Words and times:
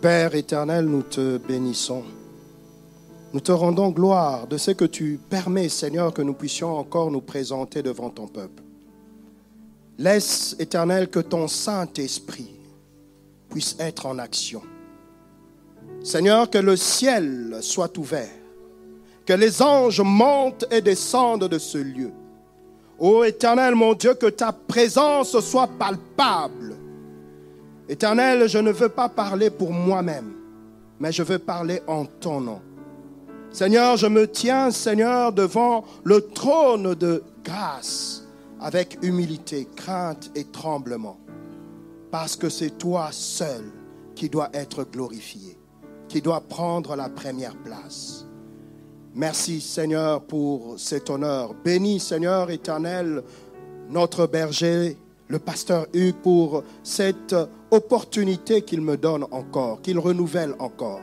Père 0.00 0.36
éternel, 0.36 0.84
nous 0.84 1.02
te 1.02 1.38
bénissons. 1.38 2.04
Nous 3.32 3.40
te 3.40 3.50
rendons 3.50 3.90
gloire 3.90 4.46
de 4.46 4.56
ce 4.56 4.70
que 4.70 4.84
tu 4.84 5.18
permets, 5.28 5.68
Seigneur, 5.68 6.14
que 6.14 6.22
nous 6.22 6.34
puissions 6.34 6.76
encore 6.76 7.10
nous 7.10 7.20
présenter 7.20 7.82
devant 7.82 8.08
ton 8.08 8.28
peuple. 8.28 8.62
Laisse, 9.98 10.54
éternel, 10.60 11.08
que 11.08 11.18
ton 11.18 11.48
Saint-Esprit 11.48 12.54
puisse 13.48 13.74
être 13.80 14.06
en 14.06 14.20
action. 14.20 14.62
Seigneur, 16.04 16.48
que 16.48 16.58
le 16.58 16.76
ciel 16.76 17.58
soit 17.60 17.98
ouvert, 17.98 18.30
que 19.26 19.32
les 19.32 19.60
anges 19.60 20.00
montent 20.00 20.64
et 20.70 20.80
descendent 20.80 21.48
de 21.48 21.58
ce 21.58 21.78
lieu. 21.78 22.12
Ô 23.00 23.24
Éternel, 23.24 23.74
mon 23.74 23.94
Dieu, 23.94 24.14
que 24.14 24.26
ta 24.26 24.52
présence 24.52 25.40
soit 25.40 25.66
palpable 25.66 26.67
Éternel, 27.88 28.48
je 28.48 28.58
ne 28.58 28.70
veux 28.70 28.88
pas 28.88 29.08
parler 29.08 29.50
pour 29.50 29.72
moi-même, 29.72 30.34
mais 31.00 31.10
je 31.10 31.22
veux 31.22 31.38
parler 31.38 31.80
en 31.86 32.04
ton 32.04 32.40
nom. 32.40 32.60
Seigneur, 33.50 33.96
je 33.96 34.06
me 34.06 34.28
tiens, 34.28 34.70
Seigneur, 34.70 35.32
devant 35.32 35.84
le 36.04 36.20
trône 36.20 36.94
de 36.94 37.22
grâce 37.42 38.24
avec 38.60 38.98
humilité, 39.02 39.66
crainte 39.74 40.30
et 40.34 40.44
tremblement, 40.44 41.18
parce 42.10 42.36
que 42.36 42.48
c'est 42.48 42.76
toi 42.76 43.08
seul 43.10 43.64
qui 44.14 44.28
dois 44.28 44.50
être 44.52 44.84
glorifié, 44.84 45.58
qui 46.08 46.20
doit 46.20 46.42
prendre 46.42 46.94
la 46.94 47.08
première 47.08 47.56
place. 47.56 48.26
Merci 49.14 49.60
Seigneur 49.60 50.22
pour 50.22 50.78
cet 50.78 51.08
honneur. 51.08 51.54
Bénis 51.64 52.00
Seigneur 52.00 52.50
éternel 52.50 53.22
notre 53.88 54.26
berger, 54.26 54.98
le 55.28 55.38
pasteur 55.38 55.86
Hugues, 55.92 56.16
pour 56.22 56.64
cette 56.82 57.36
opportunité 57.70 58.62
qu'il 58.62 58.80
me 58.80 58.96
donne 58.96 59.24
encore, 59.30 59.82
qu'il 59.82 59.98
renouvelle 59.98 60.54
encore. 60.58 61.00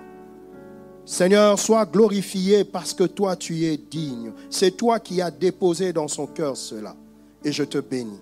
Seigneur, 1.06 1.60
sois 1.60 1.86
glorifié 1.86 2.64
parce 2.64 2.94
que 2.94 3.04
toi 3.04 3.36
tu 3.36 3.66
es 3.66 3.78
digne. 3.78 4.32
C'est 4.50 4.76
toi 4.76 5.00
qui 5.00 5.22
as 5.22 5.30
déposé 5.30 5.94
dans 5.94 6.08
son 6.08 6.26
cœur 6.26 6.58
cela. 6.58 6.96
Et 7.44 7.52
je 7.52 7.64
te 7.64 7.78
bénis. 7.78 8.20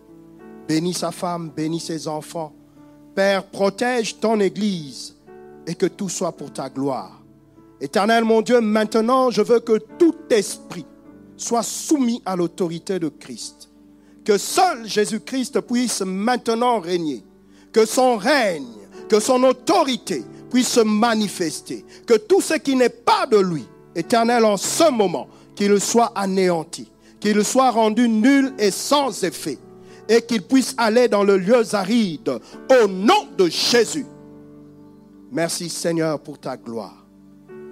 Bénis 0.68 0.94
sa 0.94 1.12
femme, 1.12 1.50
bénis 1.56 1.80
ses 1.80 2.10
enfants. 2.10 2.54
Père, 3.16 3.46
protège 3.46 4.20
ton 4.20 4.40
Église 4.42 5.16
et 5.66 5.76
que 5.76 5.86
tout 5.86 6.10
soit 6.10 6.34
pour 6.34 6.52
ta 6.52 6.70
gloire. 6.70 7.22
Éternel 7.80 8.26
mon 8.26 8.42
Dieu, 8.42 8.60
maintenant 8.60 9.32
je 9.32 9.42
veux 9.42 9.62
que 9.62 9.78
tout 9.98 10.16
esprit 10.30 10.86
soit 11.38 11.64
soumis 11.64 12.22
à 12.26 12.36
l'autorité 12.36 13.00
de 13.00 13.08
Christ. 13.08 13.70
Que 14.26 14.38
seul 14.38 14.88
Jésus-Christ 14.88 15.62
puisse 15.62 16.02
maintenant 16.02 16.80
régner 16.80 17.24
que 17.74 17.86
son 17.86 18.16
règne, 18.16 18.68
que 19.10 19.20
son 19.20 19.44
autorité 19.44 20.24
puisse 20.50 20.70
se 20.70 20.80
manifester, 20.82 21.84
que 22.06 22.14
tout 22.14 22.40
ce 22.40 22.54
qui 22.54 22.76
n'est 22.76 22.90
pas 22.90 23.26
de 23.26 23.38
lui, 23.38 23.66
éternel, 23.96 24.46
en 24.46 24.56
ce 24.56 24.90
moment, 24.92 25.28
qu'il 25.56 25.82
soit 25.82 26.12
anéanti, 26.16 26.90
qu'il 27.20 27.44
soit 27.44 27.72
rendu 27.72 28.08
nul 28.08 28.54
et 28.60 28.70
sans 28.70 29.24
effet, 29.24 29.58
et 30.08 30.22
qu'il 30.22 30.44
puisse 30.44 30.76
aller 30.78 31.08
dans 31.08 31.24
le 31.24 31.38
lieu 31.38 31.64
aride, 31.74 32.40
au 32.70 32.88
nom 32.88 33.28
de 33.36 33.48
Jésus. 33.48 34.06
Merci 35.32 35.70
Seigneur 35.70 36.20
pour 36.20 36.38
ta 36.40 36.56
gloire. 36.56 37.04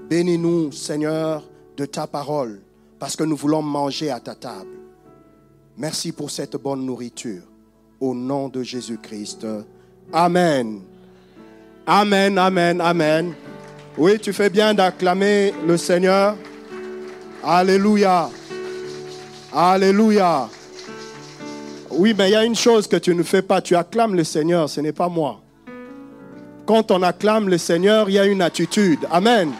Bénis-nous 0.09 0.71
Seigneur 0.71 1.43
de 1.77 1.85
ta 1.85 2.07
parole, 2.07 2.61
parce 2.97 3.15
que 3.15 3.23
nous 3.23 3.35
voulons 3.35 3.61
manger 3.61 4.09
à 4.09 4.19
ta 4.19 4.33
table. 4.33 4.80
Merci 5.77 6.11
pour 6.11 6.29
cette 6.29 6.55
bonne 6.57 6.85
nourriture. 6.85 7.43
Au 7.99 8.13
nom 8.13 8.49
de 8.49 8.63
Jésus-Christ. 8.63 9.45
Amen. 10.11 10.81
Amen, 11.85 12.37
amen, 12.37 12.81
amen. 12.81 13.33
Oui, 13.97 14.19
tu 14.19 14.33
fais 14.33 14.49
bien 14.49 14.73
d'acclamer 14.73 15.53
le 15.65 15.77
Seigneur. 15.77 16.35
Alléluia. 17.43 18.29
Alléluia. 19.53 20.49
Oui, 21.89 22.13
mais 22.17 22.29
il 22.29 22.33
y 22.33 22.35
a 22.35 22.45
une 22.45 22.55
chose 22.55 22.87
que 22.87 22.95
tu 22.97 23.13
ne 23.13 23.23
fais 23.23 23.41
pas. 23.41 23.61
Tu 23.61 23.75
acclames 23.75 24.15
le 24.15 24.23
Seigneur, 24.23 24.69
ce 24.69 24.79
n'est 24.79 24.93
pas 24.93 25.09
moi. 25.09 25.41
Quand 26.65 26.91
on 26.91 27.01
acclame 27.01 27.49
le 27.49 27.57
Seigneur, 27.57 28.09
il 28.09 28.13
y 28.13 28.19
a 28.19 28.25
une 28.25 28.41
attitude. 28.41 28.99
Amen. 29.11 29.51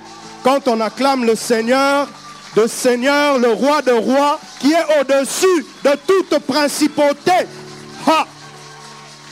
Quand 0.44 0.68
on 0.68 0.80
acclame 0.80 1.26
le 1.26 1.36
Seigneur, 1.36 2.08
le 2.56 2.68
Seigneur, 2.68 3.38
le 3.40 3.52
roi 3.52 3.82
de 3.82 3.92
rois, 3.92 4.40
qui 4.60 4.74
est 4.74 5.00
au-dessus 5.00 5.66
de 5.84 5.92
toute 6.08 6.40
principauté. 6.40 7.48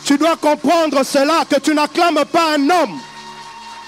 Tu 0.05 0.17
dois 0.17 0.37
comprendre 0.37 1.03
cela, 1.03 1.43
que 1.49 1.59
tu 1.59 1.75
n'acclames 1.75 2.23
pas 2.31 2.55
un 2.55 2.69
homme. 2.69 2.99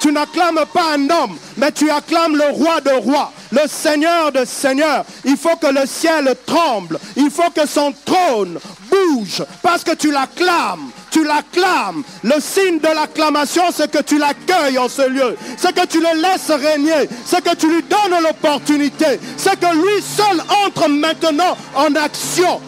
Tu 0.02 0.12
n'acclames 0.12 0.66
pas 0.74 0.94
un 0.96 1.10
homme, 1.10 1.38
mais 1.58 1.72
tu 1.72 1.90
acclames 1.90 2.36
le 2.36 2.50
roi 2.52 2.82
de 2.82 2.92
rois, 2.92 3.32
le 3.52 3.68
Seigneur 3.68 4.32
de 4.32 4.46
seigneurs. 4.46 5.06
Il 5.26 5.38
faut 5.38 5.56
que 5.56 5.68
le 5.68 5.86
ciel 5.86 6.36
tremble. 6.46 7.00
Il 7.16 7.30
faut 7.30 7.52
que 7.52 7.68
son 7.68 7.94
trône 8.04 8.60
bouge 8.90 9.44
parce 9.62 9.84
que 9.84 9.94
tu 9.94 10.12
l'acclames. 10.12 10.90
Tu 11.12 11.26
l'acclames. 11.26 12.04
Le 12.24 12.40
signe 12.40 12.80
de 12.80 12.88
l'acclamation, 12.88 13.64
c'est 13.74 13.92
que 13.92 14.02
tu 14.02 14.18
l'accueilles 14.18 14.78
en 14.78 14.88
ce 14.88 15.08
lieu. 15.10 15.36
C'est 15.58 15.76
que 15.76 15.86
tu 15.86 16.00
le 16.00 16.22
laisses 16.22 16.50
régner. 16.50 17.10
C'est 17.26 17.44
que 17.44 17.54
tu 17.56 17.68
lui 17.68 17.84
donnes 17.84 18.24
l'opportunité. 18.24 19.20
C'est 19.36 19.60
que 19.60 19.76
lui 19.76 20.02
seul 20.02 20.42
entre 20.66 20.88
maintenant 20.88 21.58
en 21.76 21.94
action. 21.96 22.62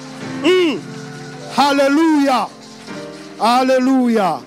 Hmm. 0.44 0.78
Alléluia. 1.58 2.50
Alléluia. 3.40 4.42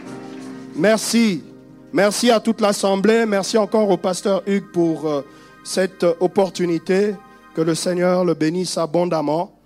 Merci. 0.74 1.42
Merci 1.92 2.30
à 2.30 2.38
toute 2.38 2.60
l'Assemblée. 2.60 3.24
Merci 3.24 3.56
encore 3.56 3.88
au 3.88 3.96
pasteur 3.96 4.42
Hugues 4.46 4.70
pour 4.72 5.08
euh, 5.08 5.24
cette 5.64 6.04
opportunité. 6.20 7.14
Que 7.54 7.62
le 7.62 7.74
Seigneur 7.74 8.26
le 8.26 8.34
bénisse 8.34 8.76
abondamment. 8.76 9.58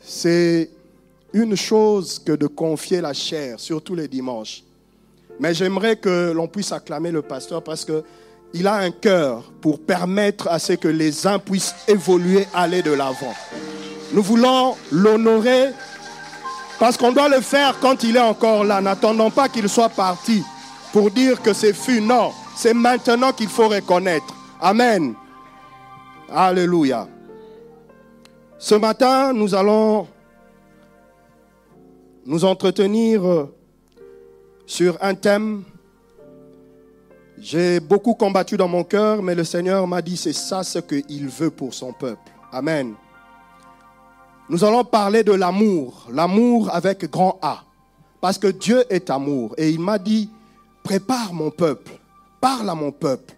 C'est 0.00 0.70
une 1.32 1.56
chose 1.56 2.18
que 2.18 2.32
de 2.32 2.46
confier 2.46 3.00
la 3.00 3.12
chair, 3.12 3.60
surtout 3.60 3.94
les 3.94 4.08
dimanches. 4.08 4.62
Mais 5.40 5.54
j'aimerais 5.54 5.96
que 5.96 6.32
l'on 6.32 6.48
puisse 6.48 6.72
acclamer 6.72 7.10
le 7.10 7.22
pasteur 7.22 7.62
parce 7.62 7.84
qu'il 7.84 8.66
a 8.66 8.74
un 8.76 8.90
cœur 8.90 9.52
pour 9.60 9.80
permettre 9.80 10.48
à 10.48 10.58
ce 10.58 10.72
que 10.72 10.88
les 10.88 11.26
uns 11.26 11.38
puissent 11.38 11.74
évoluer, 11.86 12.46
aller 12.54 12.82
de 12.82 12.92
l'avant. 12.92 13.34
Nous 14.12 14.22
voulons 14.22 14.74
l'honorer 14.90 15.70
parce 16.78 16.96
qu'on 16.96 17.12
doit 17.12 17.28
le 17.28 17.40
faire 17.40 17.78
quand 17.80 18.02
il 18.02 18.16
est 18.16 18.20
encore 18.20 18.64
là. 18.64 18.80
N'attendons 18.80 19.30
pas 19.30 19.48
qu'il 19.48 19.68
soit 19.68 19.90
parti 19.90 20.42
pour 20.92 21.10
dire 21.10 21.42
que 21.42 21.52
c'est 21.52 21.74
fut. 21.74 22.00
Non, 22.00 22.32
c'est 22.56 22.74
maintenant 22.74 23.32
qu'il 23.32 23.48
faut 23.48 23.68
reconnaître. 23.68 24.34
Amen. 24.60 25.14
Alléluia. 26.32 27.06
Ce 28.58 28.74
matin, 28.74 29.32
nous 29.32 29.54
allons 29.54 30.08
nous 32.28 32.44
entretenir 32.44 33.22
sur 34.66 34.98
un 35.00 35.14
thème. 35.14 35.64
J'ai 37.38 37.80
beaucoup 37.80 38.12
combattu 38.12 38.58
dans 38.58 38.68
mon 38.68 38.84
cœur, 38.84 39.22
mais 39.22 39.34
le 39.34 39.44
Seigneur 39.44 39.86
m'a 39.86 40.02
dit 40.02 40.18
c'est 40.18 40.34
ça 40.34 40.62
ce 40.62 40.78
qu'il 40.78 41.26
veut 41.28 41.50
pour 41.50 41.72
son 41.72 41.94
peuple. 41.94 42.30
Amen. 42.52 42.94
Nous 44.50 44.62
allons 44.62 44.84
parler 44.84 45.24
de 45.24 45.32
l'amour, 45.32 46.06
l'amour 46.12 46.68
avec 46.70 47.10
grand 47.10 47.38
A. 47.40 47.62
Parce 48.20 48.36
que 48.36 48.48
Dieu 48.48 48.84
est 48.90 49.08
amour. 49.08 49.54
Et 49.56 49.70
il 49.70 49.80
m'a 49.80 49.98
dit, 49.98 50.28
prépare 50.82 51.32
mon 51.32 51.50
peuple, 51.50 51.92
parle 52.42 52.68
à 52.68 52.74
mon 52.74 52.92
peuple. 52.92 53.37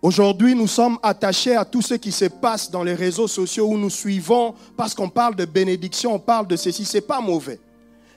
Aujourd'hui, 0.00 0.54
nous 0.54 0.68
sommes 0.68 0.98
attachés 1.02 1.56
à 1.56 1.64
tout 1.64 1.82
ce 1.82 1.94
qui 1.94 2.12
se 2.12 2.26
passe 2.26 2.70
dans 2.70 2.84
les 2.84 2.94
réseaux 2.94 3.26
sociaux 3.26 3.66
où 3.66 3.76
nous 3.76 3.90
suivons 3.90 4.54
parce 4.76 4.94
qu'on 4.94 5.08
parle 5.08 5.34
de 5.34 5.44
bénédiction, 5.44 6.14
on 6.14 6.18
parle 6.20 6.46
de 6.46 6.56
ceci. 6.56 6.84
C'est 6.84 7.00
pas 7.00 7.20
mauvais. 7.20 7.58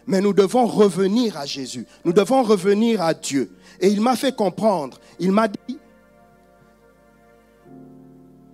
Mais 0.05 0.21
nous 0.21 0.33
devons 0.33 0.67
revenir 0.67 1.37
à 1.37 1.45
Jésus. 1.45 1.87
Nous 2.05 2.13
devons 2.13 2.43
revenir 2.43 3.01
à 3.01 3.13
Dieu. 3.13 3.51
Et 3.79 3.87
il 3.87 4.01
m'a 4.01 4.15
fait 4.15 4.35
comprendre. 4.35 4.99
Il 5.19 5.31
m'a 5.31 5.47
dit, 5.47 5.79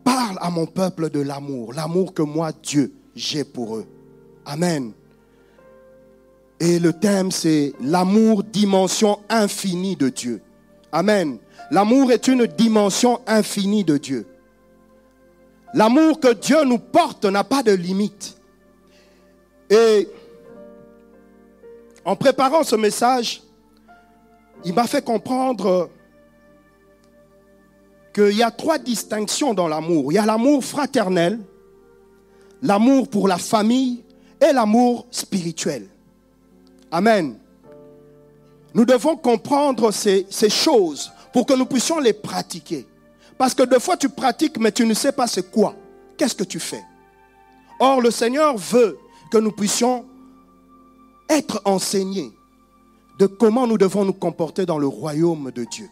parle 0.06 0.38
à 0.40 0.50
mon 0.50 0.66
peuple 0.66 1.10
de 1.10 1.20
l'amour, 1.20 1.74
l'amour 1.74 2.14
que 2.14 2.22
moi, 2.22 2.52
Dieu, 2.64 2.94
j'ai 3.14 3.44
pour 3.44 3.76
eux. 3.76 3.86
Amen. 4.46 4.94
Et 6.60 6.80
le 6.80 6.94
thème, 6.94 7.32
c'est 7.32 7.74
l'amour, 7.82 8.44
dimension 8.44 9.20
infinie 9.30 9.98
de 9.98 10.08
Dieu. 10.10 10.42
Amen. 10.92 11.38
L'amour 11.72 12.12
est 12.12 12.28
une 12.28 12.46
dimension 12.46 13.22
infinie 13.28 13.84
de 13.84 13.98
Dieu. 13.98 14.26
L'amour 15.74 16.20
que 16.20 16.34
Dieu 16.34 16.64
nous 16.64 16.80
porte 16.80 17.26
n'a 17.26 17.44
pas 17.44 17.62
de 17.62 17.72
limite. 17.72 18.38
Et 19.70 20.08
en 22.06 22.16
préparant 22.16 22.64
ce 22.64 22.76
message, 22.76 23.42
il 24.64 24.74
m'a 24.74 24.88
fait 24.88 25.04
comprendre 25.04 25.90
qu'il 28.14 28.36
y 28.36 28.44
a 28.44 28.50
trois 28.50 28.80
distinctions 28.80 29.54
dans 29.54 29.68
l'amour. 29.68 30.12
Il 30.12 30.16
y 30.16 30.18
a 30.18 30.26
l'amour 30.26 30.64
fraternel, 30.64 31.40
l'amour 32.62 33.10
pour 33.10 33.28
la 33.28 33.38
famille 33.38 34.04
et 34.42 34.54
l'amour 34.54 35.06
spirituel. 35.12 35.88
Amen. 36.92 37.38
Nous 38.74 38.86
devons 38.86 39.18
comprendre 39.18 39.92
ces, 39.92 40.26
ces, 40.30 40.50
choses 40.50 41.12
pour 41.38 41.46
que 41.46 41.54
nous 41.54 41.68
puissions 41.68 42.00
les 42.00 42.14
pratiquer. 42.14 42.88
Parce 43.38 43.54
que 43.54 43.62
des 43.62 43.80
fois 43.80 43.96
tu 43.96 44.10
pratiques 44.10 44.58
mais 44.60 44.72
tu 44.72 44.88
ne 44.88 44.96
sais 44.96 45.12
pas 45.12 45.28
c'est 45.28 45.52
quoi. 45.52 45.76
Qu'est-ce 46.18 46.34
que 46.34 46.44
tu 46.44 46.60
fais? 46.60 46.84
Or 47.80 48.02
le 48.02 48.10
Seigneur 48.10 48.58
veut 48.58 48.98
que 49.30 49.38
nous 49.38 49.52
puissions 49.52 50.04
être 51.30 51.62
enseignés 51.64 52.32
de 53.20 53.28
comment 53.28 53.68
nous 53.68 53.78
devons 53.78 54.04
nous 54.04 54.14
comporter 54.14 54.66
dans 54.66 54.80
le 54.80 54.88
royaume 54.88 55.52
de 55.52 55.64
Dieu. 55.66 55.88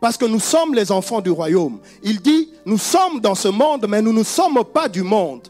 Parce 0.00 0.16
que 0.16 0.24
nous 0.24 0.40
sommes 0.40 0.74
les 0.74 0.90
enfants 0.90 1.20
du 1.20 1.30
royaume. 1.30 1.78
Il 2.02 2.20
dit, 2.20 2.50
nous 2.66 2.76
sommes 2.76 3.20
dans 3.20 3.36
ce 3.36 3.46
monde, 3.46 3.86
mais 3.88 4.02
nous 4.02 4.12
ne 4.12 4.24
sommes 4.24 4.64
pas 4.64 4.88
du 4.88 5.04
monde. 5.04 5.46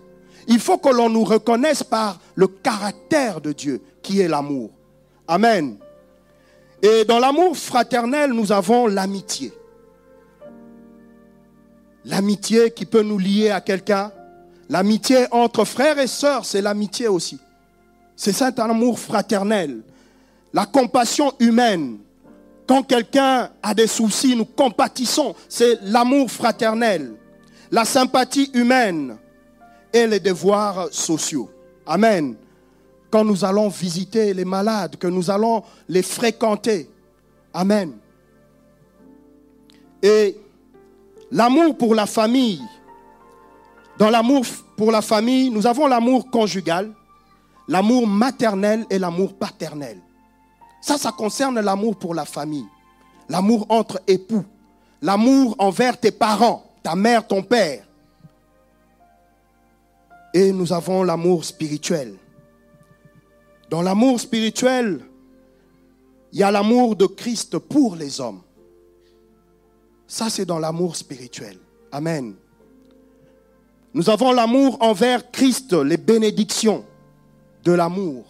Il 0.49 0.61
faut 0.61 0.77
que 0.77 0.91
l'on 0.91 1.09
nous 1.09 1.25
reconnaisse 1.25 1.83
par 1.83 2.21
le 2.35 2.47
caractère 2.47 3.41
de 3.41 3.53
Dieu, 3.53 3.81
qui 4.03 4.21
est 4.21 4.29
l'amour. 4.29 4.69
Amen. 5.27 5.79
Et 6.83 7.05
dans 7.05 7.19
l'amour 7.19 7.57
fraternel, 7.57 8.33
nous 8.33 8.53
avons 8.53 8.87
l'amitié. 8.87 9.53
L'amitié 12.05 12.71
qui 12.71 12.87
peut 12.87 13.03
nous 13.03 13.19
lier 13.19 13.51
à 13.51 13.61
quelqu'un. 13.61 14.11
L'amitié 14.69 15.27
entre 15.31 15.65
frères 15.65 15.99
et 15.99 16.07
sœurs, 16.07 16.45
c'est 16.45 16.63
l'amitié 16.63 17.09
aussi. 17.09 17.39
C'est 18.17 18.33
cet 18.33 18.59
amour 18.59 18.99
fraternel. 18.99 19.83
La 20.53 20.67
compassion 20.67 21.33
humaine. 21.39 21.99
Quand 22.67 22.83
quelqu'un 22.83 23.51
a 23.63 23.75
des 23.75 23.87
soucis, 23.87 24.37
nous 24.37 24.45
compatissons. 24.45 25.35
C'est 25.49 25.79
l'amour 25.83 26.31
fraternel. 26.31 27.15
La 27.71 27.85
sympathie 27.85 28.51
humaine 28.55 29.17
et 29.93 30.07
les 30.07 30.21
devoirs 30.21 30.89
sociaux. 30.93 31.51
Amen. 31.87 32.37
Quand 33.11 33.25
nous 33.25 33.45
allons 33.45 33.69
visiter 33.69 34.33
les 34.33 34.45
malades, 34.45 34.97
que 34.97 35.09
nous 35.09 35.31
allons 35.31 35.63
les 35.89 36.03
fréquenter. 36.03 36.89
Amen. 37.53 37.93
Et 40.03 40.37
l'amour 41.31 41.77
pour 41.77 41.95
la 41.95 42.07
famille. 42.07 42.61
Dans 43.99 44.11
l'amour 44.11 44.45
pour 44.77 44.91
la 44.93 45.03
famille, 45.03 45.51
nous 45.51 45.67
avons 45.67 45.87
l'amour 45.87 46.31
conjugal, 46.31 46.91
l'amour 47.69 48.07
maternel 48.07 48.87
et 48.89 48.99
l'amour 48.99 49.35
paternel. 49.35 49.99
Ça, 50.81 50.97
ça 50.97 51.13
concerne 51.13 51.61
l'amour 51.61 51.97
pour 51.97 52.15
la 52.15 52.25
famille, 52.25 52.67
l'amour 53.29 53.67
entre 53.69 54.01
époux, 54.07 54.45
l'amour 55.03 55.55
envers 55.59 55.99
tes 55.99 56.13
parents, 56.13 56.65
ta 56.83 56.95
mère, 56.95 57.27
ton 57.27 57.43
père. 57.43 57.85
Et 60.33 60.53
nous 60.53 60.73
avons 60.73 61.03
l'amour 61.03 61.45
spirituel. 61.45 62.15
Dans 63.71 63.83
l'amour 63.83 64.19
spirituel, 64.19 65.01
il 66.33 66.41
y 66.41 66.43
a 66.43 66.51
l'amour 66.51 66.97
de 66.97 67.07
Christ 67.07 67.57
pour 67.57 67.95
les 67.95 68.21
hommes. 68.21 68.41
Ça, 70.09 70.29
c'est 70.29 70.45
dans 70.45 70.59
l'amour 70.59 70.97
spirituel. 70.97 71.57
Amen. 71.93 72.35
Nous 73.95 74.11
avons 74.11 74.33
l'amour 74.33 74.77
envers 74.81 75.31
Christ, 75.31 75.73
les 75.73 75.97
bénédictions 75.97 76.85
de 77.63 77.71
l'amour. 77.71 78.25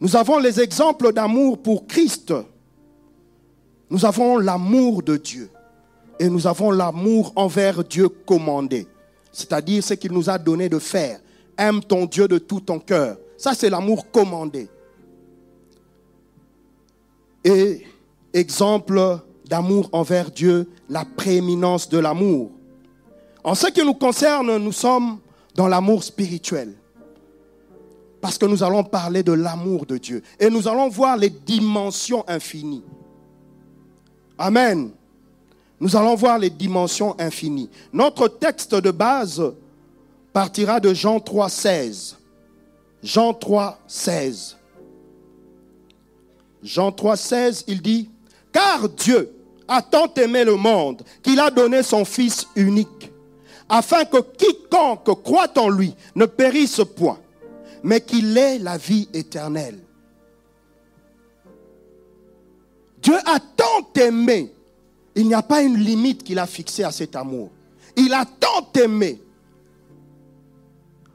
Nous 0.00 0.14
avons 0.14 0.38
les 0.38 0.60
exemples 0.60 1.12
d'amour 1.12 1.60
pour 1.60 1.88
Christ. 1.88 2.32
Nous 3.90 4.04
avons 4.04 4.38
l'amour 4.38 5.02
de 5.02 5.16
Dieu. 5.16 5.50
Et 6.20 6.28
nous 6.28 6.46
avons 6.46 6.70
l'amour 6.70 7.32
envers 7.34 7.82
Dieu 7.82 8.08
commandé. 8.08 8.86
C'est-à-dire 9.32 9.82
ce 9.82 9.94
qu'il 9.94 10.12
nous 10.12 10.30
a 10.30 10.38
donné 10.38 10.68
de 10.68 10.78
faire. 10.78 11.18
Aime 11.58 11.82
ton 11.82 12.06
Dieu 12.06 12.28
de 12.28 12.38
tout 12.38 12.60
ton 12.60 12.78
cœur. 12.78 13.18
Ça, 13.40 13.54
c'est 13.54 13.70
l'amour 13.70 14.10
commandé. 14.10 14.68
Et 17.42 17.86
exemple 18.34 19.18
d'amour 19.46 19.88
envers 19.92 20.30
Dieu, 20.30 20.68
la 20.90 21.06
prééminence 21.06 21.88
de 21.88 21.96
l'amour. 21.96 22.50
En 23.42 23.54
ce 23.54 23.68
qui 23.68 23.82
nous 23.82 23.94
concerne, 23.94 24.58
nous 24.58 24.72
sommes 24.72 25.20
dans 25.54 25.68
l'amour 25.68 26.04
spirituel. 26.04 26.74
Parce 28.20 28.36
que 28.36 28.44
nous 28.44 28.62
allons 28.62 28.84
parler 28.84 29.22
de 29.22 29.32
l'amour 29.32 29.86
de 29.86 29.96
Dieu. 29.96 30.22
Et 30.38 30.50
nous 30.50 30.68
allons 30.68 30.90
voir 30.90 31.16
les 31.16 31.30
dimensions 31.30 32.22
infinies. 32.28 32.84
Amen. 34.36 34.90
Nous 35.80 35.96
allons 35.96 36.14
voir 36.14 36.38
les 36.38 36.50
dimensions 36.50 37.18
infinies. 37.18 37.70
Notre 37.90 38.28
texte 38.28 38.74
de 38.74 38.90
base 38.90 39.42
partira 40.30 40.78
de 40.78 40.92
Jean 40.92 41.20
3, 41.20 41.48
16. 41.48 42.19
Jean 43.02 43.32
3, 43.32 43.78
16. 43.86 44.56
Jean 46.62 46.92
3, 46.92 47.16
16, 47.16 47.64
il 47.68 47.80
dit, 47.80 48.10
car 48.52 48.88
Dieu 48.88 49.32
a 49.66 49.82
tant 49.82 50.12
aimé 50.14 50.44
le 50.44 50.56
monde 50.56 51.02
qu'il 51.22 51.40
a 51.40 51.50
donné 51.50 51.82
son 51.82 52.04
Fils 52.04 52.46
unique, 52.56 53.10
afin 53.68 54.04
que 54.04 54.18
quiconque 54.18 55.22
croit 55.22 55.58
en 55.58 55.68
lui 55.68 55.94
ne 56.14 56.26
périsse 56.26 56.82
point, 56.96 57.18
mais 57.82 58.00
qu'il 58.00 58.36
ait 58.36 58.58
la 58.58 58.76
vie 58.76 59.08
éternelle. 59.14 59.78
Dieu 63.02 63.16
a 63.24 63.40
tant 63.40 63.88
aimé. 63.96 64.52
Il 65.14 65.26
n'y 65.26 65.34
a 65.34 65.42
pas 65.42 65.62
une 65.62 65.76
limite 65.76 66.22
qu'il 66.22 66.38
a 66.38 66.46
fixée 66.46 66.84
à 66.84 66.92
cet 66.92 67.16
amour. 67.16 67.50
Il 67.96 68.12
a 68.12 68.24
tant 68.24 68.70
aimé. 68.74 69.20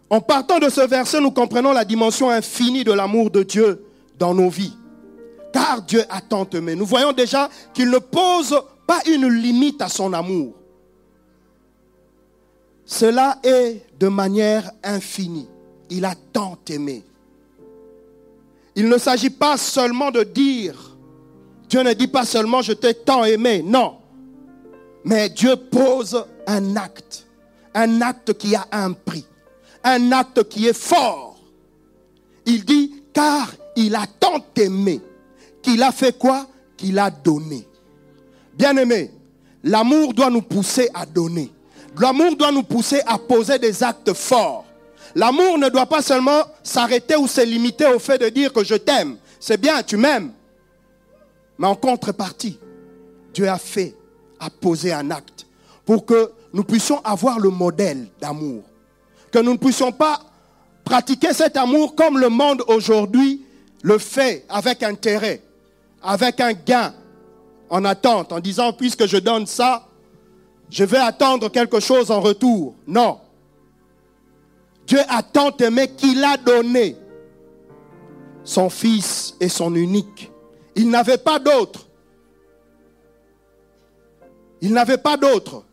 En 0.09 0.21
partant 0.21 0.59
de 0.59 0.69
ce 0.69 0.81
verset, 0.81 1.19
nous 1.19 1.31
comprenons 1.31 1.71
la 1.71 1.85
dimension 1.85 2.29
infinie 2.29 2.83
de 2.83 2.91
l'amour 2.91 3.31
de 3.31 3.43
Dieu 3.43 3.83
dans 4.19 4.33
nos 4.33 4.49
vies. 4.49 4.75
Car 5.51 5.81
Dieu 5.81 6.03
a 6.09 6.21
tant 6.21 6.47
aimé. 6.53 6.75
Nous 6.75 6.85
voyons 6.85 7.11
déjà 7.11 7.49
qu'il 7.73 7.89
ne 7.89 7.97
pose 7.97 8.61
pas 8.85 8.99
une 9.07 9.27
limite 9.27 9.81
à 9.81 9.89
son 9.89 10.13
amour. 10.13 10.53
Cela 12.85 13.39
est 13.43 13.81
de 13.99 14.07
manière 14.07 14.69
infinie 14.83 15.47
il 15.89 16.05
a 16.05 16.15
tant 16.33 16.57
aimé. 16.69 17.03
Il 18.75 18.89
ne 18.89 18.97
s'agit 18.97 19.29
pas 19.29 19.57
seulement 19.57 20.11
de 20.11 20.23
dire, 20.23 20.97
Dieu 21.69 21.81
ne 21.81 21.93
dit 21.93 22.07
pas 22.07 22.25
seulement 22.25 22.61
je 22.61 22.73
t'ai 22.73 22.93
tant 22.93 23.23
aimé, 23.23 23.63
non. 23.63 23.97
Mais 25.03 25.29
Dieu 25.29 25.55
pose 25.55 26.25
un 26.47 26.75
acte, 26.75 27.25
un 27.73 28.01
acte 28.01 28.33
qui 28.33 28.55
a 28.55 28.67
un 28.71 28.91
prix, 28.91 29.25
un 29.85 30.11
acte 30.11 30.49
qui 30.49 30.67
est 30.67 30.77
fort. 30.77 31.37
Il 32.45 32.65
dit, 32.65 33.03
car 33.13 33.53
il 33.75 33.95
a 33.95 34.05
tant 34.19 34.43
aimé, 34.57 34.99
qu'il 35.61 35.81
a 35.81 35.91
fait 35.91 36.17
quoi? 36.17 36.47
Qu'il 36.75 36.99
a 36.99 37.09
donné. 37.09 37.65
Bien 38.57 38.75
aimé, 38.75 39.11
l'amour 39.63 40.13
doit 40.13 40.29
nous 40.29 40.41
pousser 40.41 40.89
à 40.93 41.05
donner. 41.05 41.51
L'amour 41.97 42.35
doit 42.35 42.51
nous 42.51 42.63
pousser 42.63 42.99
à 43.05 43.17
poser 43.17 43.57
des 43.57 43.83
actes 43.83 44.13
forts. 44.13 44.65
L'amour 45.13 45.57
ne 45.57 45.69
doit 45.69 45.85
pas 45.85 46.01
seulement 46.01 46.41
s'arrêter 46.61 47.15
ou 47.15 47.27
se 47.27 47.41
limiter 47.41 47.85
au 47.85 47.99
fait 47.99 48.17
de 48.17 48.27
dire 48.27 48.51
que 48.51 48.63
je 48.65 48.75
t'aime. 48.75 49.17
C'est 49.39 49.59
bien, 49.59 49.81
tu 49.81 49.95
m'aimes. 49.95 50.31
Mais 51.57 51.67
en 51.67 51.75
contrepartie, 51.75 52.59
Dieu 53.33 53.47
a 53.47 53.57
fait, 53.57 53.95
a 54.39 54.49
posé 54.49 54.91
un 54.91 55.11
acte 55.11 55.47
pour 55.85 56.05
que 56.05 56.31
nous 56.51 56.63
puissions 56.63 56.99
avoir 57.03 57.39
le 57.39 57.49
modèle 57.49 58.07
d'amour. 58.19 58.63
Que 59.35 59.41
nous 59.41 59.51
ne 59.51 59.57
puissions 59.57 59.91
pas 59.91 60.21
pratiquer 60.85 61.33
cet 61.33 61.57
amour 61.57 61.93
comme 61.93 62.17
le 62.19 62.29
monde 62.29 62.63
aujourd'hui 62.69 63.41
le 63.81 63.97
fait 63.97 64.45
avec 64.47 64.81
intérêt, 64.81 65.41
avec 66.01 66.39
un 66.39 66.53
gain 66.53 66.93
en 67.69 67.83
attente, 67.83 68.31
en 68.31 68.39
disant 68.39 68.71
puisque 68.71 69.05
je 69.07 69.17
donne 69.17 69.45
ça, 69.45 69.89
je 70.69 70.85
vais 70.85 70.99
attendre 70.99 71.49
quelque 71.51 71.81
chose 71.81 72.11
en 72.11 72.21
retour. 72.21 72.75
Non. 72.87 73.19
Dieu 74.87 74.99
a 75.09 75.21
tant 75.21 75.51
aimé 75.57 75.89
qu'il 75.89 76.23
a 76.23 76.37
donné 76.37 76.95
son 78.45 78.69
fils 78.69 79.35
et 79.41 79.49
son 79.49 79.75
unique. 79.75 80.31
Il 80.77 80.89
n'avait 80.89 81.17
pas 81.17 81.39
d'autre. 81.39 81.87
Il 84.61 84.71
n'avait 84.71 84.97
pas 84.97 85.17
d'autre. 85.17 85.65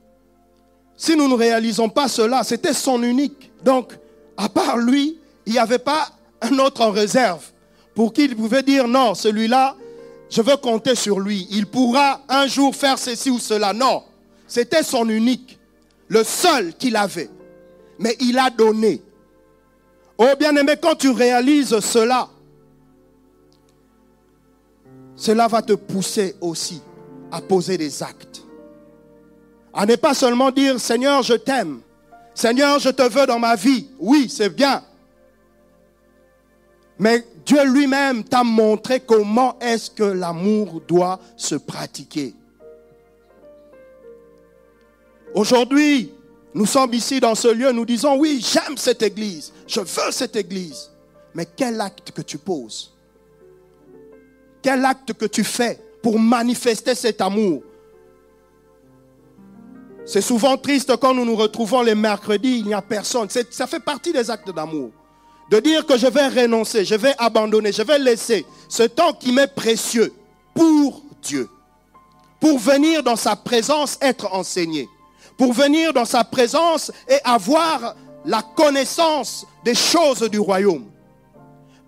si 0.97 1.15
nous 1.15 1.29
ne 1.29 1.35
réalisons 1.37 1.89
pas 1.89 2.09
cela, 2.09 2.43
c'était 2.43 2.75
son 2.75 3.01
unique. 3.05 3.52
Donc, 3.65 3.93
à 4.37 4.49
part 4.49 4.79
lui, 4.79 5.19
il 5.47 5.53
n'y 5.53 5.59
avait 5.59 5.79
pas 5.79 6.09
un 6.41 6.59
autre 6.59 6.81
en 6.81 6.91
réserve 6.91 7.45
pour 7.95 8.13
qui 8.13 8.25
il 8.25 8.37
pouvait 8.37 8.63
dire 8.63 8.89
non, 8.89 9.15
celui-là, 9.15 9.77
je 10.31 10.41
veux 10.41 10.57
compter 10.57 10.95
sur 10.95 11.21
lui. 11.21 11.47
Il 11.51 11.67
pourra 11.67 12.23
un 12.29 12.47
jour 12.47 12.75
faire 12.75 12.99
ceci 12.99 13.31
ou 13.31 13.39
cela. 13.39 13.73
Non, 13.73 14.03
c'était 14.47 14.83
son 14.83 15.09
unique, 15.09 15.59
le 16.09 16.25
seul 16.25 16.75
qu'il 16.75 16.97
avait. 16.97 17.31
Mais 17.99 18.17
il 18.21 18.39
a 18.39 18.51
donné. 18.51 19.03
Oh 20.17 20.27
bien-aimé, 20.39 20.75
quand 20.81 20.95
tu 20.95 21.11
réalises 21.11 21.79
cela, 21.81 22.29
cela 25.17 25.49
va 25.49 25.63
te 25.63 25.75
pousser 25.75 26.37
aussi 26.41 26.81
à 27.31 27.41
poser 27.41 27.77
des 27.77 28.03
actes. 28.03 28.43
À 29.75 29.87
ne 29.87 29.97
pas 29.97 30.15
seulement 30.15 30.51
dire 30.51 30.81
Seigneur, 30.81 31.23
je 31.23 31.35
t'aime. 31.35 31.81
Seigneur, 32.35 32.79
je 32.79 32.89
te 32.89 33.03
veux 33.03 33.27
dans 33.27 33.39
ma 33.39 33.57
vie. 33.57 33.89
Oui, 33.99 34.29
c'est 34.29 34.49
bien. 34.49 34.83
Mais 36.99 37.25
Dieu 37.45 37.65
lui-même 37.65 38.25
t'a 38.25 38.45
montré 38.45 39.01
comment 39.01 39.59
est-ce 39.61 39.91
que 39.91 40.05
l'amour 40.05 40.81
doit 40.87 41.19
se 41.37 41.57
pratiquer. 41.57 42.35
Aujourd'hui, 45.35 46.13
nous 46.55 46.67
sommes 46.67 46.93
ici 46.93 47.19
dans 47.19 47.35
ce 47.35 47.49
lieu, 47.49 47.73
nous 47.73 47.87
disons, 47.87 48.19
oui, 48.19 48.45
j'aime 48.45 48.77
cette 48.77 49.03
église, 49.03 49.53
je 49.67 49.81
veux 49.81 50.11
cette 50.11 50.37
église. 50.37 50.91
Mais 51.35 51.47
quel 51.57 51.81
acte 51.81 52.11
que 52.13 52.21
tu 52.21 52.37
poses? 52.37 52.93
Quel 54.61 54.85
acte 54.85 55.15
que 55.15 55.25
tu 55.25 55.43
fais 55.43 55.81
pour 56.03 56.19
manifester 56.19 56.95
cet 56.95 57.21
amour? 57.21 57.63
C'est 60.05 60.21
souvent 60.21 60.57
triste 60.57 60.97
quand 60.97 61.15
nous 61.15 61.25
nous 61.25 61.37
retrouvons 61.37 61.83
les 61.83 61.95
mercredis, 61.95 62.59
il 62.59 62.67
n'y 62.67 62.75
a 62.75 62.83
personne. 62.83 63.29
Ça 63.51 63.67
fait 63.67 63.81
partie 63.81 64.13
des 64.13 64.31
actes 64.31 64.51
d'amour. 64.51 64.91
De 65.51 65.61
dire 65.61 65.87
que 65.87 65.97
je 65.97 66.07
vais 66.07 66.29
renoncer, 66.29 66.85
je 66.85 66.95
vais 66.95 67.15
abandonner, 67.19 67.73
je 67.73 67.83
vais 67.83 67.99
laisser 67.99 68.47
ce 68.69 68.85
temps 68.85 69.13
qui 69.13 69.33
m'est 69.33 69.55
précieux 69.55 70.13
pour 70.55 71.03
Dieu. 71.23 71.49
Pour 72.41 72.59
venir 72.59 73.03
dans 73.03 73.17
sa 73.17 73.37
présence 73.37 73.99
être 74.01 74.33
enseigné. 74.35 74.89
Pour 75.37 75.53
venir 75.53 75.93
dans 75.93 76.05
sa 76.05 76.25
présence 76.25 76.91
et 77.09 77.19
avoir 77.25 77.95
la 78.25 78.43
connaissance 78.43 79.47
des 79.65 79.75
choses 79.75 80.23
du 80.23 80.39
royaume. 80.39 80.87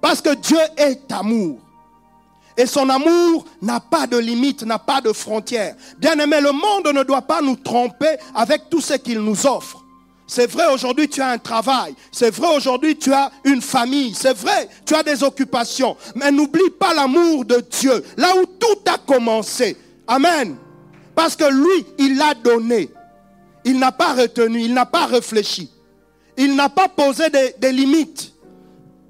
Parce 0.00 0.20
que 0.20 0.34
Dieu 0.34 0.58
est 0.76 1.10
amour. 1.10 1.58
Et 2.56 2.66
son 2.66 2.88
amour 2.88 3.44
n'a 3.60 3.80
pas 3.80 4.06
de 4.06 4.16
limite, 4.16 4.62
n'a 4.62 4.78
pas 4.78 5.00
de 5.00 5.12
frontières. 5.12 5.74
Bien 5.98 6.18
aimé, 6.18 6.40
le 6.40 6.52
monde 6.52 6.94
ne 6.94 7.02
doit 7.02 7.22
pas 7.22 7.40
nous 7.40 7.56
tromper 7.56 8.16
avec 8.34 8.70
tout 8.70 8.80
ce 8.80 8.94
qu'il 8.94 9.18
nous 9.20 9.46
offre. 9.46 9.84
C'est 10.26 10.50
vrai, 10.50 10.72
aujourd'hui, 10.72 11.08
tu 11.08 11.20
as 11.20 11.30
un 11.30 11.38
travail. 11.38 11.94
C'est 12.10 12.30
vrai, 12.30 12.56
aujourd'hui, 12.56 12.96
tu 12.96 13.12
as 13.12 13.30
une 13.44 13.60
famille. 13.60 14.14
C'est 14.14 14.36
vrai, 14.36 14.68
tu 14.86 14.94
as 14.94 15.02
des 15.02 15.22
occupations. 15.22 15.96
Mais 16.14 16.30
n'oublie 16.30 16.70
pas 16.78 16.94
l'amour 16.94 17.44
de 17.44 17.62
Dieu. 17.80 18.02
Là 18.16 18.34
où 18.36 18.46
tout 18.46 18.90
a 18.90 18.98
commencé. 18.98 19.76
Amen. 20.06 20.56
Parce 21.14 21.36
que 21.36 21.44
lui, 21.44 21.86
il 21.98 22.16
l'a 22.16 22.34
donné. 22.34 22.88
Il 23.64 23.78
n'a 23.78 23.92
pas 23.92 24.14
retenu, 24.14 24.60
il 24.60 24.74
n'a 24.74 24.86
pas 24.86 25.06
réfléchi. 25.06 25.70
Il 26.36 26.54
n'a 26.54 26.68
pas 26.68 26.88
posé 26.88 27.30
des, 27.30 27.54
des 27.58 27.72
limites 27.72 28.32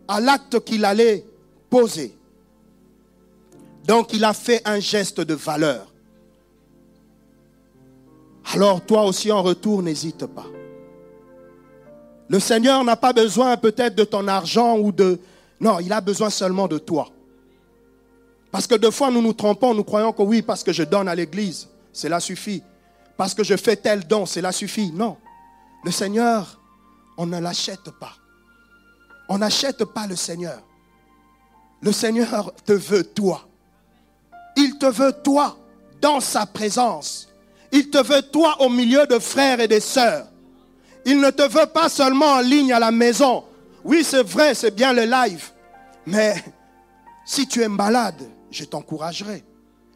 à 0.08 0.20
l'acte 0.20 0.60
qu'il 0.64 0.84
allait 0.84 1.24
poser. 1.70 2.16
Donc 3.86 4.12
il 4.12 4.24
a 4.24 4.32
fait 4.32 4.62
un 4.64 4.80
geste 4.80 5.20
de 5.20 5.34
valeur. 5.34 5.92
Alors 8.52 8.80
toi 8.84 9.04
aussi 9.04 9.30
en 9.30 9.42
retour, 9.42 9.82
n'hésite 9.82 10.26
pas. 10.26 10.46
Le 12.28 12.40
Seigneur 12.40 12.82
n'a 12.84 12.96
pas 12.96 13.12
besoin 13.12 13.56
peut-être 13.56 13.94
de 13.94 14.04
ton 14.04 14.26
argent 14.28 14.78
ou 14.78 14.92
de... 14.92 15.20
Non, 15.60 15.78
il 15.80 15.92
a 15.92 16.00
besoin 16.00 16.30
seulement 16.30 16.66
de 16.66 16.78
toi. 16.78 17.08
Parce 18.50 18.66
que 18.66 18.74
deux 18.74 18.90
fois 18.90 19.10
nous 19.10 19.20
nous 19.20 19.32
trompons, 19.32 19.74
nous 19.74 19.84
croyons 19.84 20.12
que 20.12 20.22
oui, 20.22 20.40
parce 20.40 20.62
que 20.62 20.72
je 20.72 20.82
donne 20.82 21.08
à 21.08 21.14
l'église, 21.14 21.68
cela 21.92 22.20
suffit. 22.20 22.62
Parce 23.16 23.34
que 23.34 23.44
je 23.44 23.56
fais 23.56 23.76
tel 23.76 24.06
don, 24.06 24.26
cela 24.26 24.52
suffit. 24.52 24.90
Non. 24.92 25.16
Le 25.84 25.90
Seigneur, 25.90 26.60
on 27.16 27.26
ne 27.26 27.38
l'achète 27.38 27.90
pas. 28.00 28.14
On 29.28 29.38
n'achète 29.38 29.84
pas 29.84 30.06
le 30.06 30.16
Seigneur. 30.16 30.62
Le 31.82 31.92
Seigneur 31.92 32.52
te 32.64 32.72
veut 32.72 33.04
toi. 33.04 33.46
Il 34.56 34.78
te 34.78 34.86
veut 34.86 35.12
toi 35.24 35.56
dans 36.00 36.20
sa 36.20 36.46
présence. 36.46 37.28
Il 37.72 37.90
te 37.90 37.98
veut 37.98 38.22
toi 38.22 38.56
au 38.60 38.68
milieu 38.68 39.06
de 39.06 39.18
frères 39.18 39.60
et 39.60 39.68
de 39.68 39.80
sœurs. 39.80 40.26
Il 41.04 41.20
ne 41.20 41.30
te 41.30 41.42
veut 41.42 41.66
pas 41.66 41.88
seulement 41.88 42.32
en 42.34 42.40
ligne 42.40 42.72
à 42.72 42.78
la 42.78 42.90
maison. 42.90 43.44
Oui, 43.84 44.04
c'est 44.04 44.22
vrai, 44.22 44.54
c'est 44.54 44.74
bien 44.74 44.92
le 44.92 45.04
live. 45.04 45.50
Mais 46.06 46.42
si 47.26 47.46
tu 47.46 47.62
es 47.62 47.68
malade, 47.68 48.22
je 48.50 48.64
t'encouragerai. 48.64 49.44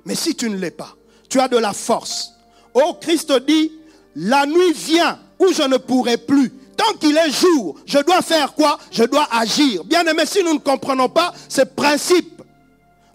Mais 0.04 0.14
si 0.14 0.34
tu 0.34 0.50
ne 0.50 0.56
l'es 0.56 0.70
pas, 0.70 0.94
tu 1.28 1.40
as 1.40 1.48
de 1.48 1.56
la 1.56 1.72
force. 1.72 2.32
Oh, 2.74 2.96
Christ 3.00 3.32
dit, 3.46 3.72
la 4.16 4.46
nuit 4.46 4.72
vient 4.74 5.18
où 5.38 5.52
je 5.52 5.62
ne 5.62 5.76
pourrai 5.76 6.16
plus. 6.16 6.50
Tant 6.76 6.96
qu'il 6.98 7.16
est 7.16 7.30
jour, 7.30 7.76
je 7.86 7.98
dois 7.98 8.22
faire 8.22 8.54
quoi? 8.54 8.78
Je 8.90 9.04
dois 9.04 9.28
agir. 9.32 9.84
Bien 9.84 10.06
aimé, 10.06 10.24
si 10.26 10.42
nous 10.42 10.54
ne 10.54 10.58
comprenons 10.58 11.08
pas 11.08 11.32
ces 11.48 11.64
principes, 11.64 12.37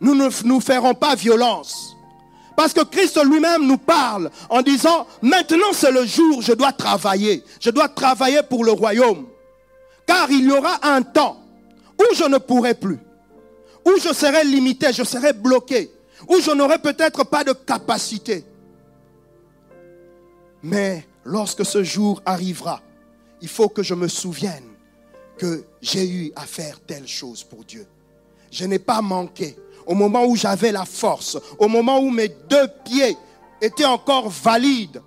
nous 0.03 0.13
ne 0.13 0.29
nous 0.43 0.60
ferons 0.60 0.93
pas 0.93 1.15
violence. 1.15 1.95
Parce 2.55 2.74
que 2.74 2.83
Christ 2.83 3.19
lui-même 3.24 3.65
nous 3.65 3.77
parle 3.77 4.29
en 4.50 4.62
disant, 4.62 5.07
maintenant 5.22 5.74
c'est 5.74 5.91
le 5.91 6.05
jour, 6.05 6.41
je 6.41 6.51
dois 6.53 6.74
travailler. 6.74 7.43
Je 7.60 7.72
dois 7.72 7.89
travailler 7.89 8.43
pour 8.43 8.63
le 8.63 8.74
royaume. 8.74 9.25
Car 10.05 10.29
il 10.29 10.45
y 10.45 10.51
aura 10.51 10.77
un 10.83 11.01
temps 11.01 11.41
où 11.98 12.03
je 12.13 12.25
ne 12.25 12.38
pourrai 12.38 12.75
plus, 12.75 13.00
où 13.86 13.91
je 13.98 14.13
serai 14.13 14.43
limité, 14.43 14.91
je 14.91 15.03
serai 15.03 15.31
bloqué, 15.31 15.89
où 16.27 16.39
je 16.39 16.51
n'aurai 16.51 16.77
peut-être 16.77 17.24
pas 17.24 17.45
de 17.45 17.53
capacité. 17.53 18.45
Mais 20.62 21.07
lorsque 21.24 21.65
ce 21.65 21.81
jour 21.81 22.22
arrivera, 22.25 22.81
il 23.41 23.48
faut 23.48 23.69
que 23.69 23.81
je 23.81 23.93
me 23.93 24.10
souvienne 24.10 24.67
que 25.38 25.63
j'ai 25.81 26.07
eu 26.07 26.31
à 26.36 26.41
faire 26.41 26.79
telle 26.81 27.07
chose 27.07 27.43
pour 27.43 27.63
Dieu. 27.63 27.88
Je 28.51 28.65
n'ai 28.65 28.79
pas 28.79 29.01
manqué 29.01 29.55
au 29.86 29.96
moment 29.96 30.25
où 30.25 30.36
j'avais 30.36 30.72
la 30.72 30.86
force, 30.86 31.38
au 31.58 31.68
moment 31.68 32.00
où 32.00 32.10
mes 32.10 32.30
deux 32.30 32.68
pieds 32.84 33.18
étaient 33.62 33.86
encore 33.86 34.30
valides, 34.30 35.02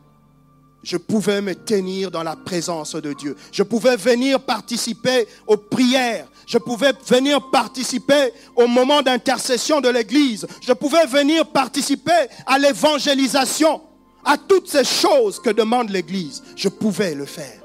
je 0.87 0.97
pouvais 0.97 1.43
me 1.43 1.55
tenir 1.55 2.13
dans 2.13 2.23
la 2.23 2.37
présence 2.37 2.95
de 2.95 3.13
Dieu. 3.13 3.35
Je 3.51 3.65
pouvais 3.65 3.97
venir 3.97 4.39
participer 4.41 5.27
aux 5.49 5.57
prières. 5.57 6.29
Je 6.47 6.59
pouvais 6.59 6.93
venir 7.09 7.51
participer 7.51 8.31
au 8.55 8.69
moment 8.69 9.03
d'intercession 9.03 9.81
de 9.81 9.89
l'Église. 9.89 10.47
Je 10.61 10.73
pouvais 10.73 11.05
venir 11.07 11.45
participer 11.47 12.29
à 12.47 12.57
l'évangélisation, 12.57 13.83
à 14.25 14.39
toutes 14.39 14.69
ces 14.69 14.85
choses 14.85 15.41
que 15.41 15.51
demande 15.51 15.91
l'Église. 15.91 16.45
Je 16.55 16.69
pouvais 16.69 17.17
le 17.17 17.27
faire. 17.27 17.61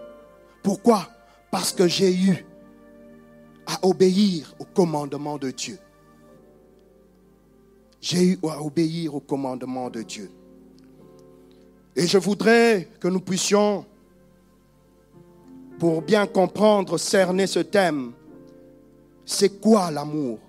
Pourquoi? 0.64 1.08
Parce 1.52 1.72
que 1.72 1.88
j'ai 1.88 2.16
eu 2.16 2.44
à 3.68 3.86
obéir 3.86 4.56
au 4.58 4.66
commandement 4.66 5.38
de 5.38 5.52
Dieu 5.52 5.78
j'ai 8.02 8.24
eu 8.24 8.40
à 8.50 8.62
obéir 8.62 9.16
au 9.16 9.20
commandement 9.20 9.90
de 9.90 10.02
Dieu. 10.02 10.32
Et 11.96 12.08
je 12.08 12.18
voudrais 12.18 12.90
que 13.00 13.08
nous 13.08 13.20
puissions, 13.20 13.86
pour 15.78 16.02
bien 16.02 16.26
comprendre, 16.26 16.98
cerner 16.98 17.48
ce 17.48 17.60
thème, 17.60 18.14
c'est 19.26 19.62
quoi 19.62 19.92
l'amour? 19.92 20.40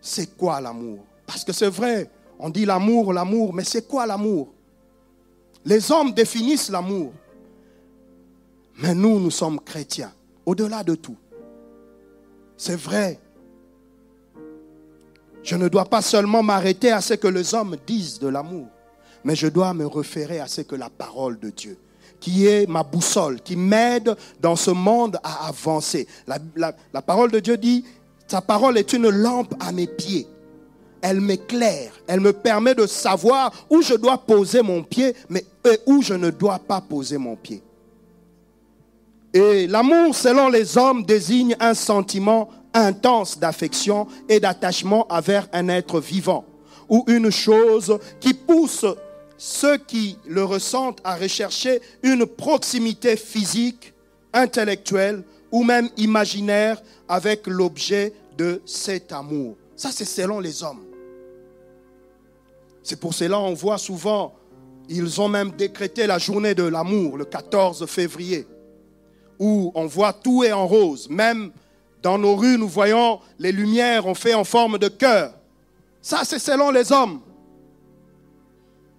C'est 0.00 0.36
quoi 0.36 0.60
l'amour? 0.60 1.04
Parce 1.26 1.44
que 1.44 1.52
c'est 1.52 1.68
vrai, 1.68 2.10
on 2.38 2.48
dit 2.48 2.64
l'amour, 2.64 3.12
l'amour, 3.12 3.52
mais 3.52 3.64
c'est 3.64 3.86
quoi 3.86 4.06
l'amour? 4.06 4.48
Les 5.64 5.92
hommes 5.92 6.12
définissent 6.12 6.70
l'amour. 6.70 7.12
Mais 8.78 8.94
nous, 8.94 9.20
nous 9.20 9.30
sommes 9.30 9.60
chrétiens, 9.60 10.12
au-delà 10.46 10.82
de 10.82 10.94
tout. 10.94 11.16
C'est 12.56 12.76
vrai, 12.76 13.20
je 15.42 15.56
ne 15.56 15.68
dois 15.68 15.86
pas 15.86 16.02
seulement 16.02 16.42
m'arrêter 16.42 16.90
à 16.90 17.00
ce 17.00 17.14
que 17.14 17.28
les 17.28 17.54
hommes 17.54 17.76
disent 17.86 18.18
de 18.18 18.28
l'amour, 18.28 18.68
mais 19.24 19.34
je 19.34 19.46
dois 19.46 19.72
me 19.74 19.86
référer 19.86 20.40
à 20.40 20.46
ce 20.46 20.60
que 20.60 20.76
la 20.76 20.90
parole 20.90 21.38
de 21.38 21.50
Dieu, 21.50 21.78
qui 22.20 22.46
est 22.46 22.68
ma 22.68 22.82
boussole, 22.82 23.40
qui 23.40 23.56
m'aide 23.56 24.14
dans 24.40 24.56
ce 24.56 24.70
monde 24.70 25.18
à 25.22 25.48
avancer. 25.48 26.06
La, 26.26 27.02
parole 27.02 27.30
de 27.30 27.40
Dieu 27.40 27.56
dit, 27.56 27.84
sa 28.26 28.40
parole 28.40 28.78
est 28.78 28.92
une 28.92 29.08
lampe 29.08 29.54
à 29.60 29.72
mes 29.72 29.86
pieds. 29.86 30.26
Elle 31.02 31.22
m'éclaire, 31.22 31.92
elle 32.06 32.20
me 32.20 32.34
permet 32.34 32.74
de 32.74 32.86
savoir 32.86 33.50
où 33.70 33.80
je 33.80 33.94
dois 33.94 34.18
poser 34.18 34.60
mon 34.60 34.82
pied, 34.82 35.14
mais 35.30 35.44
où 35.86 36.02
je 36.02 36.12
ne 36.12 36.28
dois 36.28 36.58
pas 36.58 36.82
poser 36.82 37.16
mon 37.16 37.36
pied. 37.36 37.62
Et 39.32 39.66
l'amour, 39.66 40.14
selon 40.14 40.50
les 40.50 40.76
hommes, 40.76 41.04
désigne 41.04 41.56
un 41.60 41.72
sentiment 41.72 42.50
intense 42.74 43.38
d'affection 43.38 44.06
et 44.28 44.40
d'attachement 44.40 45.06
envers 45.10 45.48
un 45.52 45.68
être 45.68 46.00
vivant 46.00 46.44
ou 46.88 47.04
une 47.06 47.30
chose 47.30 47.98
qui 48.20 48.34
pousse 48.34 48.84
ceux 49.38 49.78
qui 49.78 50.18
le 50.26 50.44
ressentent 50.44 51.00
à 51.02 51.16
rechercher 51.16 51.80
une 52.02 52.26
proximité 52.26 53.16
physique, 53.16 53.94
intellectuelle 54.34 55.22
ou 55.50 55.64
même 55.64 55.88
imaginaire 55.96 56.82
avec 57.08 57.46
l'objet 57.46 58.12
de 58.36 58.60
cet 58.66 59.12
amour. 59.12 59.56
Ça, 59.76 59.90
c'est 59.92 60.04
selon 60.04 60.40
les 60.40 60.62
hommes. 60.62 60.84
C'est 62.82 63.00
pour 63.00 63.14
cela 63.14 63.38
on 63.38 63.54
voit 63.54 63.78
souvent, 63.78 64.34
ils 64.88 65.20
ont 65.20 65.28
même 65.28 65.52
décrété 65.52 66.06
la 66.06 66.18
journée 66.18 66.54
de 66.54 66.64
l'amour, 66.64 67.16
le 67.16 67.24
14 67.24 67.86
février, 67.86 68.46
où 69.38 69.72
on 69.74 69.86
voit 69.86 70.12
tout 70.12 70.44
est 70.44 70.52
en 70.52 70.66
rose. 70.66 71.08
Même 71.08 71.50
dans 72.02 72.18
nos 72.18 72.34
rues, 72.34 72.58
nous 72.58 72.68
voyons 72.68 73.20
les 73.38 73.52
lumières 73.52 74.06
ont 74.06 74.14
fait 74.14 74.34
en 74.34 74.44
forme 74.44 74.78
de 74.78 74.88
cœur. 74.88 75.32
Ça, 76.02 76.20
c'est 76.24 76.38
selon 76.38 76.70
les 76.70 76.92
hommes. 76.92 77.20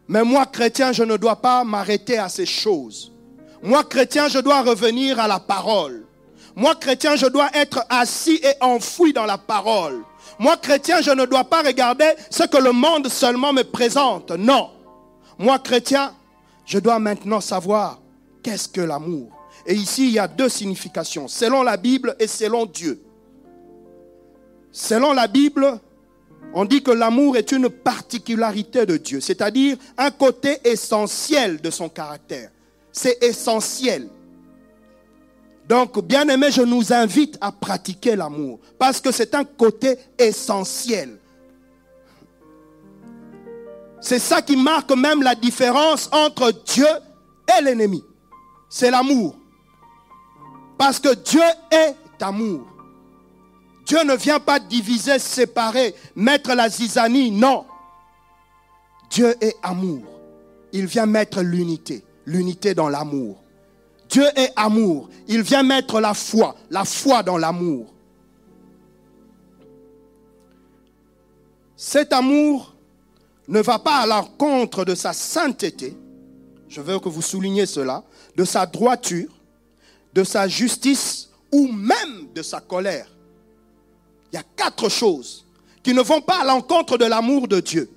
Mais 0.08 0.24
moi, 0.24 0.46
chrétien, 0.46 0.92
je 0.92 1.04
ne 1.04 1.18
dois 1.18 1.38
pas 1.38 1.64
m'arrêter 1.64 2.18
à 2.18 2.30
ces 2.30 2.46
choses. 2.46 3.12
Moi, 3.64 3.84
chrétien, 3.84 4.28
je 4.28 4.40
dois 4.40 4.62
revenir 4.62 5.20
à 5.20 5.28
la 5.28 5.40
parole. 5.40 6.06
Moi, 6.56 6.76
chrétien, 6.76 7.16
je 7.16 7.28
dois 7.28 7.50
être 7.54 7.86
assis 7.90 8.40
et 8.44 8.54
enfoui 8.60 9.14
dans 9.14 9.26
la 9.26 9.38
parole. 9.38 10.04
Moi, 10.38 10.58
chrétien, 10.58 11.02
je 11.02 11.12
ne 11.12 11.26
dois 11.26 11.44
pas 11.44 11.62
regarder 11.62 12.12
ce 12.30 12.44
que 12.44 12.58
le 12.58 12.72
monde 12.72 13.08
seulement 13.08 13.54
me 13.54 13.64
présente. 13.64 14.32
Non. 14.32 14.72
Moi, 15.40 15.60
chrétien, 15.60 16.14
je 16.66 16.80
dois 16.80 17.00
maintenant 17.00 17.42
savoir 17.42 18.00
qu'est-ce 18.44 18.68
que 18.68 18.82
l'amour. 18.82 19.41
Et 19.66 19.74
ici, 19.76 20.08
il 20.08 20.14
y 20.14 20.20
a 20.20 20.28
deux 20.28 20.50
significations, 20.50 21.28
selon 21.28 21.64
la 21.64 21.78
Bible 21.78 22.16
et 22.20 22.28
selon 22.28 22.66
Dieu. 22.66 23.02
Selon 24.72 25.14
la 25.14 25.28
Bible, 25.28 25.80
on 26.54 26.66
dit 26.66 26.82
que 26.82 26.92
l'amour 26.92 27.38
est 27.38 27.52
une 27.52 27.70
particularité 27.70 28.86
de 28.86 28.98
Dieu, 28.98 29.20
c'est-à-dire 29.22 29.78
un 29.98 30.12
côté 30.12 30.58
essentiel 30.64 31.62
de 31.62 31.70
son 31.70 31.90
caractère. 31.90 32.50
C'est 32.92 33.24
essentiel. 33.24 34.10
Donc, 35.70 36.04
bien 36.04 36.28
aimé, 36.28 36.52
je 36.52 36.62
nous 36.62 36.92
invite 36.92 37.38
à 37.40 37.52
pratiquer 37.52 38.16
l'amour 38.16 38.60
parce 38.78 39.00
que 39.00 39.12
c'est 39.12 39.34
un 39.36 39.46
côté 39.46 39.98
essentiel. 40.18 41.18
C'est 44.02 44.20
ça 44.20 44.42
qui 44.42 44.58
marque 44.58 44.92
même 44.92 45.22
la 45.22 45.36
différence 45.36 46.10
entre 46.12 46.52
Dieu 46.66 46.88
et 47.58 47.62
l'ennemi. 47.62 48.04
C'est 48.68 48.90
l'amour. 48.90 49.36
Parce 50.82 51.00
que 51.00 51.14
Dieu 51.14 51.44
est 51.70 51.96
amour. 52.22 52.66
Dieu 53.86 54.04
ne 54.04 54.16
vient 54.16 54.40
pas 54.40 54.60
diviser, 54.60 55.20
séparer, 55.20 55.94
mettre 56.16 56.56
la 56.56 56.70
zizanie, 56.70 57.30
non. 57.30 57.66
Dieu 59.12 59.36
est 59.42 59.56
amour. 59.62 60.02
Il 60.74 60.88
vient 60.88 61.06
mettre 61.06 61.44
l'unité, 61.44 62.04
l'unité 62.26 62.74
dans 62.74 62.90
l'amour. 62.90 63.44
Dieu 64.10 64.26
est 64.36 64.52
amour. 64.56 65.08
Il 65.28 65.44
vient 65.44 65.62
mettre 65.62 66.00
la 66.00 66.16
foi, 66.16 66.56
la 66.72 66.84
foi 66.84 67.22
dans 67.22 67.38
l'amour. 67.38 67.94
Cet 71.76 72.12
amour 72.12 72.74
ne 73.48 73.62
va 73.62 73.78
pas 73.78 73.98
à 73.98 74.08
l'encontre 74.08 74.84
de 74.84 74.96
sa 74.96 75.14
sainteté, 75.14 75.96
je 76.68 76.82
veux 76.82 76.98
que 76.98 77.08
vous 77.08 77.22
souligniez 77.22 77.68
cela, 77.68 78.04
de 78.36 78.44
sa 78.46 78.66
droiture, 78.66 79.30
de 80.14 80.24
sa 80.24 80.48
justice 80.48 81.30
ou 81.52 81.68
même 81.68 82.28
de 82.34 82.42
sa 82.42 82.60
colère. 82.60 83.08
Il 84.32 84.36
y 84.36 84.40
a 84.40 84.44
quatre 84.56 84.90
choses 84.90 85.46
qui 85.84 85.94
ne 85.94 86.02
vont 86.02 86.22
pas 86.22 86.42
à 86.42 86.46
l'encontre 86.46 86.98
de 86.98 87.06
l'amour 87.06 87.48
de 87.48 87.60
Dieu. 87.60 87.90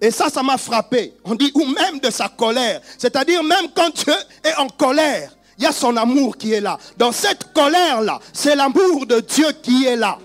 Et 0.00 0.10
ça, 0.10 0.28
ça 0.28 0.42
m'a 0.42 0.58
frappé. 0.58 1.14
On 1.24 1.34
dit, 1.34 1.50
ou 1.54 1.64
même 1.64 2.00
de 2.00 2.10
sa 2.10 2.28
colère. 2.28 2.80
C'est-à-dire, 2.98 3.42
même 3.42 3.66
quand 3.74 3.94
Dieu 3.94 4.14
est 4.42 4.54
en 4.56 4.68
colère, 4.68 5.36
il 5.56 5.64
y 5.64 5.66
a 5.66 5.72
son 5.72 5.96
amour 5.96 6.36
qui 6.36 6.52
est 6.52 6.60
là. 6.60 6.78
Dans 6.96 7.12
cette 7.12 7.52
colère-là, 7.52 8.18
c'est 8.32 8.56
l'amour 8.56 9.06
de 9.06 9.20
Dieu 9.20 9.46
qui 9.62 9.84
est 9.84 9.96
là. 9.96 10.18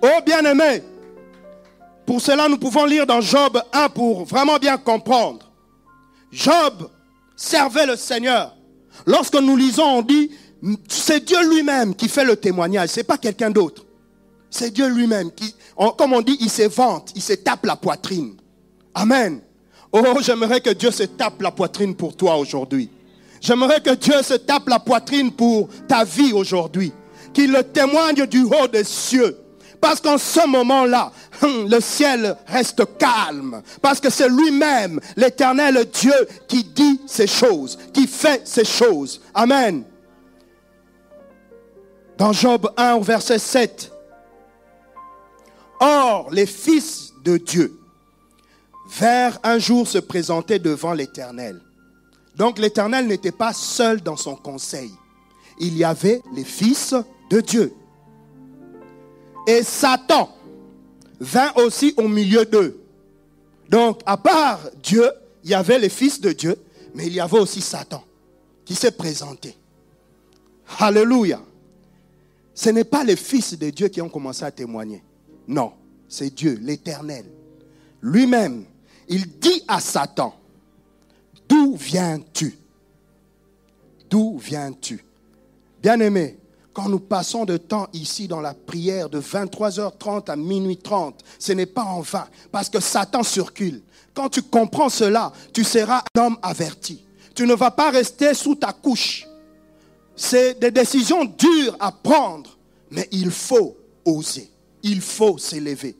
Oh 0.00 0.20
bien-aimé, 0.24 0.82
pour 2.06 2.20
cela, 2.20 2.48
nous 2.48 2.58
pouvons 2.58 2.84
lire 2.86 3.06
dans 3.06 3.20
Job 3.20 3.60
1 3.72 3.88
pour 3.90 4.24
vraiment 4.24 4.56
bien 4.56 4.78
comprendre. 4.78 5.50
Job 6.30 6.88
servait 7.36 7.86
le 7.86 7.96
Seigneur. 7.96 8.54
Lorsque 9.04 9.34
nous 9.34 9.56
lisons, 9.56 9.98
on 9.98 10.02
dit, 10.02 10.30
c'est 10.88 11.24
Dieu 11.24 11.48
lui-même 11.48 11.94
qui 11.94 12.08
fait 12.08 12.24
le 12.24 12.36
témoignage, 12.36 12.90
c'est 12.90 13.04
pas 13.04 13.18
quelqu'un 13.18 13.50
d'autre. 13.50 13.84
C'est 14.50 14.70
Dieu 14.70 14.88
lui-même 14.88 15.30
qui, 15.30 15.54
comme 15.96 16.12
on 16.12 16.22
dit, 16.22 16.36
il 16.40 16.50
se 16.50 16.62
vante, 16.62 17.12
il 17.14 17.22
se 17.22 17.34
tape 17.34 17.66
la 17.66 17.76
poitrine. 17.76 18.34
Amen. 18.94 19.40
Oh, 19.92 20.18
j'aimerais 20.20 20.60
que 20.60 20.70
Dieu 20.70 20.90
se 20.90 21.04
tape 21.04 21.40
la 21.42 21.50
poitrine 21.50 21.94
pour 21.94 22.16
toi 22.16 22.36
aujourd'hui. 22.36 22.90
J'aimerais 23.40 23.80
que 23.80 23.94
Dieu 23.94 24.22
se 24.22 24.34
tape 24.34 24.68
la 24.68 24.78
poitrine 24.78 25.30
pour 25.30 25.68
ta 25.86 26.04
vie 26.04 26.32
aujourd'hui. 26.32 26.92
Qu'il 27.32 27.52
le 27.52 27.62
témoigne 27.62 28.26
du 28.26 28.42
haut 28.42 28.66
des 28.66 28.84
cieux. 28.84 29.36
Parce 29.80 30.00
qu'en 30.00 30.18
ce 30.18 30.44
moment-là, 30.48 31.12
hum, 31.40 31.68
le 31.70 31.80
ciel 31.80 32.36
reste 32.46 32.82
calme. 32.98 33.62
Parce 33.80 34.00
que 34.00 34.10
c'est 34.10 34.28
lui-même, 34.28 34.98
l'éternel 35.16 35.86
Dieu, 35.92 36.28
qui 36.48 36.64
dit 36.64 37.00
ces 37.06 37.28
choses, 37.28 37.78
qui 37.92 38.06
fait 38.06 38.42
ces 38.44 38.64
choses. 38.64 39.20
Amen. 39.34 39.84
Dans 42.18 42.32
Job 42.32 42.68
1, 42.76 42.98
verset 42.98 43.38
7. 43.38 43.92
Or, 45.78 46.28
les 46.32 46.46
fils 46.46 47.12
de 47.22 47.36
Dieu 47.36 47.78
vers 48.88 49.38
un 49.44 49.60
jour 49.60 49.86
se 49.86 49.98
présenter 49.98 50.58
devant 50.58 50.94
l'Éternel. 50.94 51.60
Donc 52.34 52.58
l'Éternel 52.58 53.06
n'était 53.06 53.30
pas 53.30 53.52
seul 53.52 54.00
dans 54.00 54.16
son 54.16 54.34
conseil. 54.34 54.90
Il 55.60 55.76
y 55.76 55.84
avait 55.84 56.20
les 56.34 56.42
fils 56.44 56.92
de 57.30 57.40
Dieu. 57.40 57.72
Et 59.46 59.62
Satan 59.62 60.34
vint 61.20 61.52
aussi 61.54 61.94
au 61.96 62.08
milieu 62.08 62.44
d'eux. 62.44 62.80
Donc, 63.68 64.00
à 64.06 64.16
part 64.16 64.60
Dieu, 64.82 65.08
il 65.44 65.50
y 65.50 65.54
avait 65.54 65.78
les 65.78 65.88
fils 65.88 66.20
de 66.20 66.32
Dieu, 66.32 66.56
mais 66.94 67.06
il 67.06 67.12
y 67.12 67.20
avait 67.20 67.38
aussi 67.38 67.60
Satan 67.60 68.02
qui 68.64 68.74
s'est 68.74 68.90
présenté. 68.90 69.56
Alléluia. 70.78 71.40
Ce 72.58 72.70
n'est 72.70 72.82
pas 72.82 73.04
les 73.04 73.14
fils 73.14 73.56
de 73.56 73.70
Dieu 73.70 73.86
qui 73.86 74.02
ont 74.02 74.08
commencé 74.08 74.42
à 74.42 74.50
témoigner. 74.50 75.00
Non, 75.46 75.74
c'est 76.08 76.34
Dieu, 76.34 76.58
l'Éternel. 76.60 77.24
Lui-même, 78.02 78.64
il 79.06 79.38
dit 79.38 79.62
à 79.68 79.78
Satan, 79.78 80.34
d'où 81.48 81.76
viens-tu? 81.76 82.58
D'où 84.10 84.38
viens-tu? 84.38 85.04
Bien-aimé, 85.80 86.36
quand 86.72 86.88
nous 86.88 86.98
passons 86.98 87.44
de 87.44 87.58
temps 87.58 87.86
ici 87.92 88.26
dans 88.26 88.40
la 88.40 88.54
prière 88.54 89.08
de 89.08 89.20
23h30 89.20 90.28
à 90.28 90.34
minuit 90.34 90.78
30, 90.78 91.14
ce 91.38 91.52
n'est 91.52 91.64
pas 91.64 91.84
en 91.84 92.00
vain, 92.00 92.26
parce 92.50 92.68
que 92.68 92.80
Satan 92.80 93.22
circule. 93.22 93.82
Quand 94.14 94.30
tu 94.30 94.42
comprends 94.42 94.88
cela, 94.88 95.32
tu 95.52 95.62
seras 95.62 96.02
un 96.16 96.20
homme 96.20 96.38
averti. 96.42 97.04
Tu 97.36 97.46
ne 97.46 97.54
vas 97.54 97.70
pas 97.70 97.92
rester 97.92 98.34
sous 98.34 98.56
ta 98.56 98.72
couche. 98.72 99.27
C'est 100.20 100.58
des 100.58 100.72
décisions 100.72 101.24
dures 101.24 101.76
à 101.78 101.92
prendre, 101.92 102.58
mais 102.90 103.08
il 103.12 103.30
faut 103.30 103.76
oser. 104.04 104.50
Il 104.82 105.00
faut 105.00 105.38
s'élever. 105.38 105.96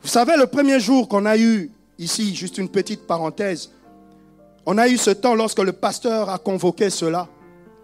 Vous 0.00 0.08
savez, 0.08 0.34
le 0.38 0.46
premier 0.46 0.80
jour 0.80 1.08
qu'on 1.08 1.26
a 1.26 1.36
eu, 1.36 1.70
ici, 1.98 2.34
juste 2.34 2.56
une 2.56 2.70
petite 2.70 3.06
parenthèse, 3.06 3.70
on 4.64 4.78
a 4.78 4.88
eu 4.88 4.96
ce 4.96 5.10
temps 5.10 5.34
lorsque 5.34 5.58
le 5.58 5.72
pasteur 5.72 6.30
a 6.30 6.38
convoqué 6.38 6.88
cela. 6.88 7.28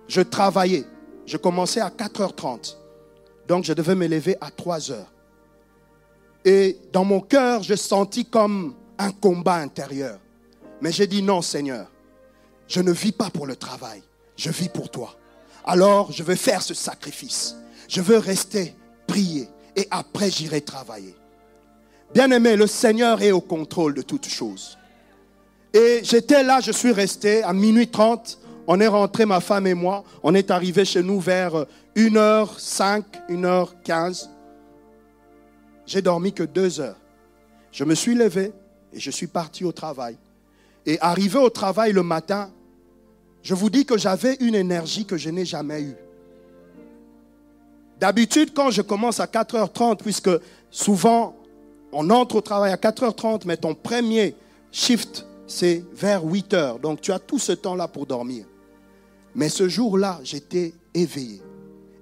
Je 0.08 0.22
travaillais. 0.22 0.84
Je 1.26 1.36
commençais 1.36 1.80
à 1.80 1.90
4h30. 1.90 2.76
Donc 3.46 3.64
je 3.64 3.74
devais 3.74 3.94
me 3.94 4.06
lever 4.06 4.36
à 4.40 4.48
3h. 4.48 4.94
Et 6.46 6.78
dans 6.90 7.04
mon 7.04 7.20
cœur, 7.20 7.62
je 7.62 7.74
sentis 7.74 8.24
comme 8.24 8.74
un 8.98 9.10
combat 9.10 9.56
intérieur. 9.56 10.18
Mais 10.80 10.90
j'ai 10.90 11.06
dit 11.06 11.22
non, 11.22 11.42
Seigneur. 11.42 11.86
Je 12.66 12.80
ne 12.80 12.92
vis 12.92 13.12
pas 13.12 13.28
pour 13.28 13.46
le 13.46 13.56
travail. 13.56 14.02
Je 14.36 14.50
vis 14.50 14.68
pour 14.68 14.90
toi. 14.90 15.14
Alors, 15.64 16.10
je 16.12 16.22
vais 16.22 16.36
faire 16.36 16.62
ce 16.62 16.74
sacrifice. 16.74 17.56
Je 17.88 18.00
veux 18.00 18.18
rester, 18.18 18.74
prier. 19.06 19.48
Et 19.76 19.86
après, 19.90 20.30
j'irai 20.30 20.60
travailler. 20.60 21.14
Bien-aimé, 22.14 22.56
le 22.56 22.66
Seigneur 22.66 23.22
est 23.22 23.32
au 23.32 23.40
contrôle 23.40 23.94
de 23.94 24.02
toutes 24.02 24.28
choses. 24.28 24.76
Et 25.72 26.00
j'étais 26.02 26.42
là, 26.42 26.60
je 26.60 26.72
suis 26.72 26.92
resté 26.92 27.42
à 27.42 27.52
minuit 27.52 27.88
30. 27.88 28.38
On 28.66 28.80
est 28.80 28.88
rentré, 28.88 29.24
ma 29.24 29.40
femme 29.40 29.66
et 29.66 29.74
moi. 29.74 30.04
On 30.22 30.34
est 30.34 30.50
arrivé 30.50 30.84
chez 30.84 31.02
nous 31.02 31.20
vers 31.20 31.64
1h05, 31.96 33.02
1h15. 33.30 34.28
J'ai 35.86 36.02
dormi 36.02 36.32
que 36.32 36.42
deux 36.42 36.80
heures. 36.80 36.98
Je 37.70 37.84
me 37.84 37.94
suis 37.94 38.14
levé 38.14 38.52
et 38.92 39.00
je 39.00 39.10
suis 39.10 39.26
parti 39.26 39.64
au 39.64 39.72
travail. 39.72 40.16
Et 40.84 40.98
arrivé 41.00 41.38
au 41.38 41.48
travail 41.48 41.92
le 41.92 42.02
matin, 42.02 42.50
je 43.42 43.54
vous 43.54 43.70
dis 43.70 43.84
que 43.84 43.98
j'avais 43.98 44.36
une 44.40 44.54
énergie 44.54 45.04
que 45.04 45.16
je 45.16 45.30
n'ai 45.30 45.44
jamais 45.44 45.82
eue. 45.82 45.96
D'habitude, 47.98 48.52
quand 48.54 48.70
je 48.70 48.82
commence 48.82 49.20
à 49.20 49.26
4h30, 49.26 49.98
puisque 49.98 50.30
souvent 50.70 51.36
on 51.92 52.08
entre 52.10 52.36
au 52.36 52.40
travail 52.40 52.72
à 52.72 52.76
4h30, 52.76 53.42
mais 53.44 53.56
ton 53.56 53.74
premier 53.74 54.34
shift, 54.70 55.26
c'est 55.46 55.84
vers 55.92 56.24
8 56.24 56.54
heures. 56.54 56.78
Donc 56.78 57.00
tu 57.00 57.12
as 57.12 57.18
tout 57.18 57.38
ce 57.38 57.52
temps-là 57.52 57.88
pour 57.88 58.06
dormir. 58.06 58.46
Mais 59.34 59.48
ce 59.48 59.68
jour-là, 59.68 60.20
j'étais 60.24 60.72
éveillé. 60.94 61.42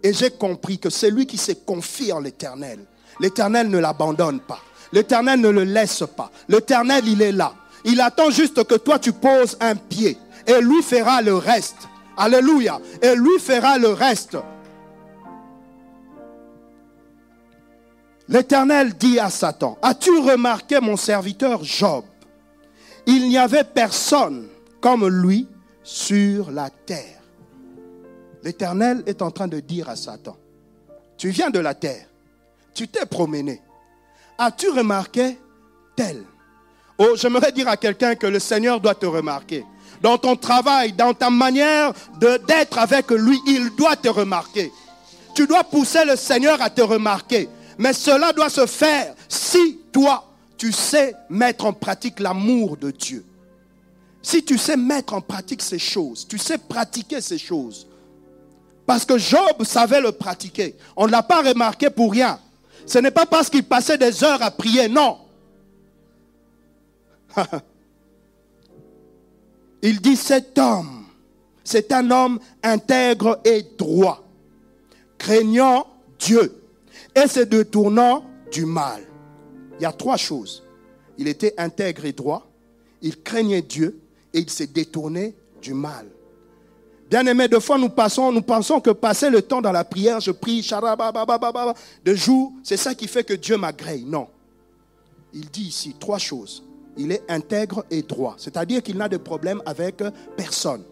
Et 0.03 0.13
j'ai 0.13 0.31
compris 0.31 0.79
que 0.79 0.91
c'est 0.91 1.11
lui 1.11 1.27
qui 1.27 1.37
s'est 1.37 1.59
confié 1.67 2.13
en 2.13 2.21
l'éternel. 2.21 2.79
L'éternel 3.21 3.69
ne 3.69 3.79
l'abandonne 3.79 4.41
pas. 4.41 4.61
L'éternel 4.93 5.41
ne 5.41 5.49
le 5.49 5.65
laisse 5.65 6.05
pas. 6.17 6.31
L'éternel, 6.49 7.05
il 7.07 7.21
est 7.23 7.33
là. 7.33 7.55
Il 7.85 8.01
attend 8.01 8.31
juste 8.31 8.65
que 8.65 8.75
toi, 8.77 8.99
tu 8.99 9.13
poses 9.13 9.57
un 9.61 9.77
pied. 9.77 10.17
Et 10.47 10.61
lui 10.61 10.83
fera 10.83 11.23
le 11.23 11.35
reste. 11.35 11.89
Alléluia. 12.17 12.81
Et 13.03 13.15
lui 13.15 13.39
fera 13.39 13.79
le 13.79 13.89
reste. 13.89 14.37
L'Éternel 18.29 18.95
dit 18.95 19.19
à 19.19 19.29
Satan, 19.29 19.77
as-tu 19.83 20.17
remarqué 20.19 20.79
mon 20.81 20.97
serviteur 20.97 21.65
Job? 21.65 22.05
Il 23.07 23.29
n'y 23.29 23.37
avait 23.37 23.65
personne 23.65 24.47
comme 24.81 25.09
lui 25.09 25.49
sur 25.83 26.53
la 26.53 26.71
terre. 26.71 27.21
L'Éternel 28.45 29.03
est 29.07 29.21
en 29.21 29.33
train 29.33 29.49
de 29.49 29.59
dire 29.59 29.89
à 29.89 29.97
Satan, 29.97 30.37
tu 31.17 31.31
viens 31.31 31.51
de 31.51 31.59
la 31.59 31.75
terre, 31.75 32.07
tu 32.73 32.87
t'es 32.87 33.05
promené. 33.05 33.61
As-tu 34.39 34.71
remarqué 34.71 35.37
tel? 35.97 36.23
Oh, 36.99 37.17
j'aimerais 37.17 37.51
dire 37.51 37.67
à 37.67 37.77
quelqu'un 37.77 38.15
que 38.15 38.29
le 38.29 38.39
Seigneur 38.39 38.81
doit 38.81 38.95
te 38.95 39.07
remarquer. 39.07 39.67
Dans 40.01 40.17
ton 40.17 40.37
travail, 40.37 40.93
dans 40.93 41.13
ta 41.13 41.31
manière 41.31 41.93
d'être 42.19 42.79
avec 42.79 43.11
lui, 43.11 43.39
il 43.47 43.71
doit 43.77 43.97
te 43.97 44.09
remarquer. 44.09 44.73
Tu 45.35 45.47
dois 45.47 45.65
pousser 45.65 46.05
le 46.05 46.17
Seigneur 46.17 46.61
à 46.63 46.71
te 46.71 46.81
remarquer. 46.81 47.49
Mais 47.79 47.93
cela 47.93 48.33
doit 48.33 48.51
se 48.51 48.67
faire 48.67 49.15
si 49.29 49.79
toi, 49.93 50.27
tu 50.57 50.73
sais 50.73 51.15
mettre 51.29 51.65
en 51.65 51.73
pratique 51.73 52.21
l'amour 52.21 52.77
de 52.77 52.91
Dieu. 52.91 53.25
Si 54.23 54.45
tu 54.45 54.59
sais 54.59 54.77
mettre 54.77 55.15
en 55.15 55.21
pratique 55.21 55.63
ces 55.63 55.79
choses, 55.79 56.27
tu 56.29 56.37
sais 56.37 56.59
pratiquer 56.59 57.21
ces 57.21 57.39
choses, 57.39 57.87
parce 58.85 59.05
que 59.05 59.17
Job 59.19 59.65
savait 59.65 60.01
le 60.01 60.13
pratiquer. 60.13 60.77
On 60.97 61.07
ne 61.07 61.13
l'a 61.13 61.23
pas 61.23 61.43
remarqué 61.43 61.91
pour 61.91 62.13
rien. 62.13 62.39
Ce 62.87 62.99
n'est 62.99 63.11
pas 63.11 63.25
parce 63.25 63.49
qu'il 63.49 63.63
passait 63.63 63.97
des 63.97 64.25
heures 64.25 64.43
à 64.43 64.51
prier, 64.51 64.89
non. 64.89 65.19
Il 69.83 70.01
dit 70.01 70.17
cet 70.17 70.59
homme, 70.59 71.05
c'est 71.65 71.93
un 71.93 72.11
homme 72.11 72.39
intègre 72.63 73.41
et 73.45 73.65
droit, 73.79 74.23
craignant 75.19 75.87
Dieu 76.19 76.63
et 77.15 77.27
se 77.27 77.41
détournant 77.41 78.25
du 78.53 78.67
mal. 78.67 79.03
Il 79.79 79.83
y 79.83 79.87
a 79.87 79.93
trois 79.93 80.17
choses. 80.17 80.63
Il 81.17 81.29
était 81.29 81.55
intègre 81.59 82.05
et 82.05 82.13
droit, 82.13 82.51
il 83.03 83.23
craignait 83.23 83.63
Dieu 83.63 84.01
et 84.33 84.41
il 84.41 84.51
s'est 84.51 84.67
détourné 84.67 85.35
du 85.61 85.75
mal. 85.75 86.07
Bien 87.11 87.27
aimé, 87.27 87.49
deux 87.49 87.61
fois 87.61 87.77
nous 87.77 87.91
nous 88.33 88.43
pensons 88.43 88.81
que 88.81 88.91
passer 88.91 89.31
le 89.31 89.43
temps 89.43 89.61
dans 89.61 89.73
la 89.73 89.85
prière, 89.85 90.21
je 90.21 90.31
prie, 90.31 90.65
de 92.05 92.15
jour, 92.15 92.53
c'est 92.63 92.77
ça 92.77 92.95
qui 92.95 93.09
fait 93.09 93.25
que 93.25 93.35
Dieu 93.35 93.57
m'agrée. 93.57 94.03
Non. 94.07 94.29
Il 95.35 95.51
dit 95.51 95.65
ici 95.65 95.97
trois 95.99 96.19
choses. 96.19 96.63
Il 97.03 97.13
est 97.13 97.23
intègre 97.31 97.83
et 97.91 98.03
droit. 98.03 98.35
C'est-à-dire 98.37 98.83
qu'il 98.83 98.99
n'a 98.99 99.09
de 99.09 99.17
problème 99.17 99.63
avec 99.65 100.03
personne. 100.37 100.85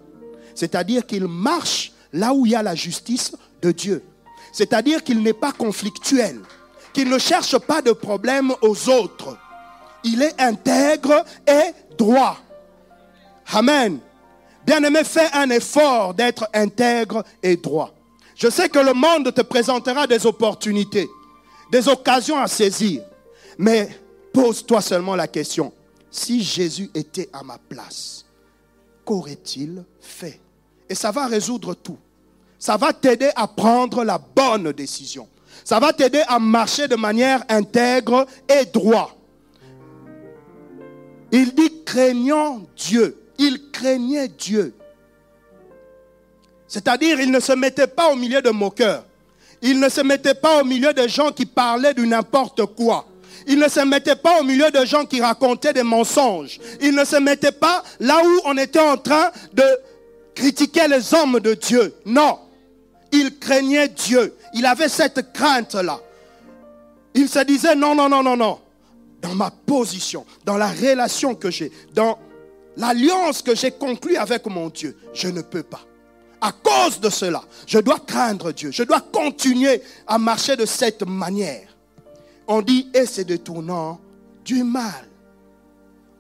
C'est-à-dire 0.55 1.05
qu'il 1.07 1.29
marche 1.29 1.93
là 2.15 2.33
où 2.33 2.47
il 2.47 2.53
y 2.53 2.55
a 2.55 2.63
la 2.63 2.75
justice 2.75 3.33
de 3.61 3.73
Dieu. 3.73 4.03
C'est-à-dire 4.51 5.05
qu'il 5.05 5.23
n'est 5.23 5.35
pas 5.35 5.53
conflictuel. 5.53 6.41
Qu'il 6.95 7.11
ne 7.11 7.19
cherche 7.19 7.59
pas 7.59 7.83
de 7.83 7.93
problème 7.93 8.55
aux 8.63 8.89
autres. 8.89 9.37
Il 10.03 10.23
est 10.23 10.41
intègre 10.41 11.27
et 11.47 11.75
droit. 11.99 12.39
Amen. 13.53 13.99
Bien-aimé, 14.65 15.05
fais 15.05 15.29
un 15.35 15.51
effort 15.51 16.15
d'être 16.15 16.49
intègre 16.55 17.23
et 17.43 17.59
droit. 17.59 17.93
Je 18.35 18.49
sais 18.49 18.71
que 18.71 18.79
le 18.79 18.95
monde 18.95 19.35
te 19.35 19.43
présentera 19.43 20.07
des 20.07 20.25
opportunités, 20.25 21.07
des 21.71 21.87
occasions 21.87 22.39
à 22.39 22.47
saisir. 22.47 23.03
Mais 23.59 23.91
pose-toi 24.33 24.81
seulement 24.81 25.17
la 25.17 25.29
question, 25.29 25.71
si 26.11 26.43
Jésus 26.43 26.91
était 26.95 27.29
à 27.33 27.43
ma 27.43 27.59
place, 27.59 28.25
qu'aurait-il 29.05 29.85
fait? 30.01 30.41
Et 30.89 30.95
ça 30.95 31.11
va 31.11 31.27
résoudre 31.27 31.75
tout. 31.75 31.99
Ça 32.59 32.77
va 32.77 32.93
t'aider 32.93 33.31
à 33.37 33.47
prendre 33.47 34.05
la 34.05 34.19
bonne 34.19 34.73
décision. 34.73 35.29
Ça 35.65 35.79
va 35.79 35.93
t'aider 35.93 36.23
à 36.27 36.39
marcher 36.39 36.89
de 36.89 36.97
manière 36.97 37.45
intègre 37.49 38.27
et 38.49 38.65
droit. 38.65 39.17
Il 41.31 41.55
dit 41.55 41.85
craignant 41.85 42.63
Dieu 42.75 43.19
il 43.39 43.71
craignait 43.71 44.29
Dieu. 44.29 44.75
C'est-à-dire, 46.67 47.21
il 47.21 47.31
ne 47.31 47.41
se 47.41 47.53
mettait 47.53 47.87
pas 47.87 48.13
au 48.13 48.17
milieu 48.17 48.43
de 48.43 48.51
moqueurs. 48.51 49.05
Il 49.63 49.81
ne 49.81 49.89
se 49.89 50.03
mettait 50.03 50.35
pas 50.35 50.61
au 50.61 50.65
milieu 50.65 50.93
de 50.93 51.09
gens 51.09 51.33
qui 51.33 51.47
parlaient 51.47 51.95
de 51.95 52.05
n'importe 52.05 52.67
quoi. 52.75 53.08
Il 53.49 53.59
ne 53.59 53.69
se 53.69 53.81
mettait 53.81 54.15
pas 54.15 54.41
au 54.41 54.45
milieu 54.45 54.71
de 54.71 54.85
gens 54.85 55.07
qui 55.07 55.23
racontaient 55.23 55.73
des 55.73 55.83
mensonges. 55.83 56.61
Il 56.83 56.95
ne 56.95 57.05
se 57.05 57.17
mettait 57.17 57.51
pas 57.51 57.83
là 57.99 58.21
où 58.23 58.41
on 58.45 58.57
était 58.59 58.79
en 58.79 58.99
train 58.99 59.31
de 59.55 59.65
critiquer 60.35 60.87
les 60.87 61.15
hommes 61.15 61.41
de 61.41 61.55
Dieu. 61.55 61.95
Non. 62.05 62.39
Il 63.11 63.39
craignait 63.39 63.89
Dieu. 63.89 64.37
Il 64.53 64.67
avait 64.67 64.91
cette 64.91 65.33
crainte-là. 65.33 65.99
Il 67.15 67.27
se 67.27 67.39
disait 67.41 67.75
non, 67.75 67.95
non, 67.95 68.11
non, 68.11 68.23
non, 68.23 68.37
non. 68.37 68.59
Dans 69.23 69.35
ma 69.35 69.51
position, 69.51 70.27
dans 70.45 70.59
la 70.59 70.69
relation 70.69 71.35
que 71.35 71.51
j'ai, 71.51 71.73
dans 71.95 72.19
l'alliance 72.77 73.41
que 73.41 73.57
j'ai 73.57 73.71
conclue 73.71 74.17
avec 74.17 74.45
mon 74.47 74.69
Dieu, 74.69 74.97
je 75.15 75.29
ne 75.29 75.41
peux 75.41 75.63
pas. 75.63 75.81
À 76.41 76.53
cause 76.53 77.01
de 77.01 77.09
cela, 77.09 77.43
je 77.67 77.79
dois 77.79 77.99
craindre 77.99 78.53
Dieu. 78.53 78.71
Je 78.71 78.83
dois 78.83 79.01
continuer 79.01 79.83
à 80.07 80.19
marcher 80.19 80.55
de 80.55 80.67
cette 80.67 81.03
manière. 81.03 81.78
On 82.49 82.63
dit, 82.63 82.89
et 82.95 83.05
c'est 83.05 83.25
détournant 83.25 84.01
du 84.43 84.65
mal. 84.65 85.07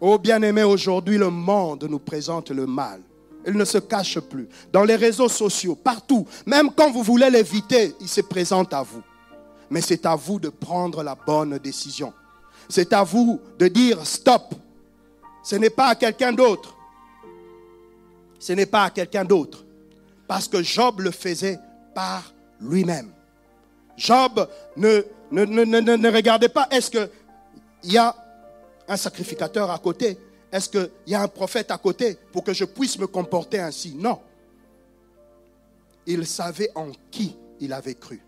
Oh 0.01 0.19
bien-aimé, 0.19 0.62
aujourd'hui 0.62 1.17
le 1.17 1.31
monde 1.31 1.85
nous 1.88 1.99
présente 1.99 2.51
le 2.51 2.67
mal. 2.67 3.01
Il 3.47 3.55
ne 3.55 3.64
se 3.64 3.79
cache 3.79 4.21
plus. 4.21 4.47
Dans 4.71 4.85
les 4.85 4.97
réseaux 4.97 5.31
sociaux, 5.31 5.75
partout, 5.75 6.27
même 6.45 6.71
quand 6.77 6.91
vous 6.91 7.03
voulez 7.03 7.31
l'éviter, 7.31 7.95
il 8.01 8.09
se 8.09 8.21
présente 8.21 8.75
à 8.75 8.83
vous. 8.83 9.03
Mais 9.71 9.81
c'est 9.81 10.05
à 10.05 10.14
vous 10.14 10.38
de 10.38 10.51
prendre 10.51 11.03
la 11.03 11.14
bonne 11.14 11.59
décision. 11.59 12.12
C'est 12.69 12.93
à 12.93 13.03
vous 13.03 13.41
de 13.59 13.69
dire 13.69 14.07
stop, 14.07 14.55
ce 15.43 15.57
n'est 15.57 15.71
pas 15.71 15.88
à 15.88 15.95
quelqu'un 15.95 16.33
d'autre. 16.33 16.77
Ce 18.38 18.53
n'est 18.53 18.67
pas 18.67 18.85
à 18.85 18.91
quelqu'un 18.91 19.25
d'autre. 19.25 19.64
Parce 20.27 20.47
que 20.47 20.62
Job 20.62 21.01
le 21.01 21.11
faisait 21.11 21.59
par 21.95 22.35
lui-même. 22.61 23.11
Job 23.97 24.47
ne, 24.77 25.03
ne, 25.31 26.12
regardait 26.12 26.49
pas, 26.49 26.69
est-ce 26.71 26.91
qu'il 26.91 27.09
y 27.85 27.99
a 27.99 28.14
un 28.87 28.97
sacrificateur 28.97 29.71
à 29.71 29.79
côté? 29.79 30.19
Est-ce 30.51 30.69
qu'il 30.69 30.91
y 31.07 31.14
a 31.14 31.23
un 31.23 31.29
prophète 31.29 31.71
à 31.71 31.79
côté 31.79 32.17
pour 32.33 32.43
que 32.43 32.55
je 32.55 32.64
puisse 32.64 32.99
me 32.99 33.07
comporter 33.07 33.61
ainsi? 33.61 33.95
Non. 33.95 34.19
Il 36.07 36.27
savait 36.27 36.71
en 36.75 36.91
qui 37.11 37.37
il 37.61 37.73
avait 37.73 37.95
cru. 37.95 38.21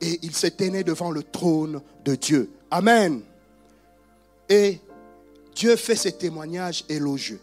Et 0.00 0.18
il 0.22 0.34
s'est 0.34 0.52
tenait 0.52 0.84
devant 0.84 1.10
le 1.10 1.22
trône 1.22 1.80
de 2.04 2.14
Dieu. 2.14 2.50
Amen. 2.70 3.22
Et 4.48 4.78
Dieu 5.54 5.76
fait 5.76 5.96
ces 5.96 6.12
témoignages 6.12 6.84
élogieux. 6.88 7.40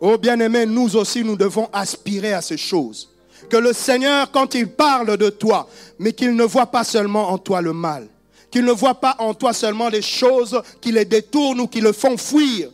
Oh 0.00 0.16
bien-aimé, 0.16 0.64
nous 0.64 0.96
aussi, 0.96 1.24
nous 1.24 1.36
devons 1.36 1.68
aspirer 1.72 2.32
à 2.32 2.42
ces 2.42 2.56
choses. 2.56 3.10
Que 3.48 3.56
le 3.56 3.72
Seigneur, 3.72 4.30
quand 4.30 4.54
il 4.54 4.68
parle 4.68 5.16
de 5.16 5.30
toi, 5.30 5.68
mais 5.98 6.12
qu'il 6.12 6.34
ne 6.34 6.44
voit 6.44 6.66
pas 6.66 6.84
seulement 6.84 7.30
en 7.30 7.38
toi 7.38 7.60
le 7.60 7.72
mal, 7.72 8.08
qu'il 8.50 8.64
ne 8.64 8.72
voit 8.72 8.94
pas 8.94 9.16
en 9.18 9.34
toi 9.34 9.52
seulement 9.52 9.88
les 9.88 10.02
choses 10.02 10.60
qui 10.80 10.92
les 10.92 11.04
détournent 11.04 11.60
ou 11.60 11.66
qui 11.66 11.80
le 11.80 11.92
font 11.92 12.16
fuir. 12.16 12.70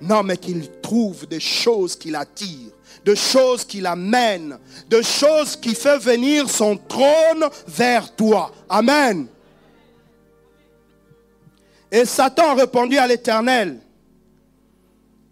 Non, 0.00 0.22
mais 0.22 0.36
qu'il 0.36 0.70
trouve 0.82 1.26
des 1.26 1.40
choses 1.40 1.96
qui 1.96 2.10
l'attirent, 2.10 2.72
de 3.04 3.14
choses 3.14 3.64
qui 3.64 3.80
l'amènent, 3.80 4.58
de 4.88 5.02
choses 5.02 5.56
qui 5.56 5.74
font 5.74 5.98
venir 5.98 6.48
son 6.48 6.76
trône 6.76 7.48
vers 7.66 8.14
toi. 8.14 8.50
Amen. 8.68 9.26
Et 11.90 12.04
Satan 12.04 12.54
répondit 12.54 12.98
à 12.98 13.06
l'Éternel, 13.06 13.78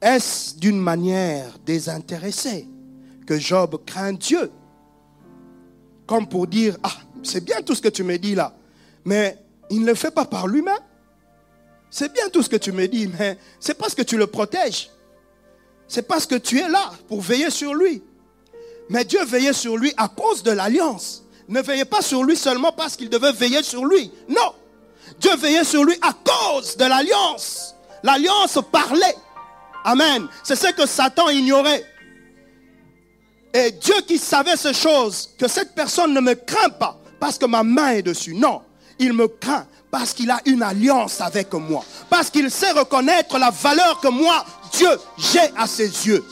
est-ce 0.00 0.56
d'une 0.56 0.80
manière 0.80 1.58
désintéressée? 1.64 2.66
Job 3.38 3.80
craint 3.84 4.12
Dieu 4.12 4.50
Comme 6.06 6.28
pour 6.28 6.46
dire, 6.46 6.76
ah, 6.82 6.92
c'est 7.22 7.44
bien 7.44 7.62
tout 7.62 7.74
ce 7.74 7.82
que 7.82 7.88
tu 7.88 8.02
me 8.02 8.18
dis 8.18 8.34
là, 8.34 8.54
mais 9.04 9.38
il 9.70 9.82
ne 9.82 9.86
le 9.86 9.94
fait 9.94 10.10
pas 10.10 10.24
par 10.24 10.46
lui-même. 10.46 10.78
C'est 11.90 12.12
bien 12.12 12.28
tout 12.30 12.42
ce 12.42 12.48
que 12.48 12.56
tu 12.56 12.72
me 12.72 12.88
dis, 12.88 13.08
mais 13.18 13.38
c'est 13.60 13.74
parce 13.74 13.94
que 13.94 14.02
tu 14.02 14.16
le 14.16 14.26
protèges. 14.26 14.90
C'est 15.88 16.08
parce 16.08 16.24
que 16.24 16.36
tu 16.36 16.58
es 16.58 16.68
là 16.68 16.90
pour 17.06 17.20
veiller 17.20 17.50
sur 17.50 17.74
lui. 17.74 18.02
Mais 18.88 19.04
Dieu 19.04 19.24
veillait 19.24 19.52
sur 19.52 19.76
lui 19.76 19.92
à 19.96 20.08
cause 20.08 20.42
de 20.42 20.50
l'alliance. 20.50 21.24
Ne 21.48 21.60
veillait 21.60 21.84
pas 21.84 22.00
sur 22.00 22.24
lui 22.24 22.36
seulement 22.36 22.72
parce 22.72 22.96
qu'il 22.96 23.10
devait 23.10 23.32
veiller 23.32 23.62
sur 23.62 23.84
lui. 23.84 24.10
Non. 24.28 24.54
Dieu 25.20 25.36
veillait 25.36 25.64
sur 25.64 25.84
lui 25.84 25.94
à 26.00 26.12
cause 26.12 26.76
de 26.76 26.84
l'alliance. 26.84 27.74
L'alliance 28.02 28.58
parlait. 28.70 29.14
Amen. 29.84 30.26
C'est 30.44 30.56
ce 30.56 30.72
que 30.72 30.86
Satan 30.86 31.28
ignorait. 31.28 31.84
Et 33.54 33.70
Dieu 33.72 33.94
qui 34.06 34.18
savait 34.18 34.56
ces 34.56 34.72
choses, 34.72 35.30
que 35.38 35.46
cette 35.46 35.74
personne 35.74 36.14
ne 36.14 36.20
me 36.20 36.34
craint 36.34 36.70
pas 36.70 36.98
parce 37.20 37.38
que 37.38 37.46
ma 37.46 37.62
main 37.62 37.90
est 37.90 38.02
dessus. 38.02 38.34
Non, 38.34 38.62
il 38.98 39.12
me 39.12 39.28
craint 39.28 39.66
parce 39.90 40.14
qu'il 40.14 40.30
a 40.30 40.40
une 40.46 40.62
alliance 40.62 41.20
avec 41.20 41.52
moi. 41.52 41.84
Parce 42.08 42.30
qu'il 42.30 42.50
sait 42.50 42.72
reconnaître 42.72 43.38
la 43.38 43.50
valeur 43.50 44.00
que 44.00 44.08
moi, 44.08 44.44
Dieu, 44.72 44.88
j'ai 45.18 45.52
à 45.56 45.66
ses 45.66 46.06
yeux. 46.06 46.24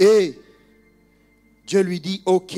Et 0.00 0.38
Dieu 1.66 1.80
lui 1.82 2.00
dit, 2.00 2.22
ok. 2.24 2.56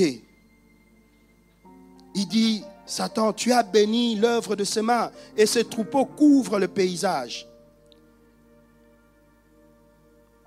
Il 2.15 2.27
dit, 2.27 2.63
Satan, 2.85 3.33
tu 3.33 3.51
as 3.51 3.63
béni 3.63 4.15
l'œuvre 4.15 4.55
de 4.55 4.63
ses 4.63 4.81
mains 4.81 5.11
et 5.35 5.45
ses 5.45 5.65
troupeaux 5.65 6.05
couvrent 6.05 6.59
le 6.59 6.67
paysage. 6.67 7.47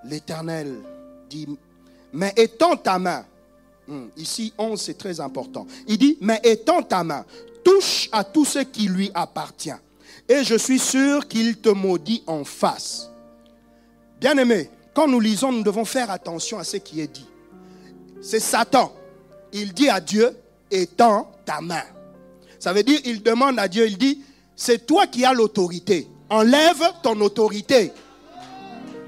L'Éternel 0.04 0.83
dit, 1.35 1.59
mais 2.12 2.33
étends 2.37 2.77
ta 2.77 2.99
main. 2.99 3.25
Hmm, 3.87 4.07
ici, 4.16 4.53
11, 4.57 4.81
c'est 4.81 4.97
très 4.97 5.20
important. 5.20 5.66
Il 5.87 5.99
dit, 5.99 6.16
mais 6.20 6.40
étends 6.44 6.83
ta 6.83 7.05
main, 7.05 7.25
touche 7.64 8.09
à 8.12 8.25
tout 8.25 8.44
ce 8.44 8.61
qui 8.61 8.88
lui 8.88 9.11
appartient. 9.14 9.70
Et 10.29 10.44
je 10.44 10.55
suis 10.55 10.79
sûr 10.79 11.29
qu'il 11.29 11.57
te 11.59 11.68
maudit 11.68 12.23
en 12.27 12.44
face. 12.44 13.11
Bien-aimé, 14.20 14.70
quand 14.94 15.09
nous 15.09 15.20
lisons, 15.20 15.53
nous 15.53 15.62
devons 15.62 15.85
faire 15.85 16.11
attention 16.11 16.59
à 16.59 16.64
ce 16.64 16.79
qui 16.79 17.01
est 17.01 17.12
dit. 17.12 17.27
C'est 18.23 18.40
Satan. 18.40 18.92
Il 19.53 19.73
dit 19.75 19.88
à 19.88 20.01
Dieu, 20.01 20.37
étends 20.70 21.31
ta 21.44 21.61
main. 21.61 21.83
Ça 22.59 22.73
veut 22.73 22.83
dire, 22.83 23.01
il 23.05 23.23
demande 23.23 23.59
à 23.59 23.68
Dieu, 23.68 23.87
il 23.87 23.99
dit, 23.99 24.23
c'est 24.57 24.87
toi 24.87 25.07
qui 25.07 25.25
as 25.25 25.35
l'autorité. 25.35 26.09
Enlève 26.31 26.83
ton 27.03 27.20
autorité. 27.20 27.92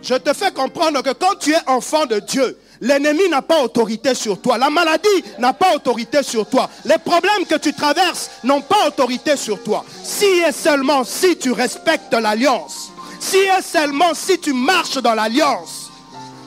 Je 0.07 0.15
te 0.15 0.33
fais 0.33 0.53
comprendre 0.53 1.03
que 1.03 1.13
quand 1.13 1.35
tu 1.41 1.53
es 1.53 1.59
enfant 1.67 2.07
de 2.07 2.21
Dieu, 2.21 2.57
l'ennemi 2.81 3.29
n'a 3.29 3.43
pas 3.43 3.63
autorité 3.63 4.15
sur 4.15 4.41
toi. 4.41 4.57
La 4.57 4.71
maladie 4.71 5.09
n'a 5.39 5.53
pas 5.53 5.75
autorité 5.75 6.23
sur 6.23 6.49
toi. 6.49 6.71
Les 6.85 6.99
problèmes 6.99 7.45
que 7.49 7.57
tu 7.57 7.73
traverses 7.73 8.31
n'ont 8.45 8.61
pas 8.61 8.87
autorité 8.87 9.37
sur 9.37 9.63
toi. 9.63 9.85
Si 10.05 10.25
et 10.25 10.53
seulement 10.53 11.03
si 11.03 11.37
tu 11.37 11.51
respectes 11.51 12.13
l'alliance, 12.13 12.93
si 13.19 13.39
et 13.39 13.63
seulement 13.63 14.15
si 14.15 14.39
tu 14.39 14.53
marches 14.53 14.99
dans 14.99 15.15
l'alliance, 15.15 15.91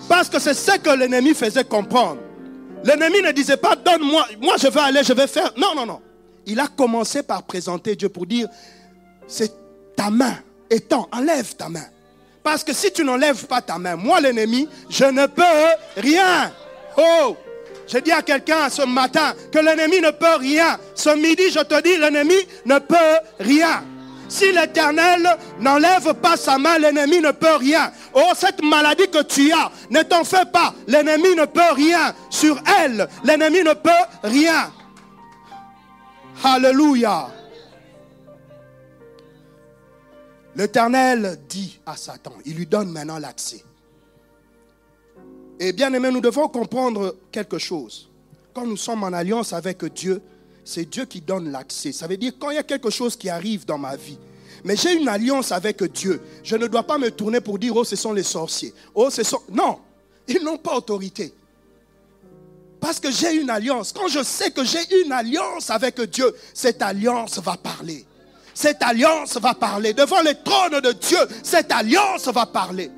parce 0.07 0.29
que 0.29 0.39
c'est 0.39 0.53
ce 0.53 0.77
que 0.77 0.91
l'ennemi 0.91 1.33
faisait 1.33 1.65
comprendre. 1.65 2.19
L'ennemi 2.85 3.21
ne 3.21 3.31
disait 3.31 3.57
pas, 3.57 3.75
donne-moi, 3.75 4.25
moi 4.41 4.55
je 4.57 4.67
vais 4.67 4.79
aller, 4.79 5.03
je 5.03 5.11
vais 5.11 5.27
faire. 5.27 5.51
Non, 5.57 5.75
non, 5.75 5.85
non 5.85 6.01
il 6.49 6.59
a 6.59 6.67
commencé 6.67 7.23
par 7.23 7.43
présenter 7.43 7.95
Dieu 7.95 8.09
pour 8.09 8.25
dire, 8.25 8.47
c'est 9.27 9.53
ta 9.95 10.09
main, 10.09 10.35
étends, 10.69 11.07
enlève 11.11 11.55
ta 11.55 11.69
main. 11.69 11.85
Parce 12.49 12.63
que 12.63 12.73
si 12.73 12.91
tu 12.91 13.03
n'enlèves 13.03 13.45
pas 13.45 13.61
ta 13.61 13.77
main, 13.77 13.95
moi 13.95 14.19
l'ennemi, 14.19 14.67
je 14.89 15.05
ne 15.05 15.27
peux 15.27 15.43
rien. 15.97 16.51
Oh, 16.97 17.37
j'ai 17.85 18.01
dit 18.01 18.11
à 18.11 18.23
quelqu'un 18.23 18.69
ce 18.71 18.81
matin 18.81 19.35
que 19.51 19.59
l'ennemi 19.59 20.01
ne 20.01 20.09
peut 20.09 20.37
rien. 20.39 20.79
Ce 20.95 21.11
midi, 21.15 21.51
je 21.51 21.59
te 21.59 21.79
dis, 21.83 21.95
l'ennemi 21.97 22.33
ne 22.65 22.79
peut 22.79 22.95
rien. 23.39 23.83
Si 24.27 24.51
l'Éternel 24.51 25.29
n'enlève 25.59 26.15
pas 26.15 26.37
sa 26.37 26.57
main, 26.57 26.79
l'ennemi 26.79 27.19
ne 27.19 27.29
peut 27.29 27.57
rien. 27.59 27.91
Oh, 28.15 28.31
cette 28.35 28.63
maladie 28.63 29.07
que 29.11 29.21
tu 29.21 29.51
as, 29.51 29.69
ne 29.91 30.01
t'en 30.01 30.23
fais 30.23 30.45
pas. 30.51 30.73
L'ennemi 30.87 31.35
ne 31.35 31.45
peut 31.45 31.73
rien. 31.75 32.15
Sur 32.31 32.59
elle, 32.81 33.07
l'ennemi 33.25 33.61
ne 33.61 33.73
peut 33.73 33.91
rien. 34.23 34.71
Alléluia. 36.43 37.27
L'Éternel 40.59 41.39
dit 41.47 41.79
à 41.85 41.95
Satan, 41.95 42.33
il 42.45 42.55
lui 42.55 42.65
donne 42.65 42.91
maintenant 42.91 43.17
l'accès. 43.17 43.63
Et 45.57 45.71
bien 45.71 45.93
aimé, 45.93 46.11
nous 46.11 46.19
devons 46.19 46.49
comprendre 46.49 47.15
quelque 47.31 47.57
chose. 47.57 48.09
Quand 48.53 48.67
nous 48.67 48.75
sommes 48.75 49.05
en 49.05 49.13
alliance 49.13 49.53
avec 49.53 49.85
Dieu, 49.85 50.21
c'est 50.65 50.83
Dieu 50.83 51.05
qui 51.05 51.21
donne 51.21 51.49
l'accès. 51.49 51.93
Ça 51.93 52.07
veut 52.07 52.17
dire 52.17 52.33
quand 52.37 52.49
il 52.49 52.55
y 52.55 52.59
a 52.59 52.63
quelque 52.63 52.89
chose 52.89 53.15
qui 53.15 53.29
arrive 53.29 53.65
dans 53.65 53.77
ma 53.77 53.95
vie, 53.95 54.19
mais 54.65 54.75
j'ai 54.75 54.97
une 54.97 55.07
alliance 55.07 55.53
avec 55.53 55.81
Dieu, 55.93 56.21
je 56.43 56.57
ne 56.57 56.67
dois 56.67 56.83
pas 56.83 56.97
me 56.97 57.09
tourner 57.09 57.39
pour 57.39 57.57
dire, 57.57 57.73
oh, 57.77 57.85
ce 57.85 57.95
sont 57.95 58.11
les 58.11 58.23
sorciers. 58.23 58.73
Oh, 58.93 59.09
ce 59.09 59.23
sont... 59.23 59.41
Non, 59.49 59.79
ils 60.27 60.43
n'ont 60.43 60.57
pas 60.57 60.75
autorité. 60.75 61.33
Parce 62.81 62.99
que 62.99 63.09
j'ai 63.11 63.33
une 63.33 63.49
alliance. 63.49 63.93
Quand 63.93 64.09
je 64.09 64.21
sais 64.23 64.51
que 64.51 64.65
j'ai 64.65 65.05
une 65.05 65.13
alliance 65.13 65.69
avec 65.69 66.01
Dieu, 66.01 66.35
cette 66.53 66.81
alliance 66.81 67.39
va 67.39 67.55
parler. 67.55 68.05
Cette 68.61 68.83
alliance 68.83 69.37
va 69.37 69.53
parler. 69.53 69.93
Devant 69.93 70.21
le 70.21 70.33
trône 70.43 70.81
de 70.81 70.91
Dieu, 70.91 71.17
cette 71.43 71.71
alliance 71.71 72.27
va 72.27 72.45
parler. 72.45 72.91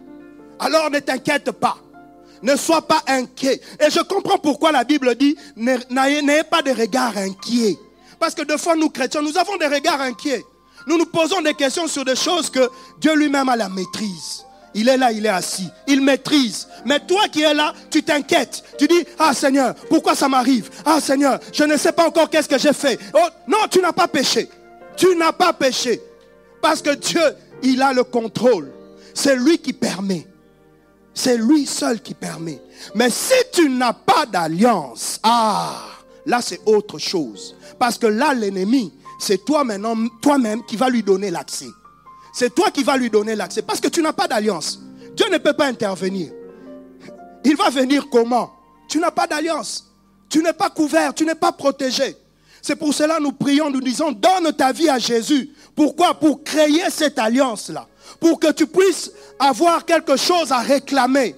Alors 0.58 0.89
ne 0.89 0.97
t'inquiète 0.97 1.52
pas. 1.52 1.78
Ne 2.41 2.56
sois 2.56 2.82
pas 2.82 3.04
inquiet. 3.06 3.62
Et 3.80 3.91
je 3.91 4.00
comprends 4.00 4.39
pourquoi 4.39 4.71
la 4.71 4.84
Bible 4.84 5.13
dit, 5.13 5.36
n'ayez 5.56 6.43
pas 6.50 6.63
de 6.63 6.71
regard 6.71 7.15
inquiet. 7.15 7.78
Parce 8.19 8.34
que 8.34 8.41
de 8.41 8.58
fois, 8.58 8.76
nous 8.76 8.89
chrétiens, 8.89 9.21
nous 9.21 9.38
avons 9.38 9.56
des 9.58 9.67
regards 9.67 10.02
inquiets. 10.02 10.43
Nous 10.88 10.97
nous 10.97 11.06
posons 11.06 11.41
des 11.41 11.54
questions 11.54 11.86
sur 11.86 12.06
des 12.06 12.15
choses 12.15 12.50
que 12.50 12.67
Dieu 13.00 13.13
lui-même 13.13 13.47
a 13.47 13.56
la 13.56 13.69
maîtrise. 13.69 14.43
Il 14.74 14.89
est 14.89 14.97
là, 14.97 15.12
il 15.12 15.28
est 15.28 15.30
assis. 15.30 15.69
Il 15.86 16.02
maîtrise. 16.02 16.67
Mais 16.86 17.02
toi 17.02 17.28
qui 17.32 17.43
es 17.43 17.54
là, 17.54 17.76
tu 17.91 18.02
t'inquiètes. 18.02 18.63
Tu 18.80 18.88
dis, 18.88 19.06
ah 19.19 19.36
Seigneur, 19.36 19.76
pourquoi 19.89 20.15
ça 20.15 20.28
m'arrive? 20.28 20.71
Ah 20.84 21.00
Seigneur, 21.00 21.39
je 21.54 21.65
ne 21.65 21.78
sais 21.78 21.91
pas 21.91 22.08
encore 22.08 22.32
qu'est-ce 22.32 22.50
que 22.50 22.58
j'ai 22.58 22.74
fait. 22.74 22.97
Oh, 23.13 23.28
non, 23.47 23.67
tu 23.69 23.80
n'as 23.80 23.93
pas 23.93 24.08
péché. 24.08 24.50
Tu 24.95 25.15
n'as 25.15 25.32
pas 25.32 25.54
péché. 25.54 26.01
Parce 26.62 26.82
que 26.82 26.93
Dieu, 26.95 27.21
il 27.63 27.82
a 27.82 27.93
le 27.93 28.04
contrôle. 28.04 28.71
C'est 29.13 29.36
lui 29.36 29.58
qui 29.58 29.73
permet. 29.73 30.27
C'est 31.13 31.38
lui 31.38 31.65
seul 31.65 32.01
qui 32.01 32.13
permet. 32.13 32.62
Mais 32.95 33.10
si 33.10 33.34
tu 33.51 33.69
n'as 33.69 33.93
pas 33.93 34.25
d'alliance, 34.25 35.19
ah, 35.23 35.84
là 36.25 36.41
c'est 36.41 36.62
autre 36.65 36.97
chose. 36.97 37.56
Parce 37.77 37.97
que 37.97 38.08
là, 38.08 38.34
l'ennemi, 38.34 38.93
c'est 39.19 39.43
toi 39.43 39.63
maintenant, 39.63 39.95
toi-même 40.21 40.63
qui 40.65 40.77
va 40.77 40.89
lui 40.89 41.04
donner 41.04 41.32
l'accès. 41.32 41.67
C'est 42.34 42.56
toi 42.56 42.71
qui 42.71 42.84
vas 42.84 42.97
lui 42.97 43.10
donner 43.10 43.36
l'accès. 43.36 43.62
Parce 43.62 43.82
que 43.82 43.89
tu 43.89 44.01
n'as 44.01 44.13
pas 44.13 44.27
d'alliance. 44.27 44.80
Dieu 45.15 45.25
ne 45.30 45.38
peut 45.38 45.54
pas 45.54 45.65
intervenir. 45.65 46.32
Il 47.43 47.56
va 47.58 47.69
venir 47.69 48.08
comment? 48.10 48.51
Tu 48.88 48.99
n'as 48.99 49.12
pas 49.12 49.27
d'alliance. 49.27 49.91
Tu 50.30 50.41
n'es 50.41 50.54
pas 50.54 50.69
couvert, 50.69 51.13
tu 51.13 51.25
n'es 51.25 51.36
pas 51.36 51.51
protégé. 51.51 52.15
C'est 52.62 52.76
pour 52.76 52.93
cela 52.93 53.17
que 53.17 53.24
nous 53.24 53.32
prions, 53.32 53.69
nous 53.69 53.82
disons, 53.82 54.12
donne 54.12 54.54
ta 54.54 54.71
vie 54.71 54.89
à 54.89 55.00
Jésus. 55.00 55.52
Pourquoi? 55.76 56.13
Pour 56.13 56.43
créer 56.43 56.89
cette 56.89 57.17
alliance-là. 57.17 57.88
Pour 58.19 58.39
que 58.39 58.52
tu 58.52 58.67
puisses 58.67 59.12
avoir 59.39 59.86
quelque 59.86 60.15
chose 60.15 60.52
à 60.52 60.60
réclamer. 60.60 61.36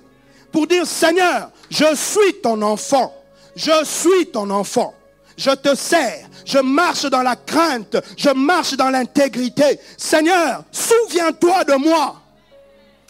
Pour 0.51 0.67
dire, 0.67 0.85
Seigneur, 0.85 1.51
je 1.69 1.95
suis 1.95 2.41
ton 2.41 2.61
enfant. 2.61 3.13
Je 3.55 3.85
suis 3.85 4.27
ton 4.27 4.49
enfant. 4.49 4.93
Je 5.37 5.51
te 5.51 5.75
sers 5.75 6.27
je 6.45 6.59
marche 6.59 7.05
dans 7.05 7.21
la 7.21 7.35
crainte, 7.35 7.97
je 8.17 8.29
marche 8.29 8.75
dans 8.75 8.89
l'intégrité. 8.89 9.79
Seigneur, 9.97 10.63
souviens-toi 10.71 11.63
de 11.65 11.75
moi. 11.75 12.21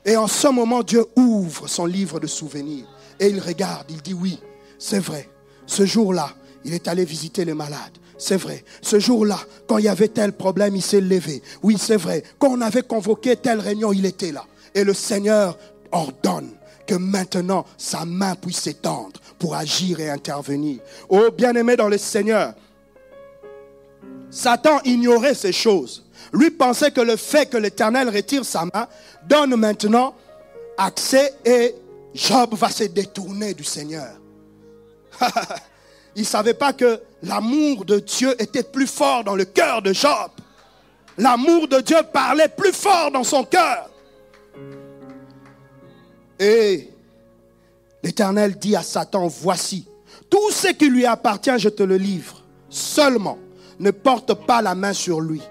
Et 0.06 0.18
en 0.18 0.28
ce 0.28 0.48
moment, 0.48 0.84
Dieu 0.84 1.06
ouvre 1.16 1.68
son 1.68 1.86
livre 1.86 2.20
de 2.20 2.28
souvenirs 2.28 2.86
et 3.20 3.28
il 3.28 3.40
regarde, 3.40 3.86
il 3.90 4.02
dit 4.02 4.14
oui, 4.14 4.40
c'est 4.78 5.00
vrai. 5.00 5.30
Ce 5.66 5.86
jour-là, 5.86 6.30
il 6.66 6.74
est 6.74 6.88
allé 6.88 7.06
visiter 7.06 7.46
les 7.46 7.54
malades. 7.54 7.98
C'est 8.24 8.38
vrai. 8.38 8.64
Ce 8.82 9.00
jour-là, 9.02 9.38
quand 9.68 9.80
il 9.80 9.84
y 9.84 9.90
avait 9.90 10.08
tel 10.08 10.32
problème, 10.32 10.78
il 10.78 10.82
s'est 10.82 11.02
levé. 11.02 11.44
Oui, 11.62 11.76
c'est 11.78 11.98
vrai. 11.98 12.24
Quand 12.40 12.52
on 12.52 12.62
avait 12.62 12.84
convoqué 12.84 13.36
telle 13.36 13.60
réunion, 13.60 13.92
il 13.92 14.06
était 14.06 14.32
là. 14.32 14.46
Et 14.74 14.86
le 14.86 14.94
Seigneur 14.94 15.58
ordonne 15.92 16.52
que 16.88 16.96
maintenant 16.96 17.66
sa 17.78 18.06
main 18.06 18.36
puisse 18.36 18.62
s'étendre 18.62 19.20
pour 19.38 19.56
agir 19.56 20.00
et 20.00 20.10
intervenir. 20.10 20.80
Oh, 21.10 21.32
bien-aimé 21.38 21.76
dans 21.76 21.90
le 21.90 21.98
Seigneur, 21.98 22.54
Satan 24.32 24.80
ignorait 24.86 25.36
ces 25.36 25.52
choses. 25.52 26.06
Lui 26.32 26.50
pensait 26.50 26.92
que 26.92 27.02
le 27.02 27.18
fait 27.18 27.48
que 27.48 27.58
l'Éternel 27.58 28.08
retire 28.08 28.46
sa 28.46 28.64
main 28.64 28.88
donne 29.28 29.58
maintenant 29.58 30.16
accès 30.78 31.34
et 31.44 31.76
Job 32.14 32.54
va 32.54 32.70
se 32.70 32.86
détourner 32.86 33.54
du 33.54 33.66
Seigneur. 33.66 34.14
Il 36.16 36.22
ne 36.22 36.26
savait 36.26 36.54
pas 36.54 36.72
que 36.72 37.02
l'amour 37.24 37.86
de 37.86 38.00
Dieu 38.00 38.40
était 38.42 38.64
plus 38.64 38.88
fort 38.88 39.24
dans 39.24 39.36
le 39.36 39.46
cœur 39.46 39.82
de 39.82 39.94
Job. 39.94 40.32
L'amour 41.18 41.68
de 41.68 41.80
Dieu 41.80 41.98
parlait 42.12 42.50
plus 42.50 42.74
fort 42.74 43.12
dans 43.12 43.24
son 43.24 43.44
cœur. 43.44 43.90
Et 46.40 46.90
l'Éternel 48.04 48.58
dit 48.58 48.76
à 48.76 48.84
Satan, 48.84 49.28
voici, 49.28 49.88
tout 50.30 50.52
ce 50.52 50.68
qui 50.70 50.90
lui 50.90 51.06
appartient, 51.06 51.58
je 51.58 51.70
te 51.70 51.84
le 51.84 51.98
livre. 51.98 52.44
Seulement, 52.70 53.38
ne 53.80 53.92
porte 53.92 54.34
pas 54.46 54.62
la 54.62 54.76
main 54.76 54.94
sur 54.94 55.22
lui. 55.22 55.42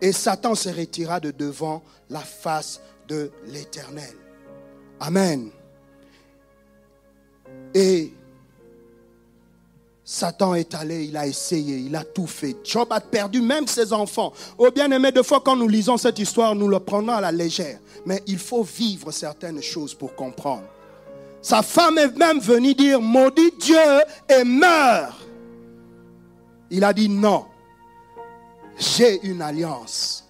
Et 0.00 0.12
Satan 0.12 0.54
se 0.54 0.68
retira 0.68 1.20
de 1.20 1.30
devant 1.30 1.82
la 2.08 2.20
face 2.20 2.80
de 3.08 3.30
l'Éternel. 3.46 4.14
Amen. 4.98 5.50
Et 7.74 8.12
Satan 10.12 10.56
est 10.56 10.74
allé, 10.74 11.04
il 11.04 11.16
a 11.16 11.24
essayé, 11.24 11.76
il 11.76 11.94
a 11.94 12.02
tout 12.02 12.26
fait. 12.26 12.56
Job 12.64 12.88
a 12.90 13.00
perdu 13.00 13.40
même 13.40 13.68
ses 13.68 13.92
enfants. 13.92 14.32
Oh 14.58 14.68
bien-aimé, 14.74 15.12
deux 15.12 15.22
fois 15.22 15.40
quand 15.40 15.54
nous 15.54 15.68
lisons 15.68 15.96
cette 15.96 16.18
histoire, 16.18 16.56
nous 16.56 16.66
le 16.66 16.80
prenons 16.80 17.12
à 17.12 17.20
la 17.20 17.30
légère. 17.30 17.78
Mais 18.04 18.20
il 18.26 18.40
faut 18.40 18.64
vivre 18.64 19.12
certaines 19.12 19.62
choses 19.62 19.94
pour 19.94 20.16
comprendre. 20.16 20.64
Sa 21.40 21.62
femme 21.62 21.96
est 21.96 22.18
même 22.18 22.40
venue 22.40 22.74
dire, 22.74 23.00
maudit 23.00 23.52
Dieu 23.60 23.76
et 24.28 24.42
meurt. 24.42 25.14
Il 26.72 26.82
a 26.82 26.92
dit 26.92 27.08
non, 27.08 27.44
j'ai 28.76 29.24
une 29.24 29.40
alliance. 29.40 30.24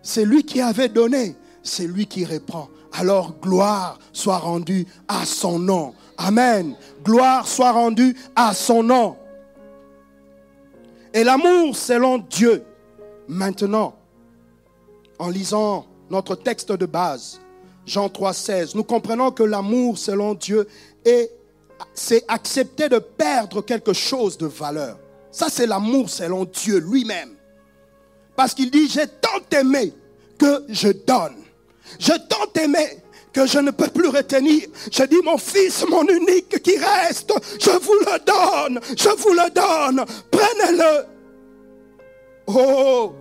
C'est 0.00 0.24
lui 0.24 0.44
qui 0.44 0.62
avait 0.62 0.88
donné, 0.88 1.36
c'est 1.62 1.86
lui 1.86 2.06
qui 2.06 2.24
reprend. 2.24 2.70
Alors 2.94 3.34
gloire 3.38 3.98
soit 4.14 4.38
rendue 4.38 4.86
à 5.08 5.26
son 5.26 5.58
nom. 5.58 5.92
Amen. 6.16 6.76
Gloire 7.04 7.46
soit 7.46 7.72
rendue 7.72 8.16
à 8.36 8.54
son 8.54 8.82
nom. 8.82 9.16
Et 11.14 11.24
l'amour 11.24 11.76
selon 11.76 12.18
Dieu. 12.18 12.64
Maintenant, 13.28 13.94
en 15.18 15.28
lisant 15.28 15.86
notre 16.10 16.34
texte 16.34 16.72
de 16.72 16.86
base, 16.86 17.40
Jean 17.86 18.08
3,16, 18.08 18.76
nous 18.76 18.84
comprenons 18.84 19.30
que 19.30 19.42
l'amour 19.42 19.98
selon 19.98 20.34
Dieu 20.34 20.66
est, 21.04 21.30
c'est 21.94 22.24
accepter 22.28 22.88
de 22.88 22.98
perdre 22.98 23.62
quelque 23.62 23.92
chose 23.92 24.38
de 24.38 24.46
valeur. 24.46 24.98
Ça, 25.30 25.48
c'est 25.48 25.66
l'amour 25.66 26.10
selon 26.10 26.44
Dieu 26.44 26.78
lui-même. 26.78 27.30
Parce 28.36 28.54
qu'il 28.54 28.70
dit, 28.70 28.88
j'ai 28.88 29.06
tant 29.06 29.58
aimé 29.58 29.92
que 30.38 30.64
je 30.68 30.88
donne. 30.88 31.36
J'ai 31.98 32.18
tant 32.28 32.60
aimé 32.60 33.02
que 33.32 33.46
je 33.46 33.58
ne 33.58 33.70
peux 33.70 33.88
plus 33.88 34.08
retenir. 34.08 34.68
Je 34.90 35.04
dis, 35.04 35.20
mon 35.24 35.38
fils, 35.38 35.84
mon 35.88 36.06
unique 36.06 36.62
qui 36.62 36.76
reste, 36.76 37.32
je 37.60 37.70
vous 37.70 37.94
le 37.94 38.18
donne, 38.24 38.80
je 38.96 39.08
vous 39.08 39.32
le 39.32 39.50
donne, 39.50 40.04
prenez-le. 40.30 41.06
Oh, 42.46 43.12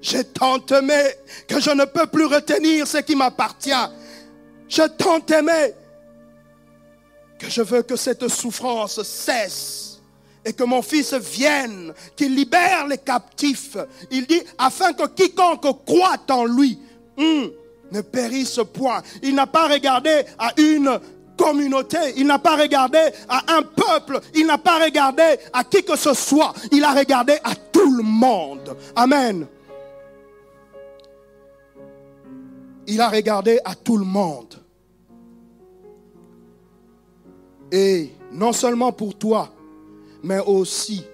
j'ai 0.00 0.24
tant 0.24 0.64
aimé 0.66 1.02
que 1.46 1.60
je 1.60 1.70
ne 1.70 1.84
peux 1.84 2.06
plus 2.06 2.26
retenir 2.26 2.86
ce 2.86 2.98
qui 2.98 3.16
m'appartient. 3.16 3.70
J'ai 4.68 4.88
tant 4.96 5.24
aimé 5.26 5.74
que 7.38 7.48
je 7.48 7.62
veux 7.62 7.82
que 7.82 7.96
cette 7.96 8.28
souffrance 8.28 9.02
cesse 9.02 10.00
et 10.44 10.52
que 10.52 10.64
mon 10.64 10.82
fils 10.82 11.14
vienne, 11.14 11.92
qu'il 12.16 12.34
libère 12.34 12.86
les 12.86 12.98
captifs. 12.98 13.76
Il 14.10 14.26
dit, 14.26 14.40
afin 14.56 14.92
que 14.92 15.06
quiconque 15.08 15.84
croit 15.84 16.16
en 16.30 16.44
lui, 16.44 16.78
hmm, 17.16 17.46
ne 17.92 18.00
périsse 18.00 18.60
point. 18.72 19.02
Il 19.22 19.34
n'a 19.34 19.46
pas 19.46 19.68
regardé 19.68 20.24
à 20.38 20.52
une 20.60 20.98
communauté, 21.36 21.98
il 22.16 22.26
n'a 22.26 22.38
pas 22.38 22.56
regardé 22.56 22.98
à 23.28 23.56
un 23.56 23.62
peuple, 23.62 24.20
il 24.34 24.46
n'a 24.46 24.58
pas 24.58 24.84
regardé 24.84 25.22
à 25.52 25.64
qui 25.64 25.82
que 25.84 25.96
ce 25.96 26.12
soit, 26.12 26.52
il 26.72 26.82
a 26.82 26.92
regardé 26.92 27.34
à 27.44 27.54
tout 27.54 27.94
le 27.94 28.02
monde. 28.02 28.76
Amen. 28.96 29.46
Il 32.86 33.00
a 33.00 33.08
regardé 33.08 33.60
à 33.64 33.74
tout 33.74 33.96
le 33.96 34.04
monde. 34.04 34.54
Et 37.70 38.10
non 38.32 38.52
seulement 38.52 38.92
pour 38.92 39.16
toi, 39.16 39.52
mais 40.22 40.40
aussi 40.40 41.04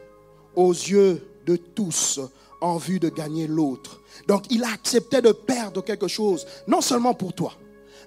aux 0.55 0.73
yeux 0.73 1.27
de 1.45 1.57
tous 1.57 2.21
en 2.61 2.77
vue 2.77 3.01
de 3.01 3.09
gagner 3.09 3.47
l'autre. 3.47 4.01
Donc 4.27 4.44
il 4.50 4.64
a 4.64 4.72
accepté 4.72 5.20
de 5.20 5.33
perdre 5.33 5.83
quelque 5.83 6.09
chose, 6.09 6.46
non 6.66 6.81
seulement 6.81 7.14
pour 7.14 7.33
toi, 7.33 7.55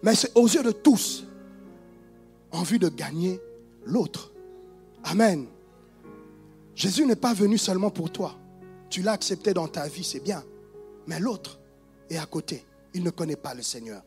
mais 0.01 0.15
c'est 0.15 0.31
aux 0.35 0.47
yeux 0.47 0.63
de 0.63 0.71
tous, 0.71 1.25
en 2.51 2.63
vue 2.63 2.79
de 2.79 2.89
gagner 2.89 3.39
l'autre. 3.85 4.31
Amen. 5.03 5.47
Jésus 6.75 7.05
n'est 7.05 7.15
pas 7.15 7.33
venu 7.33 7.57
seulement 7.57 7.89
pour 7.89 8.11
toi. 8.11 8.35
Tu 8.89 9.01
l'as 9.01 9.13
accepté 9.13 9.53
dans 9.53 9.67
ta 9.67 9.87
vie, 9.87 10.03
c'est 10.03 10.19
bien. 10.19 10.43
Mais 11.07 11.19
l'autre 11.19 11.59
est 12.09 12.17
à 12.17 12.25
côté. 12.25 12.63
Il 12.93 13.03
ne 13.03 13.09
connaît 13.09 13.35
pas 13.35 13.53
le 13.53 13.61
Seigneur. 13.61 14.01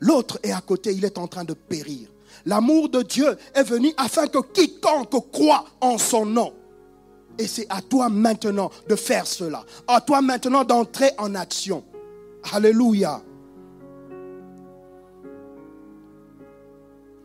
L'autre 0.00 0.38
est 0.42 0.52
à 0.52 0.60
côté, 0.60 0.92
il 0.92 1.04
est 1.04 1.18
en 1.18 1.26
train 1.26 1.44
de 1.44 1.54
périr. 1.54 2.08
L'amour 2.44 2.88
de 2.88 3.02
Dieu 3.02 3.36
est 3.54 3.62
venu 3.62 3.92
afin 3.96 4.26
que 4.26 4.38
quiconque 4.38 5.30
croit 5.32 5.64
en 5.80 5.98
son 5.98 6.26
nom 6.26 6.52
et 7.38 7.46
c'est 7.46 7.66
à 7.68 7.80
toi 7.80 8.08
maintenant 8.08 8.70
de 8.88 8.96
faire 8.96 9.26
cela. 9.26 9.64
À 9.86 10.00
toi 10.00 10.20
maintenant 10.20 10.64
d'entrer 10.64 11.12
en 11.18 11.34
action. 11.34 11.84
Alléluia. 12.52 13.22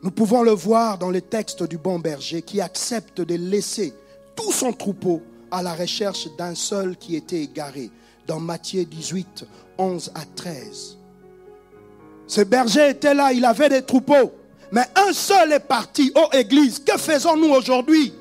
Nous 0.03 0.11
pouvons 0.11 0.43
le 0.43 0.51
voir 0.51 0.97
dans 0.97 1.09
les 1.09 1.21
textes 1.21 1.63
du 1.63 1.77
bon 1.77 1.97
berger 1.99 2.41
qui 2.41 2.61
accepte 2.61 3.21
de 3.21 3.35
laisser 3.35 3.93
tout 4.35 4.51
son 4.51 4.73
troupeau 4.73 5.21
à 5.49 5.63
la 5.63 5.73
recherche 5.73 6.27
d'un 6.37 6.55
seul 6.55 6.97
qui 6.97 7.15
était 7.15 7.41
égaré. 7.41 7.89
Dans 8.27 8.39
Matthieu 8.39 8.85
18, 8.85 9.45
11 9.77 10.11
à 10.15 10.21
13. 10.35 10.97
Ce 12.27 12.41
berger 12.41 12.89
était 12.89 13.13
là, 13.13 13.33
il 13.33 13.43
avait 13.43 13.69
des 13.69 13.81
troupeaux. 13.81 14.31
Mais 14.71 14.85
un 14.95 15.13
seul 15.13 15.51
est 15.51 15.59
parti. 15.59 16.11
Oh 16.15 16.27
Église, 16.31 16.79
que 16.79 16.97
faisons-nous 16.97 17.49
aujourd'hui? 17.49 18.13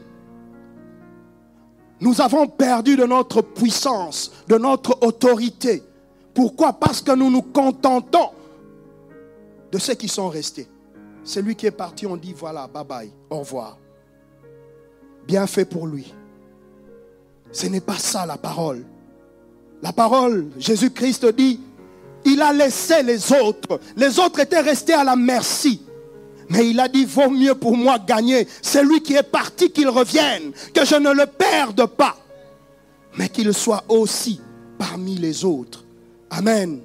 Nous 2.03 2.21
avons 2.21 2.49
perdu 2.49 2.97
de 2.97 3.05
notre 3.05 3.43
puissance, 3.43 4.33
de 4.49 4.59
notre 4.59 4.99
autorité. 5.07 5.85
Pourquoi? 6.35 6.73
Parce 6.73 7.01
que 7.01 7.13
nous 7.13 7.31
nous 7.31 7.43
contentons 7.43 8.31
de 9.71 9.79
ceux 9.79 9.95
qui 9.95 10.09
sont 10.09 10.29
restés. 10.29 10.67
Celui 11.23 11.55
qui 11.55 11.67
est 11.67 11.71
parti, 11.71 12.05
on 12.05 12.17
dit 12.17 12.35
voilà, 12.37 12.67
bye 12.67 12.85
bye, 12.85 13.13
au 13.31 13.39
revoir. 13.39 13.79
Bien 15.29 15.47
fait 15.47 15.65
pour 15.65 15.87
lui. 15.87 16.13
Ce 17.53 17.69
n'est 17.69 17.81
pas 17.81 17.99
ça 17.99 18.27
la 18.27 18.37
parole. 18.37 18.85
La 19.81 19.93
parole, 19.93 20.51
Jésus-Christ 20.59 21.27
dit, 21.37 21.61
il 22.25 22.43
a 22.43 22.53
laissé 22.53 23.05
les 23.05 23.33
autres. 23.33 23.79
Les 23.97 24.19
autres 24.19 24.41
étaient 24.41 24.61
restés 24.61 24.95
à 24.95 25.05
la 25.05 25.15
merci. 25.15 25.81
Mais 26.49 26.69
il 26.69 26.81
a 26.81 26.89
dit, 26.89 27.05
vaut 27.05 27.31
mieux 27.31 27.55
pour 27.55 27.77
moi 27.77 27.99
gagner 27.99 28.47
celui 28.61 29.03
qui 29.03 29.15
est 29.15 29.23
parti 29.23 29.71
qu'il 29.71 29.89
revienne, 29.89 30.53
que 30.75 30.85
je 30.85 30.97
ne 30.97 31.13
le 31.13 31.27
perde 31.27 31.87
pas, 31.87 32.17
mais 33.17 33.29
qu'il 33.29 33.53
soit 33.55 33.85
aussi 33.89 34.41
parmi 34.79 35.17
les 35.17 35.45
autres. 35.45 35.85
Amen. 36.31 36.81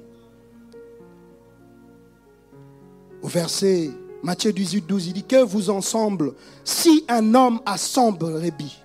Au 3.22 3.28
verset 3.28 3.90
Matthieu 4.22 4.52
18, 4.52 4.86
12, 4.86 5.06
il 5.08 5.12
dit 5.12 5.24
que 5.24 5.42
vous 5.42 5.70
ensemble, 5.70 6.34
si 6.64 7.04
un 7.08 7.34
homme 7.34 7.60
a 7.66 7.76
cent 7.76 8.12
brebis 8.12 8.78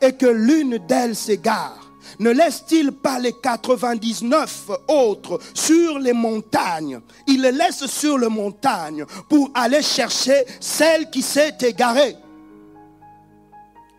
et 0.00 0.12
que 0.12 0.26
l'une 0.26 0.78
d'elles 0.88 1.16
s'égare, 1.16 1.89
ne 2.18 2.30
laisse-t-il 2.30 2.92
pas 2.92 3.18
les 3.18 3.32
99 3.32 4.70
autres 4.88 5.38
sur 5.54 5.98
les 5.98 6.12
montagnes? 6.12 7.00
Il 7.26 7.42
les 7.42 7.52
laisse 7.52 7.86
sur 7.86 8.18
les 8.18 8.28
montagnes 8.28 9.04
pour 9.28 9.50
aller 9.54 9.82
chercher 9.82 10.44
celle 10.60 11.10
qui 11.10 11.22
s'est 11.22 11.56
égarée. 11.62 12.16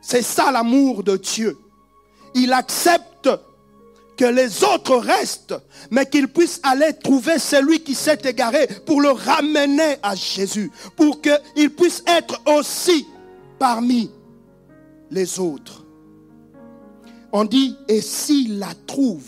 C'est 0.02 0.24
ça 0.24 0.52
l'amour 0.52 1.04
de 1.04 1.18
Dieu. 1.18 1.58
Il 2.34 2.54
accepte 2.54 3.30
que 4.18 4.26
les 4.26 4.64
autres 4.64 4.98
restent, 4.98 5.56
mais 5.90 6.06
qu'il 6.06 6.28
puisse 6.28 6.60
aller 6.64 6.94
trouver 7.04 7.40
celui 7.40 7.82
qui 7.82 7.96
s'est 7.96 8.20
égaré 8.26 8.68
pour 8.86 9.02
le 9.02 9.10
ramener 9.10 9.96
à 10.04 10.16
Jésus, 10.16 10.72
pour 10.96 11.22
qu'il 11.22 11.72
puisse 11.72 12.04
être 12.06 12.40
aussi 12.46 13.08
parmi 13.58 14.12
les 15.10 15.40
autres. 15.40 15.81
On 17.34 17.46
dit, 17.46 17.78
et 17.88 18.02
s'il 18.02 18.60
la 18.60 18.74
trouve, 18.88 19.26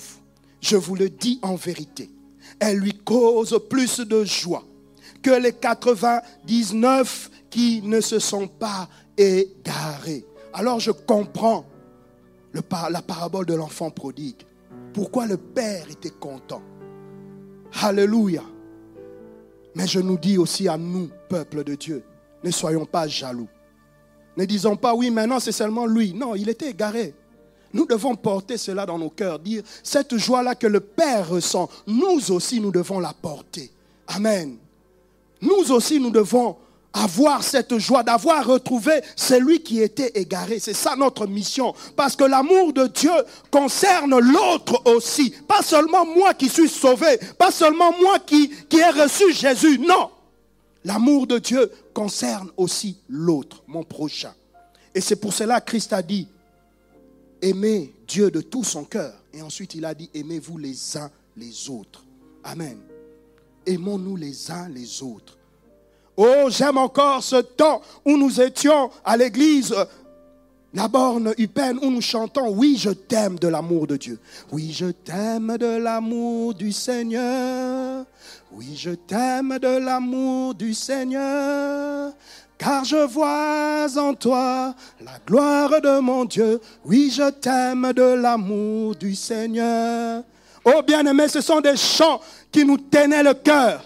je 0.61 0.75
vous 0.75 0.95
le 0.95 1.09
dis 1.09 1.39
en 1.41 1.55
vérité, 1.55 2.09
elle 2.59 2.77
lui 2.77 2.93
cause 2.93 3.59
plus 3.69 3.99
de 3.99 4.23
joie 4.23 4.63
que 5.21 5.31
les 5.31 5.53
99 5.53 7.31
qui 7.49 7.81
ne 7.81 8.01
se 8.01 8.19
sont 8.19 8.47
pas 8.47 8.89
égarés. 9.17 10.25
Alors 10.53 10.79
je 10.79 10.91
comprends 10.91 11.65
la 12.53 13.01
parabole 13.01 13.45
de 13.45 13.53
l'enfant 13.53 13.89
prodigue. 13.89 14.43
Pourquoi 14.93 15.25
le 15.25 15.37
Père 15.37 15.89
était 15.89 16.09
content? 16.09 16.61
Alléluia. 17.81 18.43
Mais 19.75 19.87
je 19.87 19.99
nous 19.99 20.17
dis 20.17 20.37
aussi 20.37 20.67
à 20.67 20.77
nous, 20.77 21.09
peuple 21.29 21.63
de 21.63 21.75
Dieu, 21.75 22.03
ne 22.43 22.51
soyons 22.51 22.85
pas 22.85 23.07
jaloux. 23.07 23.47
Ne 24.37 24.45
disons 24.45 24.75
pas, 24.75 24.93
oui, 24.93 25.09
maintenant 25.09 25.39
c'est 25.39 25.51
seulement 25.51 25.85
lui. 25.85 26.13
Non, 26.13 26.35
il 26.35 26.49
était 26.49 26.69
égaré. 26.69 27.15
Nous 27.73 27.85
devons 27.87 28.15
porter 28.15 28.57
cela 28.57 28.85
dans 28.85 28.99
nos 28.99 29.09
cœurs, 29.09 29.39
dire 29.39 29.63
cette 29.81 30.15
joie-là 30.15 30.55
que 30.55 30.67
le 30.67 30.79
Père 30.79 31.29
ressent, 31.29 31.69
nous 31.87 32.31
aussi 32.31 32.59
nous 32.59 32.71
devons 32.71 32.99
la 32.99 33.13
porter. 33.13 33.71
Amen. 34.07 34.57
Nous 35.41 35.71
aussi 35.71 35.99
nous 35.99 36.11
devons 36.11 36.55
avoir 36.93 37.43
cette 37.43 37.79
joie 37.79 38.03
d'avoir 38.03 38.45
retrouvé 38.45 39.01
celui 39.15 39.63
qui 39.63 39.81
était 39.81 40.11
égaré. 40.13 40.59
C'est 40.59 40.75
ça 40.75 40.95
notre 40.95 41.25
mission. 41.25 41.73
Parce 41.95 42.15
que 42.15 42.23
l'amour 42.23 42.71
de 42.71 42.85
Dieu 42.85 43.11
concerne 43.49 44.19
l'autre 44.19 44.81
aussi. 44.85 45.33
Pas 45.47 45.63
seulement 45.63 46.05
moi 46.05 46.35
qui 46.35 46.49
suis 46.49 46.69
sauvé, 46.69 47.17
pas 47.39 47.51
seulement 47.51 47.91
moi 47.99 48.19
qui, 48.19 48.49
qui 48.69 48.77
ai 48.77 48.89
reçu 48.89 49.33
Jésus. 49.33 49.79
Non. 49.79 50.11
L'amour 50.85 51.25
de 51.25 51.39
Dieu 51.39 51.71
concerne 51.93 52.49
aussi 52.57 52.97
l'autre, 53.09 53.63
mon 53.67 53.83
prochain. 53.83 54.33
Et 54.93 55.01
c'est 55.01 55.15
pour 55.15 55.33
cela 55.33 55.59
que 55.61 55.71
Christ 55.71 55.93
a 55.93 56.03
dit, 56.03 56.27
aimer 57.43 57.93
Dieu 58.07 58.31
de 58.31 58.41
tout 58.41 58.63
son 58.63 58.85
cœur. 58.85 59.13
Et 59.33 59.41
ensuite, 59.41 59.75
il 59.75 59.85
a 59.85 59.93
dit, 59.93 60.09
aimez-vous 60.13 60.57
les 60.57 60.97
uns 60.97 61.11
les 61.37 61.69
autres. 61.69 62.03
Amen. 62.43 62.77
Aimons-nous 63.65 64.15
les 64.15 64.51
uns 64.51 64.69
les 64.69 65.03
autres. 65.03 65.37
Oh, 66.15 66.47
j'aime 66.49 66.77
encore 66.77 67.23
ce 67.23 67.37
temps 67.37 67.81
où 68.05 68.17
nous 68.17 68.39
étions 68.39 68.91
à 69.03 69.17
l'église 69.17 69.75
la 70.75 70.87
borne 70.87 71.33
hupaine 71.37 71.77
où 71.83 71.91
nous 71.91 72.01
chantons 72.01 72.49
Oui, 72.49 72.77
je 72.79 72.89
t'aime 72.89 73.37
de 73.37 73.47
l'amour 73.47 73.85
de 73.85 73.95
Dieu. 73.95 74.19
Oui, 74.51 74.71
je 74.71 74.87
t'aime 74.87 75.57
de 75.57 75.77
l'amour 75.77 76.55
du 76.55 76.71
Seigneur. 76.71 78.05
Oui, 78.51 78.75
je 78.75 78.91
t'aime 78.91 79.59
de 79.59 79.77
l'amour 79.77 80.55
du 80.55 80.73
Seigneur. 80.73 82.13
Car 82.63 82.85
je 82.85 82.95
vois 82.95 83.87
en 83.97 84.13
toi 84.13 84.73
la 85.01 85.19
gloire 85.27 85.81
de 85.81 85.99
mon 85.99 86.23
Dieu. 86.23 86.61
Oui, 86.85 87.11
je 87.13 87.29
t'aime 87.29 87.91
de 87.91 88.13
l'amour 88.13 88.95
du 88.95 89.15
Seigneur. 89.15 90.23
Oh 90.63 90.81
bien-aimés, 90.81 91.27
ce 91.27 91.41
sont 91.41 91.59
des 91.59 91.75
chants 91.75 92.21
qui 92.53 92.63
nous 92.63 92.77
tenaient 92.77 93.21
le 93.21 93.33
cœur, 93.33 93.83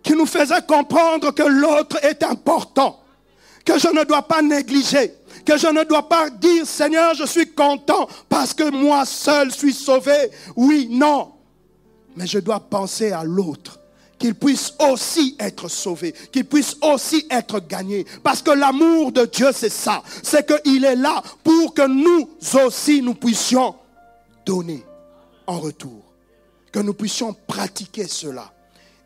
qui 0.00 0.12
nous 0.12 0.26
faisaient 0.26 0.62
comprendre 0.64 1.32
que 1.32 1.42
l'autre 1.42 1.98
est 2.04 2.22
important, 2.22 3.00
que 3.64 3.76
je 3.80 3.88
ne 3.88 4.04
dois 4.04 4.22
pas 4.22 4.42
négliger, 4.42 5.14
que 5.44 5.58
je 5.58 5.66
ne 5.66 5.82
dois 5.82 6.08
pas 6.08 6.30
dire 6.30 6.64
Seigneur, 6.64 7.14
je 7.14 7.24
suis 7.24 7.52
content 7.52 8.06
parce 8.28 8.54
que 8.54 8.70
moi 8.70 9.04
seul 9.04 9.50
suis 9.50 9.74
sauvé. 9.74 10.30
Oui, 10.54 10.86
non. 10.88 11.32
Mais 12.14 12.28
je 12.28 12.38
dois 12.38 12.60
penser 12.60 13.10
à 13.10 13.24
l'autre 13.24 13.80
qu'il 14.26 14.34
puisse 14.34 14.74
aussi 14.80 15.36
être 15.38 15.68
sauvé, 15.68 16.12
qu'il 16.32 16.44
puisse 16.46 16.76
aussi 16.82 17.24
être 17.30 17.60
gagné. 17.60 18.04
Parce 18.24 18.42
que 18.42 18.50
l'amour 18.50 19.12
de 19.12 19.24
Dieu, 19.24 19.50
c'est 19.52 19.70
ça. 19.70 20.02
C'est 20.20 20.44
qu'il 20.44 20.84
est 20.84 20.96
là 20.96 21.22
pour 21.44 21.72
que 21.72 21.86
nous 21.86 22.28
aussi, 22.64 23.02
nous 23.02 23.14
puissions 23.14 23.76
donner 24.44 24.82
en 25.46 25.60
retour. 25.60 26.02
Que 26.72 26.80
nous 26.80 26.94
puissions 26.94 27.36
pratiquer 27.46 28.08
cela. 28.08 28.52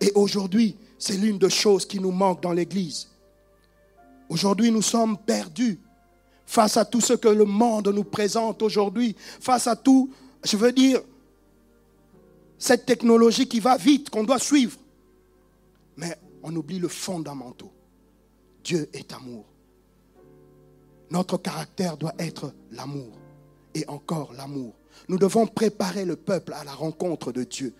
Et 0.01 0.11
aujourd'hui, 0.15 0.75
c'est 0.99 1.19
l'une 1.19 1.37
des 1.37 1.51
choses 1.51 1.85
qui 1.85 2.01
nous 2.01 2.13
manque 2.13 2.43
dans 2.43 2.53
l'Église. 2.53 3.09
Aujourd'hui, 4.31 4.71
nous 4.71 4.81
sommes 4.81 5.19
perdus 5.19 5.79
face 6.47 6.79
à 6.79 6.87
tout 6.87 7.03
ce 7.03 7.13
que 7.13 7.29
le 7.29 7.45
monde 7.45 7.89
nous 7.89 8.05
présente 8.05 8.63
aujourd'hui, 8.63 9.15
face 9.39 9.67
à 9.67 9.77
tout, 9.77 10.11
je 10.43 10.57
veux 10.57 10.73
dire, 10.73 11.03
cette 12.59 12.87
technologie 12.87 13.47
qui 13.47 13.61
va 13.61 13.77
vite, 13.77 14.09
qu'on 14.09 14.25
doit 14.25 14.39
suivre. 14.39 14.80
On 16.43 16.55
oublie 16.57 16.79
le 16.79 16.89
fondamental. 16.89 17.69
Dieu 18.65 18.89
est 18.93 19.13
amour. 19.13 19.45
Notre 21.11 21.39
caractère 21.39 21.97
doit 21.97 22.15
être 22.19 22.53
l'amour. 22.71 23.19
Et 23.75 23.87
encore 23.89 24.33
l'amour. 24.33 24.75
Nous 25.09 25.19
devons 25.19 25.47
préparer 25.47 26.05
le 26.05 26.17
peuple 26.17 26.53
à 26.53 26.65
la 26.65 26.73
rencontre 26.73 27.33
de 27.33 27.45
Dieu. 27.45 27.75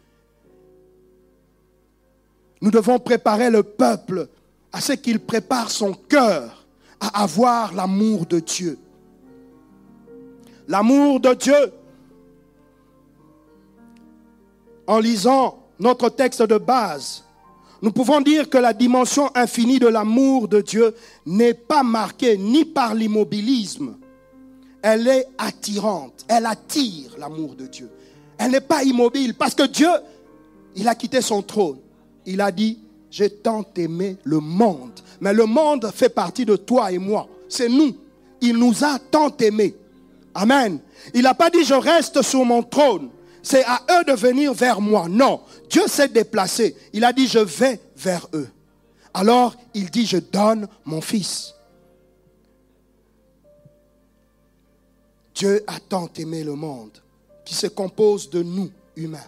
Nous 2.61 2.71
devons 2.71 2.99
préparer 2.99 3.51
le 3.51 3.63
peuple 3.63 4.29
à 4.73 4.81
ce 4.81 4.93
qu'il 4.93 5.21
prépare 5.21 5.71
son 5.71 5.93
cœur 5.93 6.67
à 7.01 7.23
avoir 7.23 7.75
l'amour 7.75 8.27
de 8.27 8.41
Dieu. 8.41 8.79
L'amour 10.69 11.21
de 11.21 11.35
Dieu. 11.35 11.73
En 14.87 14.99
lisant 14.99 15.67
notre 15.79 16.09
texte 16.11 16.43
de 16.43 16.59
base, 16.59 17.25
nous 17.83 17.93
pouvons 17.93 18.21
dire 18.21 18.51
que 18.51 18.59
la 18.59 18.75
dimension 18.75 19.31
infinie 19.35 19.79
de 19.79 19.87
l'amour 19.87 20.49
de 20.49 20.61
Dieu 20.61 20.95
n'est 21.25 21.55
pas 21.55 21.83
marquée 21.83 22.37
ni 22.37 22.65
par 22.65 22.95
l'immobilisme. 22.95 23.97
Elle 24.83 25.09
est 25.09 25.27
attirante. 25.39 26.25
Elle 26.29 26.47
attire 26.47 27.17
l'amour 27.19 27.55
de 27.55 27.67
Dieu. 27.67 27.91
Elle 28.39 28.53
n'est 28.53 28.61
pas 28.61 28.83
immobile 28.83 29.35
parce 29.35 29.55
que 29.55 29.67
Dieu, 29.67 29.89
il 30.77 30.89
a 30.89 30.95
quitté 30.95 31.23
son 31.23 31.43
trône. 31.43 31.79
Il 32.27 32.41
a 32.41 32.51
dit, 32.51 32.79
j'ai 33.11 33.31
tant 33.31 33.65
aimé 33.77 34.17
le 34.25 34.41
monde. 34.41 35.01
Mais 35.21 35.33
le 35.33 35.47
monde 35.47 35.91
fait 35.95 36.09
partie 36.11 36.45
de 36.45 36.57
toi 36.57 36.93
et 36.93 36.99
moi. 36.99 37.29
C'est 37.49 37.69
nous. 37.69 37.97
Il 38.43 38.57
nous 38.57 38.85
a 38.85 38.99
tant 38.99 39.35
aimés. 39.39 39.75
Amen. 40.35 40.79
Il 41.15 41.23
n'a 41.23 41.35
pas 41.35 41.51
dit, 41.51 41.65
je 41.65 41.75
reste 41.75 42.23
sur 42.23 42.45
mon 42.45 42.63
trône. 42.63 43.09
C'est 43.43 43.65
à 43.65 43.83
eux 43.91 44.05
de 44.05 44.13
venir 44.13 44.53
vers 44.53 44.81
moi. 44.81 45.07
Non. 45.09 45.41
Dieu 45.69 45.87
s'est 45.87 46.09
déplacé. 46.09 46.77
Il 46.93 47.05
a 47.05 47.13
dit, 47.13 47.27
je 47.27 47.39
vais 47.39 47.81
vers 47.97 48.27
eux. 48.35 48.49
Alors, 49.15 49.57
il 49.75 49.91
dit, 49.91 50.07
je 50.07 50.19
donne 50.19 50.69
mon 50.85 51.01
fils. 51.01 51.55
Dieu 55.35 55.65
a 55.67 55.81
tant 55.81 56.09
aimé 56.17 56.45
le 56.45 56.55
monde 56.55 57.01
qui 57.45 57.55
se 57.55 57.67
compose 57.67 58.29
de 58.29 58.43
nous, 58.43 58.71
humains. 58.95 59.19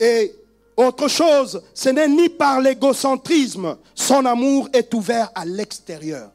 Et 0.00 0.34
autre 0.76 1.06
chose, 1.06 1.62
ce 1.74 1.90
n'est 1.90 2.08
ni 2.08 2.28
par 2.28 2.60
l'égocentrisme. 2.60 3.76
Son 3.94 4.24
amour 4.24 4.68
est 4.72 4.92
ouvert 4.94 5.30
à 5.34 5.44
l'extérieur. 5.44 6.30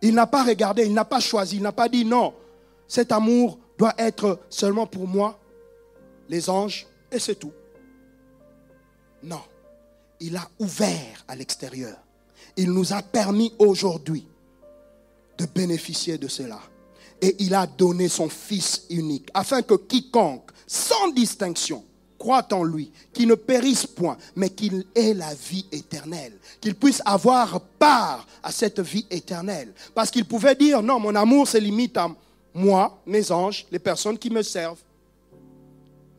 Il 0.00 0.14
n'a 0.14 0.26
pas 0.26 0.44
regardé, 0.44 0.84
il 0.84 0.92
n'a 0.92 1.04
pas 1.04 1.20
choisi, 1.20 1.56
il 1.56 1.62
n'a 1.62 1.72
pas 1.72 1.88
dit 1.88 2.04
non. 2.04 2.34
Cet 2.88 3.12
amour 3.12 3.58
doit 3.78 3.94
être 3.98 4.40
seulement 4.48 4.86
pour 4.86 5.06
moi, 5.06 5.38
les 6.28 6.48
anges, 6.48 6.86
et 7.10 7.18
c'est 7.18 7.34
tout. 7.36 7.52
Non. 9.22 9.40
Il 10.20 10.36
a 10.36 10.48
ouvert 10.58 11.24
à 11.26 11.34
l'extérieur. 11.34 11.96
Il 12.56 12.72
nous 12.72 12.92
a 12.92 13.02
permis 13.02 13.52
aujourd'hui 13.58 14.26
de 15.38 15.46
bénéficier 15.46 16.18
de 16.18 16.28
cela. 16.28 16.60
Et 17.20 17.34
il 17.40 17.54
a 17.54 17.66
donné 17.66 18.08
son 18.08 18.28
Fils 18.28 18.86
unique, 18.90 19.28
afin 19.34 19.62
que 19.62 19.74
quiconque, 19.74 20.50
sans 20.66 21.08
distinction, 21.08 21.84
croit 22.18 22.46
en 22.52 22.64
lui, 22.64 22.90
qu'il 23.12 23.28
ne 23.28 23.34
périsse 23.34 23.86
point, 23.86 24.16
mais 24.36 24.50
qu'il 24.50 24.84
ait 24.94 25.14
la 25.14 25.34
vie 25.34 25.66
éternelle, 25.72 26.38
qu'il 26.60 26.74
puisse 26.74 27.02
avoir 27.04 27.60
part 27.60 28.26
à 28.42 28.52
cette 28.52 28.80
vie 28.80 29.06
éternelle. 29.10 29.72
Parce 29.94 30.10
qu'il 30.10 30.24
pouvait 30.24 30.54
dire, 30.54 30.82
non, 30.82 31.00
mon 31.00 31.14
amour 31.14 31.48
se 31.48 31.58
limite 31.58 31.96
à 31.96 32.08
moi, 32.54 33.02
mes 33.04 33.32
anges, 33.32 33.66
les 33.70 33.80
personnes 33.80 34.16
qui 34.16 34.30
me 34.30 34.42
servent. 34.42 34.80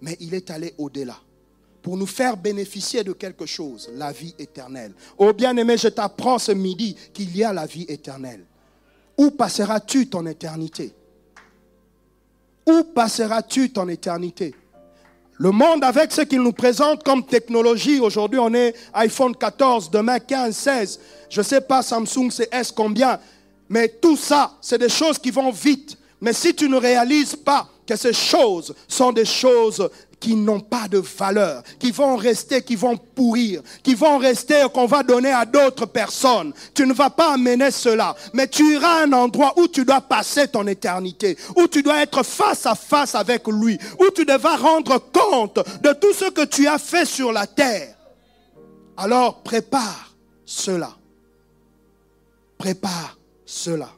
Mais 0.01 0.17
il 0.19 0.33
est 0.33 0.51
allé 0.51 0.73
au-delà 0.77 1.17
pour 1.81 1.97
nous 1.97 2.07
faire 2.07 2.35
bénéficier 2.35 3.03
de 3.03 3.13
quelque 3.13 3.45
chose, 3.45 3.89
la 3.93 4.11
vie 4.11 4.33
éternelle. 4.39 4.91
Oh 5.19 5.31
bien-aimé, 5.31 5.77
je 5.77 5.87
t'apprends 5.87 6.39
ce 6.39 6.51
midi 6.51 6.95
qu'il 7.13 7.35
y 7.37 7.43
a 7.43 7.53
la 7.53 7.67
vie 7.67 7.85
éternelle. 7.87 8.43
Où 9.15 9.29
passeras-tu 9.29 10.07
ton 10.07 10.25
éternité? 10.25 10.91
Où 12.65 12.83
passeras-tu 12.83 13.71
ton 13.71 13.87
éternité? 13.87 14.55
Le 15.37 15.51
monde, 15.51 15.83
avec 15.83 16.11
ce 16.11 16.21
qu'il 16.21 16.41
nous 16.41 16.53
présente 16.53 17.03
comme 17.03 17.23
technologie, 17.25 17.99
aujourd'hui 17.99 18.39
on 18.39 18.53
est 18.53 18.73
iPhone 18.93 19.35
14, 19.35 19.91
demain 19.91 20.17
15, 20.17 20.55
16, 20.55 20.99
je 21.29 21.39
ne 21.39 21.43
sais 21.43 21.61
pas 21.61 21.83
Samsung 21.83 22.31
c'est 22.31 22.51
S 22.51 22.71
combien, 22.71 23.19
mais 23.69 23.89
tout 23.89 24.17
ça, 24.17 24.57
c'est 24.59 24.79
des 24.79 24.89
choses 24.89 25.19
qui 25.19 25.29
vont 25.29 25.51
vite. 25.51 25.97
Mais 26.25 26.33
si 26.33 26.55
tu 26.55 26.67
ne 26.67 26.77
réalises 26.77 27.35
pas 27.35 27.69
que 27.85 27.95
ces 27.95 28.11
choses 28.11 28.73
sont 28.87 29.11
des 29.11 29.25
choses 29.25 29.87
qui 30.19 30.33
n'ont 30.35 30.59
pas 30.59 30.87
de 30.87 30.97
valeur, 30.97 31.61
qui 31.77 31.91
vont 31.91 32.15
rester, 32.15 32.63
qui 32.63 32.75
vont 32.75 32.97
pourrir, 32.97 33.61
qui 33.83 33.93
vont 33.93 34.17
rester, 34.17 34.65
qu'on 34.73 34.87
va 34.87 35.03
donner 35.03 35.31
à 35.31 35.45
d'autres 35.45 35.85
personnes. 35.85 36.51
Tu 36.73 36.87
ne 36.87 36.93
vas 36.93 37.11
pas 37.11 37.33
amener 37.33 37.69
cela, 37.69 38.15
mais 38.33 38.47
tu 38.47 38.73
iras 38.73 39.01
à 39.01 39.03
un 39.03 39.13
endroit 39.13 39.53
où 39.57 39.67
tu 39.67 39.85
dois 39.85 40.01
passer 40.01 40.47
ton 40.47 40.65
éternité, 40.65 41.37
où 41.55 41.67
tu 41.67 41.83
dois 41.83 42.01
être 42.01 42.23
face 42.23 42.65
à 42.65 42.73
face 42.73 43.13
avec 43.13 43.47
lui, 43.47 43.77
où 43.99 44.09
tu 44.09 44.25
devras 44.25 44.57
rendre 44.57 44.97
compte 45.13 45.59
de 45.83 45.93
tout 45.93 46.13
ce 46.13 46.31
que 46.31 46.45
tu 46.45 46.65
as 46.67 46.79
fait 46.79 47.05
sur 47.05 47.31
la 47.31 47.45
terre. 47.45 47.95
Alors 48.97 49.43
prépare 49.43 50.11
cela. 50.43 50.89
Prépare 52.57 53.15
cela. 53.45 53.91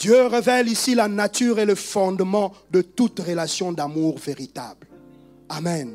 Dieu 0.00 0.26
révèle 0.28 0.66
ici 0.68 0.94
la 0.94 1.08
nature 1.08 1.58
et 1.58 1.66
le 1.66 1.74
fondement 1.74 2.54
de 2.70 2.80
toute 2.80 3.20
relation 3.20 3.70
d'amour 3.70 4.18
véritable. 4.18 4.86
Amen. 5.50 5.94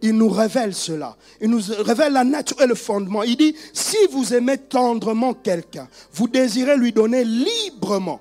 Il 0.00 0.12
nous 0.12 0.30
révèle 0.30 0.74
cela. 0.74 1.18
Il 1.38 1.50
nous 1.50 1.60
révèle 1.80 2.14
la 2.14 2.24
nature 2.24 2.62
et 2.62 2.66
le 2.66 2.74
fondement. 2.74 3.22
Il 3.22 3.36
dit, 3.36 3.54
si 3.74 3.98
vous 4.10 4.32
aimez 4.32 4.56
tendrement 4.56 5.34
quelqu'un, 5.34 5.86
vous 6.14 6.28
désirez 6.28 6.78
lui 6.78 6.92
donner 6.92 7.24
librement, 7.24 8.20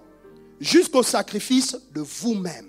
jusqu'au 0.60 1.02
sacrifice 1.02 1.78
de 1.96 2.02
vous-même. 2.02 2.68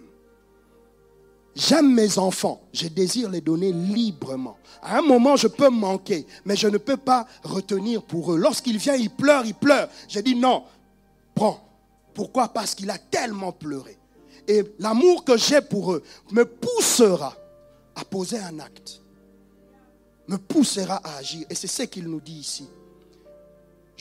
J'aime 1.57 1.93
mes 1.93 2.17
enfants, 2.17 2.63
je 2.73 2.87
désire 2.87 3.29
les 3.29 3.41
donner 3.41 3.73
librement. 3.73 4.57
À 4.83 4.99
un 4.99 5.03
moment, 5.03 5.35
je 5.35 5.49
peux 5.49 5.69
manquer, 5.69 6.27
mais 6.45 6.55
je 6.55 6.69
ne 6.69 6.79
peux 6.79 6.97
pas 6.97 7.27
retenir 7.43 8.03
pour 8.03 8.33
eux. 8.33 8.39
Lorsqu'il 8.39 8.79
vient, 8.79 8.95
il 8.95 9.11
pleure, 9.11 9.45
il 9.45 9.55
pleure. 9.55 9.89
Je 10.09 10.21
dis 10.21 10.37
non, 10.37 10.63
prends, 11.35 11.72
pourquoi? 12.15 12.49
Parce 12.49 12.75
qu'il 12.75 12.91
a 12.91 12.99
tellement 12.99 13.53
pleuré. 13.53 13.99
Et 14.49 14.63
l'amour 14.79 15.25
que 15.25 15.37
j'ai 15.37 15.61
pour 15.61 15.93
eux 15.93 16.03
me 16.31 16.45
poussera 16.45 17.37
à 17.95 18.05
poser 18.05 18.39
un 18.39 18.59
acte. 18.61 19.01
Me 20.29 20.37
poussera 20.37 20.97
à 21.05 21.17
agir. 21.17 21.47
Et 21.51 21.55
c'est 21.55 21.67
ce 21.67 21.83
qu'il 21.85 22.05
nous 22.09 22.21
dit 22.21 22.41
ici. 22.41 22.69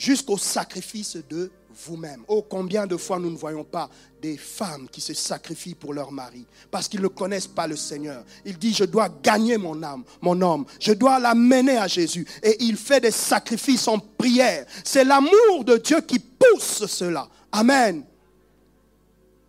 jusqu'au 0.02 0.36
sacrifice 0.36 1.16
de 1.30 1.50
vous-même. 1.86 2.22
Oh, 2.28 2.44
combien 2.48 2.86
de 2.86 2.96
fois 2.96 3.18
nous 3.18 3.30
ne 3.30 3.36
voyons 3.36 3.64
pas 3.64 3.88
des 4.20 4.36
femmes 4.36 4.88
qui 4.90 5.00
se 5.00 5.14
sacrifient 5.14 5.74
pour 5.74 5.94
leur 5.94 6.12
mari 6.12 6.44
parce 6.70 6.88
qu'ils 6.88 7.00
ne 7.00 7.08
connaissent 7.08 7.46
pas 7.46 7.66
le 7.66 7.76
Seigneur. 7.76 8.24
Il 8.44 8.58
dit, 8.58 8.74
je 8.74 8.84
dois 8.84 9.08
gagner 9.08 9.56
mon 9.56 9.80
âme, 9.82 10.04
mon 10.20 10.40
homme, 10.42 10.66
je 10.80 10.92
dois 10.92 11.18
l'amener 11.18 11.78
à 11.78 11.86
Jésus. 11.86 12.26
Et 12.42 12.56
il 12.64 12.76
fait 12.76 13.00
des 13.00 13.10
sacrifices 13.10 13.88
en 13.88 13.98
prière. 13.98 14.66
C'est 14.84 15.04
l'amour 15.04 15.64
de 15.64 15.76
Dieu 15.76 16.00
qui 16.00 16.18
pousse 16.18 16.84
cela. 16.86 17.28
Amen. 17.52 18.04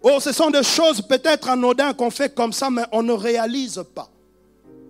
Oh, 0.01 0.19
ce 0.19 0.33
sont 0.33 0.51
des 0.51 0.63
choses 0.63 1.01
peut-être 1.01 1.47
anodines 1.49 1.93
qu'on 1.97 2.11
fait 2.11 2.35
comme 2.35 2.51
ça, 2.51 2.69
mais 2.69 2.83
on 2.91 3.01
ne 3.01 3.13
réalise 3.13 3.81
pas 3.95 4.09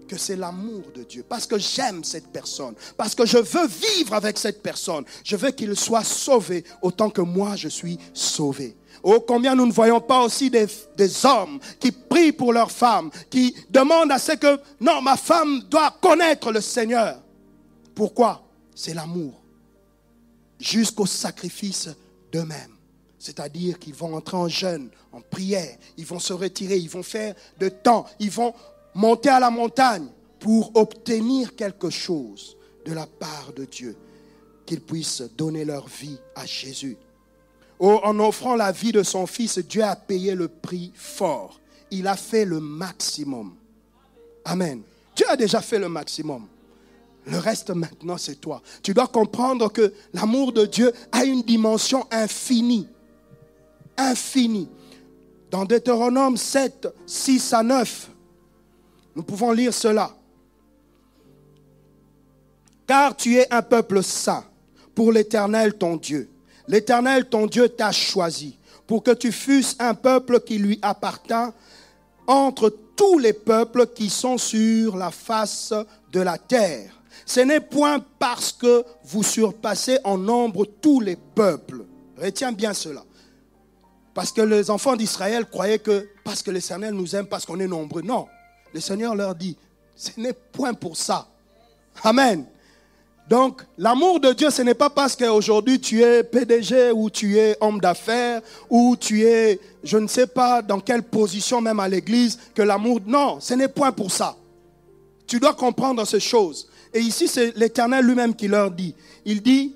que 0.08 0.18
c'est 0.18 0.36
l'amour 0.36 0.84
de 0.94 1.04
Dieu, 1.04 1.24
parce 1.28 1.46
que 1.46 1.58
j'aime 1.58 2.04
cette 2.04 2.28
personne, 2.28 2.74
parce 2.98 3.16
que 3.16 3.26
je 3.26 3.38
veux 3.38 3.68
vivre 3.68 4.14
avec 4.14 4.38
cette 4.38 4.62
personne. 4.62 5.06
Je 5.24 5.36
veux 5.36 5.52
qu'il 5.52 5.76
soit 5.76 6.04
sauvé 6.04 6.64
autant 6.82 7.10
que 7.10 7.22
moi 7.22 7.56
je 7.56 7.68
suis 7.68 7.98
sauvé. 8.14 8.76
Oh, 9.04 9.20
combien 9.26 9.56
nous 9.56 9.66
ne 9.66 9.72
voyons 9.72 10.02
pas 10.02 10.24
aussi 10.24 10.50
des, 10.50 10.68
des, 10.98 11.26
hommes 11.26 11.60
qui 11.80 11.92
prient 11.92 12.32
pour 12.32 12.54
leur 12.54 12.72
femme, 12.72 13.12
qui 13.30 13.56
demandent 13.70 14.12
à 14.12 14.20
ce 14.20 14.34
que, 14.34 14.60
non, 14.80 15.02
ma 15.02 15.18
femme 15.18 15.62
doit 15.70 15.96
connaître 16.02 16.52
le 16.52 16.62
Seigneur. 16.62 17.20
Pourquoi? 17.94 18.44
C'est 18.74 18.94
l'amour. 18.94 19.42
Jusqu'au 20.60 21.06
sacrifice 21.06 21.90
d'eux-mêmes. 22.32 22.74
C'est-à-dire 23.24 23.80
qu'ils 23.80 23.94
vont 23.94 24.16
entrer 24.16 24.36
en 24.36 24.50
jeûne, 24.50 24.90
en 25.14 25.22
prière, 25.22 25.78
ils 25.96 26.06
vont 26.06 26.20
se 26.20 26.34
retirer, 26.34 26.76
ils 26.76 26.90
vont 26.90 27.04
faire 27.04 27.34
de 27.58 27.70
temps, 27.70 28.06
ils 28.20 28.30
vont 28.30 28.54
monter 28.94 29.30
à 29.30 29.40
la 29.40 29.50
montagne 29.50 30.08
pour 30.42 30.76
obtenir 30.76 31.56
quelque 31.56 31.90
chose 31.90 32.58
de 32.86 32.92
la 32.92 33.08
part 33.08 33.54
de 33.56 33.64
Dieu, 33.64 33.96
qu'ils 34.66 34.82
puissent 34.82 35.24
donner 35.38 35.64
leur 35.64 35.88
vie 35.88 36.18
à 36.36 36.46
Jésus. 36.46 36.98
Oh, 37.80 38.02
en 38.04 38.20
offrant 38.20 38.58
la 38.58 38.74
vie 38.74 38.92
de 38.92 39.04
son 39.04 39.26
fils, 39.26 39.58
Dieu 39.58 39.86
a 39.86 39.96
payé 39.96 40.36
le 40.36 40.50
prix 40.50 40.92
fort. 40.94 41.62
Il 41.92 42.08
a 42.08 42.18
fait 42.18 42.44
le 42.44 42.60
maximum. 42.60 43.56
Amen. 44.44 44.82
Dieu 45.16 45.26
a 45.30 45.38
déjà 45.38 45.62
fait 45.62 45.80
le 45.80 45.88
maximum. 45.88 46.46
Le 47.26 47.38
reste 47.38 47.70
maintenant, 47.70 48.18
c'est 48.18 48.36
toi. 48.36 48.62
Tu 48.82 48.94
dois 48.94 49.08
comprendre 49.08 49.72
que 49.72 49.94
l'amour 50.14 50.52
de 50.52 50.66
Dieu 50.66 50.92
a 51.14 51.24
une 51.24 51.42
dimension 51.42 52.06
infinie. 52.12 52.90
Infinie. 53.98 54.70
Dans 55.52 55.66
Deutéronome 55.66 56.38
7, 56.38 56.88
6 57.06 57.54
à 57.54 57.64
9, 57.64 58.10
nous 59.16 59.24
pouvons 59.24 59.52
lire 59.52 59.74
cela. 59.74 60.16
Car 62.88 63.16
tu 63.16 63.38
es 63.38 63.54
un 63.54 63.62
peuple 63.62 64.04
saint 64.04 64.44
pour 64.96 65.12
l'Éternel 65.12 65.74
ton 65.74 65.96
Dieu. 65.96 66.30
L'Éternel 66.68 67.30
ton 67.30 67.46
Dieu 67.46 67.70
t'a 67.70 67.92
choisi 67.92 68.58
pour 68.88 69.04
que 69.04 69.12
tu 69.12 69.32
fusses 69.32 69.76
un 69.80 69.94
peuple 69.94 70.40
qui 70.42 70.58
lui 70.58 70.80
appartient 70.82 71.34
entre 72.28 72.70
tous 72.96 73.20
les 73.20 73.34
peuples 73.34 73.88
qui 73.88 74.10
sont 74.10 74.38
sur 74.38 74.98
la 74.98 75.12
face 75.12 75.74
de 76.12 76.20
la 76.20 76.38
terre. 76.38 77.00
Ce 77.26 77.40
n'est 77.40 77.60
point 77.60 78.00
parce 78.20 78.52
que 78.52 78.84
vous 79.06 79.24
surpassez 79.24 79.98
en 80.04 80.18
nombre 80.18 80.66
tous 80.66 81.00
les 81.00 81.16
peuples. 81.16 81.86
Retiens 82.18 82.52
bien 82.52 82.74
cela. 82.74 83.04
Parce 84.14 84.32
que 84.32 84.42
les 84.42 84.70
enfants 84.70 84.96
d'Israël 84.96 85.46
croyaient 85.46 85.80
que 85.80 86.08
parce 86.24 86.42
que 86.44 86.52
l'Éternel 86.52 86.94
nous 86.94 87.16
aime, 87.16 87.26
parce 87.26 87.46
qu'on 87.46 87.60
est 87.60 87.68
nombreux. 87.68 88.02
Non 88.02 88.28
le 88.74 88.80
Seigneur 88.80 89.16
leur 89.16 89.36
dit, 89.36 89.56
ce 89.96 90.10
n'est 90.18 90.34
point 90.34 90.74
pour 90.74 90.98
ça. 90.98 91.28
Amen. 92.04 92.46
Donc, 93.30 93.62
l'amour 93.78 94.20
de 94.20 94.34
Dieu, 94.34 94.50
ce 94.50 94.62
n'est 94.64 94.74
pas 94.74 94.90
parce 94.90 95.16
qu'aujourd'hui 95.16 95.80
tu 95.80 96.02
es 96.02 96.24
PDG 96.24 96.92
ou 96.92 97.10
tu 97.10 97.38
es 97.38 97.56
homme 97.62 97.80
d'affaires 97.80 98.42
ou 98.70 98.98
tu 99.00 99.24
es, 99.24 99.60
je 99.84 99.98
ne 99.98 100.08
sais 100.08 100.28
pas 100.28 100.62
dans 100.62 100.80
quelle 100.80 101.04
position 101.04 101.62
même 101.62 101.80
à 101.80 101.88
l'église, 101.88 102.38
que 102.54 102.62
l'amour... 102.62 103.00
Non, 103.06 103.40
ce 103.40 103.54
n'est 103.54 103.70
point 103.70 103.92
pour 103.92 104.12
ça. 104.12 104.36
Tu 105.26 105.40
dois 105.40 105.54
comprendre 105.54 106.06
ces 106.06 106.20
choses. 106.20 106.68
Et 106.94 107.00
ici, 107.00 107.28
c'est 107.28 107.56
l'Éternel 107.56 108.06
lui-même 108.06 108.36
qui 108.36 108.48
leur 108.48 108.70
dit. 108.70 108.94
Il 109.24 109.42
dit, 109.42 109.74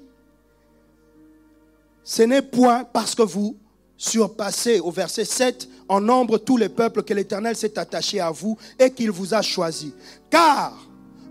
ce 2.04 2.24
n'est 2.24 2.42
point 2.42 2.84
parce 2.84 3.16
que 3.16 3.24
vous 3.24 3.56
surpassez, 3.98 4.80
au 4.80 4.92
verset 4.92 5.26
7, 5.26 5.68
en 5.90 6.00
nombre 6.00 6.38
tous 6.38 6.58
les 6.58 6.70
peuples 6.70 7.04
que 7.04 7.14
l'Éternel 7.14 7.56
s'est 7.56 7.78
attaché 7.78 8.20
à 8.20 8.32
vous 8.32 8.58
et 8.80 8.92
qu'il 8.92 9.12
vous 9.12 9.34
a 9.34 9.42
choisi. 9.42 9.94
Car 10.30 10.78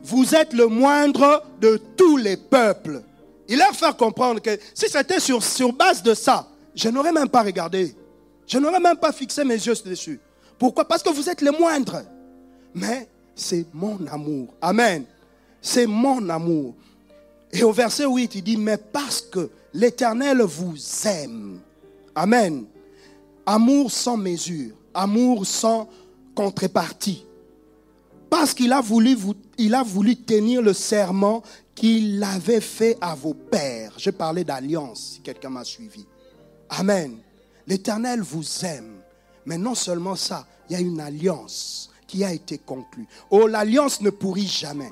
vous 0.02 0.34
êtes 0.34 0.52
le 0.52 0.66
moindre 0.66 1.44
de 1.60 1.80
tous 1.96 2.16
les 2.16 2.36
peuples. 2.36 3.02
Il 3.48 3.58
leur 3.58 3.72
fait 3.72 3.96
comprendre 3.96 4.40
que 4.40 4.58
si 4.74 4.88
c'était 4.88 5.20
sur, 5.20 5.42
sur 5.42 5.72
base 5.72 6.02
de 6.02 6.14
ça, 6.14 6.48
je 6.74 6.88
n'aurais 6.88 7.12
même 7.12 7.28
pas 7.28 7.42
regardé. 7.42 7.94
Je 8.46 8.58
n'aurais 8.58 8.80
même 8.80 8.96
pas 8.96 9.12
fixé 9.12 9.44
mes 9.44 9.54
yeux 9.54 9.74
dessus. 9.84 10.20
Pourquoi? 10.58 10.86
Parce 10.86 11.02
que 11.02 11.10
vous 11.10 11.28
êtes 11.28 11.40
les 11.40 11.50
moindres. 11.50 12.02
Mais 12.74 13.08
c'est 13.34 13.66
mon 13.72 13.98
amour. 14.06 14.54
Amen. 14.60 15.04
C'est 15.60 15.86
mon 15.86 16.28
amour. 16.28 16.74
Et 17.52 17.62
au 17.62 17.72
verset 17.72 18.06
8, 18.06 18.34
il 18.36 18.42
dit, 18.42 18.56
mais 18.56 18.76
parce 18.76 19.20
que 19.20 19.50
l'Éternel 19.72 20.42
vous 20.42 20.76
aime. 21.04 21.60
Amen. 22.16 22.64
Amour 23.44 23.92
sans 23.92 24.16
mesure, 24.16 24.74
amour 24.94 25.46
sans 25.46 25.88
contrepartie. 26.34 27.26
Parce 28.30 28.54
qu'il 28.54 28.72
a 28.72 28.80
voulu, 28.80 29.16
tenir 30.16 30.62
le 30.62 30.72
serment 30.72 31.42
qu'il 31.74 32.22
avait 32.24 32.62
fait 32.62 32.96
à 33.00 33.14
vos 33.14 33.34
pères. 33.34 33.92
Je 33.98 34.10
parlais 34.10 34.44
d'alliance, 34.44 35.12
si 35.14 35.20
quelqu'un 35.20 35.50
m'a 35.50 35.62
suivi. 35.62 36.06
Amen. 36.70 37.18
L'Éternel 37.66 38.22
vous 38.22 38.64
aime. 38.64 38.94
Mais 39.44 39.58
non 39.58 39.74
seulement 39.74 40.16
ça, 40.16 40.46
il 40.68 40.72
y 40.72 40.76
a 40.76 40.80
une 40.80 41.00
alliance 41.00 41.90
qui 42.06 42.24
a 42.24 42.32
été 42.32 42.58
conclue. 42.58 43.06
Oh, 43.30 43.46
l'alliance 43.46 44.00
ne 44.00 44.10
pourrit 44.10 44.48
jamais. 44.48 44.90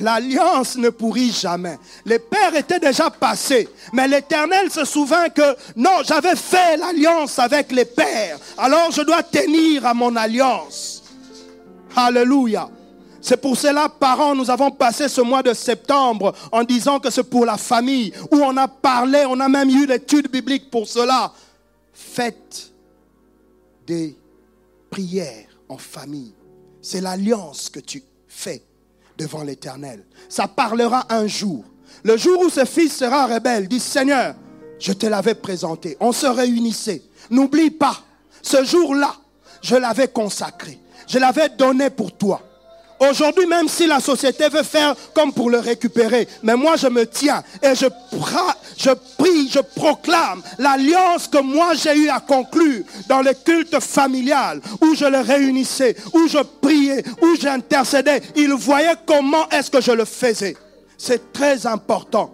L'alliance 0.00 0.76
ne 0.76 0.88
pourrit 0.88 1.32
jamais. 1.32 1.78
Les 2.06 2.18
pères 2.18 2.54
étaient 2.54 2.80
déjà 2.80 3.10
passés. 3.10 3.68
Mais 3.92 4.08
l'Éternel 4.08 4.70
se 4.70 4.84
souvient 4.84 5.28
que 5.28 5.56
non, 5.76 6.02
j'avais 6.04 6.36
fait 6.36 6.76
l'alliance 6.78 7.38
avec 7.38 7.70
les 7.72 7.84
pères. 7.84 8.38
Alors 8.56 8.90
je 8.90 9.02
dois 9.02 9.22
tenir 9.22 9.86
à 9.86 9.92
mon 9.92 10.16
alliance. 10.16 11.02
Alléluia. 11.94 12.70
C'est 13.20 13.36
pour 13.36 13.56
cela, 13.56 13.88
parents, 13.88 14.34
nous 14.34 14.50
avons 14.50 14.70
passé 14.72 15.08
ce 15.08 15.20
mois 15.20 15.42
de 15.42 15.54
septembre 15.54 16.32
en 16.50 16.64
disant 16.64 16.98
que 16.98 17.08
c'est 17.08 17.22
pour 17.22 17.46
la 17.46 17.56
famille, 17.56 18.12
où 18.32 18.36
on 18.36 18.56
a 18.56 18.66
parlé, 18.66 19.24
on 19.28 19.38
a 19.38 19.48
même 19.48 19.70
eu 19.70 19.86
l'étude 19.86 20.28
biblique 20.28 20.70
pour 20.70 20.88
cela. 20.88 21.32
Faites 21.92 22.72
des 23.86 24.16
prières 24.90 25.56
en 25.68 25.78
famille. 25.78 26.34
C'est 26.80 27.00
l'alliance 27.00 27.68
que 27.68 27.78
tu 27.78 28.02
fais 28.26 28.64
devant 29.18 29.42
l'Éternel. 29.42 30.04
Ça 30.28 30.48
parlera 30.48 31.06
un 31.10 31.26
jour. 31.26 31.64
Le 32.04 32.16
jour 32.16 32.40
où 32.40 32.50
ce 32.50 32.64
fils 32.64 32.96
sera 32.96 33.26
rebelle, 33.26 33.68
dit 33.68 33.80
Seigneur, 33.80 34.34
je 34.78 34.92
te 34.92 35.06
l'avais 35.06 35.34
présenté. 35.34 35.96
On 36.00 36.12
se 36.12 36.26
réunissait. 36.26 37.02
N'oublie 37.30 37.70
pas, 37.70 37.96
ce 38.42 38.64
jour-là, 38.64 39.14
je 39.62 39.76
l'avais 39.76 40.08
consacré. 40.08 40.78
Je 41.06 41.18
l'avais 41.18 41.48
donné 41.50 41.90
pour 41.90 42.16
toi. 42.16 42.42
Aujourd'hui, 43.10 43.46
même 43.46 43.66
si 43.66 43.88
la 43.88 43.98
société 43.98 44.48
veut 44.48 44.62
faire 44.62 44.94
comme 45.12 45.32
pour 45.32 45.50
le 45.50 45.58
récupérer, 45.58 46.28
mais 46.44 46.54
moi 46.54 46.76
je 46.76 46.86
me 46.86 47.04
tiens 47.04 47.42
et 47.60 47.74
je, 47.74 47.86
prie, 49.18 49.48
je 49.48 49.58
proclame 49.58 50.40
l'alliance 50.58 51.26
que 51.26 51.38
moi 51.38 51.74
j'ai 51.74 51.96
eu 51.96 52.08
à 52.08 52.20
conclure 52.20 52.84
dans 53.08 53.20
le 53.20 53.32
culte 53.34 53.80
familial, 53.80 54.60
où 54.80 54.94
je 54.94 55.04
le 55.04 55.18
réunissais, 55.18 55.96
où 56.14 56.28
je 56.28 56.38
priais, 56.60 57.02
où 57.20 57.34
j'intercédais. 57.40 58.22
Il 58.36 58.52
voyait 58.52 58.94
comment 59.04 59.48
est-ce 59.48 59.68
que 59.68 59.80
je 59.80 59.90
le 59.90 60.04
faisais. 60.04 60.56
C'est 60.96 61.32
très 61.32 61.66
important. 61.66 62.32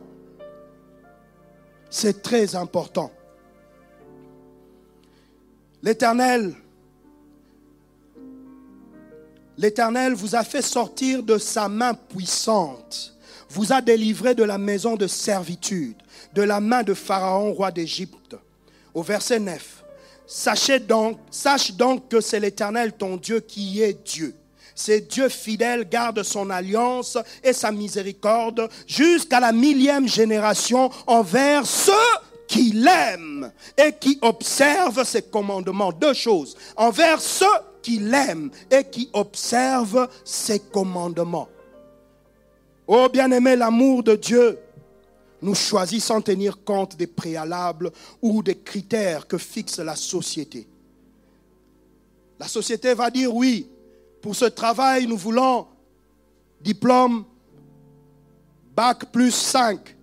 C'est 1.89 2.23
très 2.23 2.55
important. 2.55 3.11
L'Éternel 5.83 6.55
L'Éternel 9.59 10.15
vous 10.15 10.37
a 10.37 10.45
fait 10.45 10.63
sortir 10.63 11.25
de 11.25 11.37
sa 11.37 11.69
main 11.69 11.93
puissante, 11.93 13.15
vous 13.51 13.73
a 13.73 13.81
délivré 13.81 14.37
de 14.37 14.45
la 14.45 14.57
maison 14.57 14.95
de 14.95 15.09
servitude, 15.09 15.97
de 16.33 16.43
la 16.43 16.61
main 16.61 16.85
de 16.85 16.95
Pharaon, 16.95 17.53
roi 17.53 17.73
d'Égypte. 17.73 18.37
Au 18.95 19.03
verset 19.03 19.41
9, 19.41 19.85
Sachez 20.29 20.79
donc, 20.79 21.19
sache 21.31 21.73
donc 21.73 22.09
que 22.09 22.21
c'est 22.21 22.39
l'Éternel 22.39 22.93
ton 22.93 23.17
Dieu 23.17 23.41
qui 23.41 23.83
est 23.83 24.07
Dieu. 24.07 24.37
C'est 24.75 25.01
Dieu 25.09 25.29
fidèle, 25.29 25.89
garde 25.89 26.23
son 26.23 26.51
alliance 26.51 27.19
et 27.43 27.53
sa 27.53 27.73
miséricorde 27.73 28.69
jusqu'à 28.87 29.41
la 29.41 29.51
millième 29.53 30.07
génération 30.07 30.91
envers 31.07 31.67
ceux 31.67 31.93
qui 32.47 32.73
l'aiment 32.73 33.51
et 33.77 33.93
qui 33.99 34.19
observent 34.23 35.05
ses 35.05 35.23
commandements. 35.23 35.93
Deux 35.93 36.15
choses. 36.15 36.57
Envers 36.77 37.21
ceux 37.21 37.47
qui 37.89 38.01
l'aime 38.01 38.51
et 38.70 38.84
qui 38.84 39.09
observe 39.14 40.11
ses 40.22 40.61
commandements. 40.61 41.49
Oh 42.86 43.09
bien-aimé, 43.11 43.57
l'amour 43.57 44.03
de 44.03 44.14
Dieu 44.14 44.59
nous 45.41 45.55
choisit 45.55 46.03
sans 46.03 46.20
tenir 46.20 46.62
compte 46.62 46.97
des 46.97 47.07
préalables 47.07 47.91
ou 48.20 48.43
des 48.43 48.59
critères 48.59 49.26
que 49.26 49.39
fixe 49.39 49.78
la 49.78 49.97
société. 49.97 50.68
La 52.39 52.47
société 52.47 52.93
va 52.93 53.09
dire 53.09 53.34
oui, 53.34 53.70
pour 54.20 54.36
ce 54.36 54.45
travail, 54.45 55.07
nous 55.07 55.16
voulons 55.16 55.66
diplôme 56.61 57.24
bac 58.76 59.11
plus 59.11 59.30
5. 59.30 59.97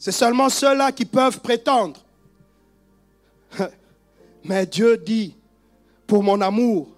C'est 0.00 0.10
seulement 0.10 0.48
ceux-là 0.48 0.90
qui 0.90 1.04
peuvent 1.04 1.38
prétendre. 1.38 2.04
Mais 4.44 4.66
Dieu 4.66 4.96
dit, 4.96 5.35
pour 6.06 6.22
mon 6.22 6.40
amour, 6.40 6.88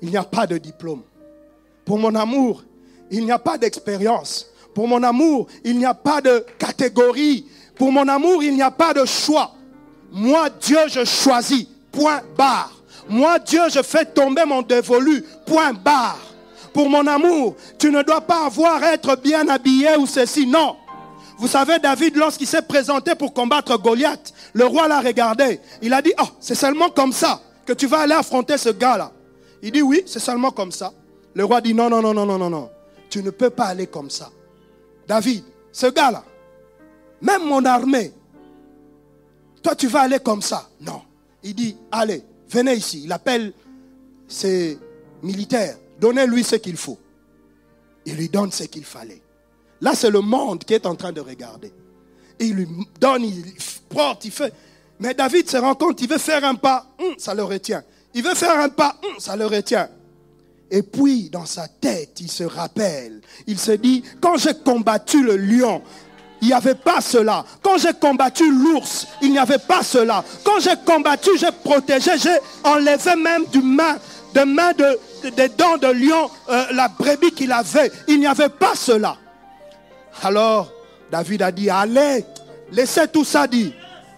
il 0.00 0.10
n'y 0.10 0.16
a 0.16 0.24
pas 0.24 0.46
de 0.46 0.58
diplôme. 0.58 1.02
Pour 1.84 1.98
mon 1.98 2.14
amour, 2.14 2.64
il 3.10 3.24
n'y 3.24 3.32
a 3.32 3.38
pas 3.38 3.56
d'expérience. 3.56 4.46
Pour 4.74 4.88
mon 4.88 5.02
amour, 5.02 5.46
il 5.64 5.78
n'y 5.78 5.84
a 5.84 5.94
pas 5.94 6.20
de 6.20 6.44
catégorie. 6.58 7.46
Pour 7.76 7.92
mon 7.92 8.06
amour, 8.08 8.42
il 8.42 8.54
n'y 8.54 8.62
a 8.62 8.70
pas 8.70 8.94
de 8.94 9.04
choix. 9.04 9.52
Moi, 10.10 10.48
Dieu, 10.60 10.78
je 10.88 11.04
choisis. 11.04 11.66
Point 11.90 12.22
barre. 12.36 12.72
Moi, 13.08 13.38
Dieu, 13.38 13.62
je 13.70 13.82
fais 13.82 14.04
tomber 14.04 14.44
mon 14.44 14.62
dévolu. 14.62 15.24
Point 15.46 15.72
barre. 15.72 16.18
Pour 16.72 16.88
mon 16.88 17.06
amour, 17.06 17.56
tu 17.78 17.90
ne 17.90 18.02
dois 18.02 18.22
pas 18.22 18.46
avoir 18.46 18.82
être 18.84 19.16
bien 19.16 19.46
habillé 19.48 19.96
ou 19.98 20.06
ceci. 20.06 20.46
Non. 20.46 20.76
Vous 21.38 21.48
savez, 21.48 21.78
David, 21.78 22.16
lorsqu'il 22.16 22.46
s'est 22.46 22.62
présenté 22.62 23.14
pour 23.14 23.34
combattre 23.34 23.76
Goliath, 23.78 24.32
le 24.54 24.64
roi 24.64 24.88
l'a 24.88 25.00
regardé. 25.00 25.60
Il 25.82 25.92
a 25.92 26.00
dit, 26.00 26.12
oh, 26.20 26.28
c'est 26.40 26.54
seulement 26.54 26.88
comme 26.88 27.12
ça 27.12 27.40
que 27.64 27.72
tu 27.72 27.86
vas 27.86 28.00
aller 28.00 28.14
affronter 28.14 28.58
ce 28.58 28.70
gars-là. 28.70 29.12
Il 29.62 29.72
dit, 29.72 29.82
oui, 29.82 30.02
c'est 30.06 30.18
seulement 30.18 30.50
comme 30.50 30.72
ça. 30.72 30.92
Le 31.34 31.44
roi 31.44 31.60
dit, 31.60 31.74
non, 31.74 31.88
non, 31.88 32.02
non, 32.02 32.12
non, 32.12 32.26
non, 32.26 32.38
non, 32.38 32.50
non. 32.50 32.70
Tu 33.08 33.22
ne 33.22 33.30
peux 33.30 33.50
pas 33.50 33.66
aller 33.66 33.86
comme 33.86 34.10
ça. 34.10 34.30
David, 35.06 35.44
ce 35.70 35.86
gars-là, 35.86 36.24
même 37.20 37.44
mon 37.44 37.64
armée, 37.64 38.12
toi 39.62 39.74
tu 39.74 39.86
vas 39.86 40.02
aller 40.02 40.18
comme 40.18 40.42
ça. 40.42 40.68
Non. 40.80 41.02
Il 41.42 41.54
dit, 41.54 41.76
allez, 41.90 42.22
venez 42.48 42.74
ici. 42.74 43.02
Il 43.04 43.12
appelle 43.12 43.52
ses 44.26 44.78
militaires. 45.22 45.76
Donnez-lui 46.00 46.42
ce 46.42 46.56
qu'il 46.56 46.76
faut. 46.76 46.98
Il 48.04 48.16
lui 48.16 48.28
donne 48.28 48.50
ce 48.50 48.64
qu'il 48.64 48.84
fallait. 48.84 49.22
Là, 49.80 49.94
c'est 49.94 50.10
le 50.10 50.20
monde 50.20 50.64
qui 50.64 50.74
est 50.74 50.86
en 50.86 50.94
train 50.94 51.12
de 51.12 51.20
regarder. 51.20 51.72
il 52.38 52.54
lui 52.54 52.68
donne, 53.00 53.24
il 53.24 53.44
porte, 53.88 54.24
il 54.24 54.30
fait. 54.30 54.52
Mais 55.02 55.14
David 55.14 55.50
se 55.50 55.56
rend 55.56 55.74
compte, 55.74 56.00
il 56.00 56.08
veut 56.08 56.16
faire 56.16 56.44
un 56.44 56.54
pas, 56.54 56.86
hum, 57.00 57.14
ça 57.18 57.34
le 57.34 57.42
retient. 57.42 57.82
Il 58.14 58.22
veut 58.22 58.36
faire 58.36 58.56
un 58.60 58.68
pas, 58.68 58.94
hum, 59.02 59.18
ça 59.18 59.34
le 59.34 59.46
retient. 59.46 59.88
Et 60.70 60.82
puis, 60.82 61.28
dans 61.28 61.44
sa 61.44 61.66
tête, 61.66 62.20
il 62.20 62.30
se 62.30 62.44
rappelle. 62.44 63.20
Il 63.48 63.58
se 63.58 63.72
dit, 63.72 64.04
quand 64.20 64.36
j'ai 64.36 64.54
combattu 64.54 65.24
le 65.24 65.36
lion, 65.36 65.82
il 66.40 66.48
n'y 66.48 66.54
avait 66.54 66.76
pas 66.76 67.00
cela. 67.00 67.44
Quand 67.62 67.78
j'ai 67.78 67.92
combattu 67.94 68.48
l'ours, 68.52 69.08
il 69.20 69.32
n'y 69.32 69.38
avait 69.38 69.58
pas 69.58 69.82
cela. 69.82 70.24
Quand 70.44 70.60
j'ai 70.60 70.76
combattu, 70.86 71.30
j'ai 71.36 71.50
protégé, 71.50 72.12
j'ai 72.16 72.36
enlevé 72.62 73.16
même 73.16 73.44
du 73.46 73.60
main, 73.60 73.96
de 74.34 74.42
main 74.44 74.72
de, 74.72 75.30
des 75.30 75.48
dents 75.48 75.78
de 75.78 75.88
lion, 75.88 76.30
euh, 76.48 76.66
la 76.74 76.86
brebis 76.86 77.32
qu'il 77.32 77.50
avait. 77.50 77.90
Il 78.06 78.20
n'y 78.20 78.26
avait 78.28 78.48
pas 78.48 78.76
cela. 78.76 79.16
Alors, 80.22 80.70
David 81.10 81.42
a 81.42 81.50
dit, 81.50 81.68
allez, 81.68 82.24
laissez 82.70 83.08
tout 83.08 83.24
ça 83.24 83.48
dire. 83.48 83.72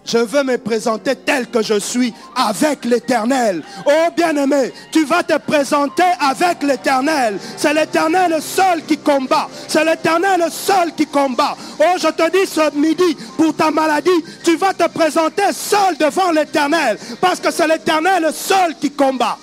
Je 0.05 0.19
veux 0.19 0.43
me 0.43 0.57
présenter 0.59 1.15
tel 1.15 1.49
que 1.49 1.63
je 1.63 1.79
suis 1.79 2.13
avec 2.35 2.85
l'éternel. 2.85 3.63
Oh 3.87 4.11
bien-aimé, 4.15 4.71
tu 4.91 5.03
vas 5.03 5.23
te 5.23 5.35
présenter 5.39 6.03
avec 6.19 6.61
l'éternel. 6.61 7.39
C'est 7.57 7.73
l'éternel 7.73 8.39
seul 8.39 8.83
qui 8.83 8.99
combat. 8.99 9.49
C'est 9.67 9.83
l'éternel 9.83 10.45
seul 10.51 10.93
qui 10.93 11.07
combat. 11.07 11.57
Oh, 11.79 11.97
je 11.97 12.09
te 12.09 12.29
dis 12.29 12.45
ce 12.45 12.71
midi, 12.75 13.17
pour 13.35 13.55
ta 13.55 13.71
maladie, 13.71 14.23
tu 14.43 14.55
vas 14.57 14.73
te 14.73 14.87
présenter 14.89 15.51
seul 15.51 15.97
devant 15.97 16.31
l'éternel. 16.31 16.99
Parce 17.19 17.39
que 17.39 17.49
c'est 17.49 17.67
l'éternel 17.67 18.29
seul 18.31 18.75
qui 18.79 18.91
combat. 18.91 19.39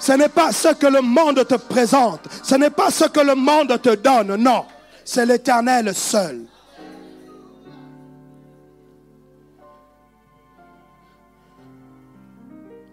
Ce 0.00 0.12
n'est 0.12 0.30
pas 0.30 0.52
ce 0.52 0.68
que 0.68 0.86
le 0.86 1.02
monde 1.02 1.46
te 1.46 1.54
présente. 1.56 2.20
Ce 2.42 2.54
n'est 2.54 2.70
pas 2.70 2.90
ce 2.90 3.04
que 3.04 3.20
le 3.20 3.34
monde 3.34 3.78
te 3.82 3.94
donne. 3.94 4.36
Non, 4.36 4.64
c'est 5.04 5.26
l'éternel 5.26 5.94
seul. 5.94 6.46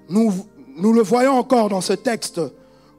Nous, 0.10 0.48
le 0.78 1.02
voyons 1.02 1.34
encore 1.34 1.70
dans 1.70 1.82
ce 1.82 1.94
texte 1.94 2.42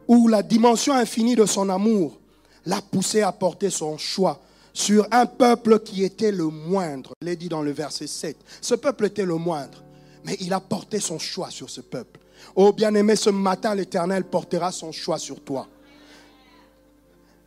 où 0.09 0.29
la 0.29 0.43
dimension 0.43 0.95
infinie 0.95 1.37
de 1.37 1.47
son 1.47 1.69
amour 1.69 2.19
l'a 2.67 2.81
poussé 2.81 3.23
à 3.23 3.33
porter 3.33 3.71
son 3.71 3.99
choix 3.99 4.41
sur 4.73 5.07
un 5.11 5.27
peuple 5.27 5.79
qui 5.81 6.03
était 6.03 6.33
le 6.33 6.45
moindre. 6.45 7.13
Il 7.23 7.29
est 7.29 7.37
dit 7.37 7.49
dans 7.49 7.63
le 7.63 7.71
verset 7.71 8.07
7. 8.07 8.37
Ce 8.61 8.75
peuple 8.75 9.07
était 9.07 9.25
le 9.25 9.37
moindre, 9.37 9.83
mais 10.25 10.37
il 10.41 10.53
a 10.53 10.61
porté 10.61 10.99
son 11.01 11.19
choix 11.19 11.51
sur 11.51 11.71
ce 11.71 11.81
peuple. 11.81 12.21
Oh 12.57 12.73
bien-aimé, 12.73 13.17
ce 13.17 13.31
matin, 13.31 13.75
l'Éternel 13.75 14.25
portera 14.25 14.73
son 14.73 14.93
choix 14.93 15.19
sur 15.19 15.41
toi. 15.41 15.69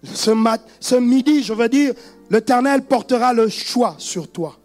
Ce 0.03 0.95
midi, 0.95 1.43
je 1.43 1.53
veux 1.53 1.69
dire, 1.69 1.93
l'Éternel 2.29 2.83
portera 2.83 3.33
le 3.33 3.49
choix 3.49 3.95
sur 3.97 4.31
toi. 4.31 4.57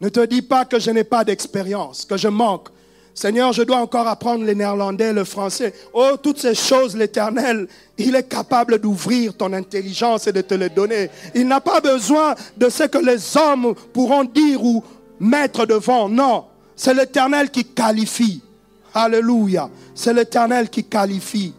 Ne 0.00 0.08
te 0.08 0.24
dis 0.24 0.42
pas 0.42 0.64
que 0.64 0.78
je 0.78 0.90
n'ai 0.90 1.04
pas 1.04 1.24
d'expérience, 1.24 2.04
que 2.04 2.16
je 2.16 2.28
manque. 2.28 2.68
Seigneur, 3.16 3.54
je 3.54 3.62
dois 3.62 3.78
encore 3.78 4.06
apprendre 4.06 4.44
le 4.44 4.52
néerlandais, 4.52 5.10
le 5.14 5.24
français. 5.24 5.72
Oh, 5.94 6.18
toutes 6.22 6.38
ces 6.38 6.54
choses, 6.54 6.94
l'Éternel, 6.94 7.66
il 7.96 8.14
est 8.14 8.28
capable 8.28 8.78
d'ouvrir 8.78 9.34
ton 9.34 9.54
intelligence 9.54 10.26
et 10.26 10.32
de 10.32 10.42
te 10.42 10.52
les 10.52 10.68
donner. 10.68 11.08
Il 11.34 11.48
n'a 11.48 11.62
pas 11.62 11.80
besoin 11.80 12.34
de 12.58 12.68
ce 12.68 12.82
que 12.82 12.98
les 12.98 13.38
hommes 13.38 13.74
pourront 13.94 14.24
dire 14.24 14.62
ou 14.62 14.84
mettre 15.18 15.64
devant. 15.64 16.10
Non, 16.10 16.44
c'est 16.76 16.92
l'Éternel 16.92 17.50
qui 17.50 17.64
qualifie. 17.64 18.42
Alléluia. 18.92 19.70
C'est 19.94 20.12
l'Éternel 20.12 20.68
qui 20.68 20.84
qualifie. 20.84 21.54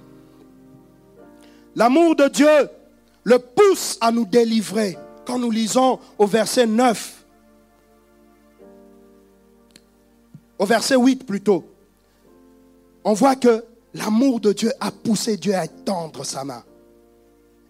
L'amour 1.75 2.15
de 2.15 2.27
Dieu 2.27 2.69
le 3.23 3.39
pousse 3.39 3.97
à 3.99 4.11
nous 4.11 4.25
délivrer. 4.25 4.95
Quand 5.25 5.39
nous 5.39 5.49
lisons 5.49 5.97
au 6.19 6.27
verset 6.27 6.67
9, 6.67 7.16
au 10.59 10.65
verset 10.65 10.95
8 10.95 11.25
plutôt, 11.25 11.63
on 13.03 13.13
voit 13.13 13.35
que 13.35 13.63
l'amour 13.93 14.39
de 14.39 14.53
Dieu 14.53 14.71
a 14.79 14.91
poussé 14.91 15.37
Dieu 15.37 15.55
à 15.55 15.65
étendre 15.65 16.25
sa 16.25 16.43
main. 16.43 16.63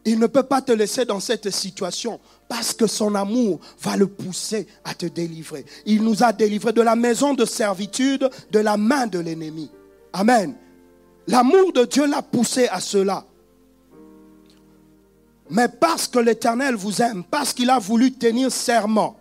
Il 0.06 0.20
ne 0.20 0.28
peut 0.28 0.44
pas 0.44 0.62
te 0.62 0.72
laisser 0.72 1.04
dans 1.04 1.20
cette 1.20 1.50
situation 1.50 2.20
parce 2.48 2.74
que 2.74 2.88
son 2.88 3.14
amour 3.14 3.60
va 3.82 3.98
le 3.98 4.08
pousser 4.08 4.66
à 4.86 4.94
te 4.94 5.06
délivrer. 5.06 5.66
Il 5.86 6.02
nous 6.02 6.24
a 6.24 6.32
délivrés 6.32 6.72
de 6.72 6.82
la 6.82 6.96
maison 6.96 7.34
de 7.34 7.44
servitude, 7.44 8.30
de 8.52 8.60
la 8.60 8.78
main 8.78 9.08
de 9.08 9.20
l'ennemi. 9.20 9.70
Amen. 10.14 10.56
L'amour 11.28 11.74
de 11.74 11.84
Dieu 11.84 12.08
l'a 12.08 12.22
poussé 12.22 12.70
à 12.70 12.80
cela. 12.80 13.26
Mais 15.50 15.68
parce 15.68 16.08
que 16.08 16.20
l'Éternel 16.20 16.76
vous 16.76 17.02
aime, 17.02 17.24
parce 17.30 17.54
qu'il 17.54 17.70
a 17.70 17.80
voulu 17.80 18.14
tenir 18.14 18.52
serment, 18.52 19.18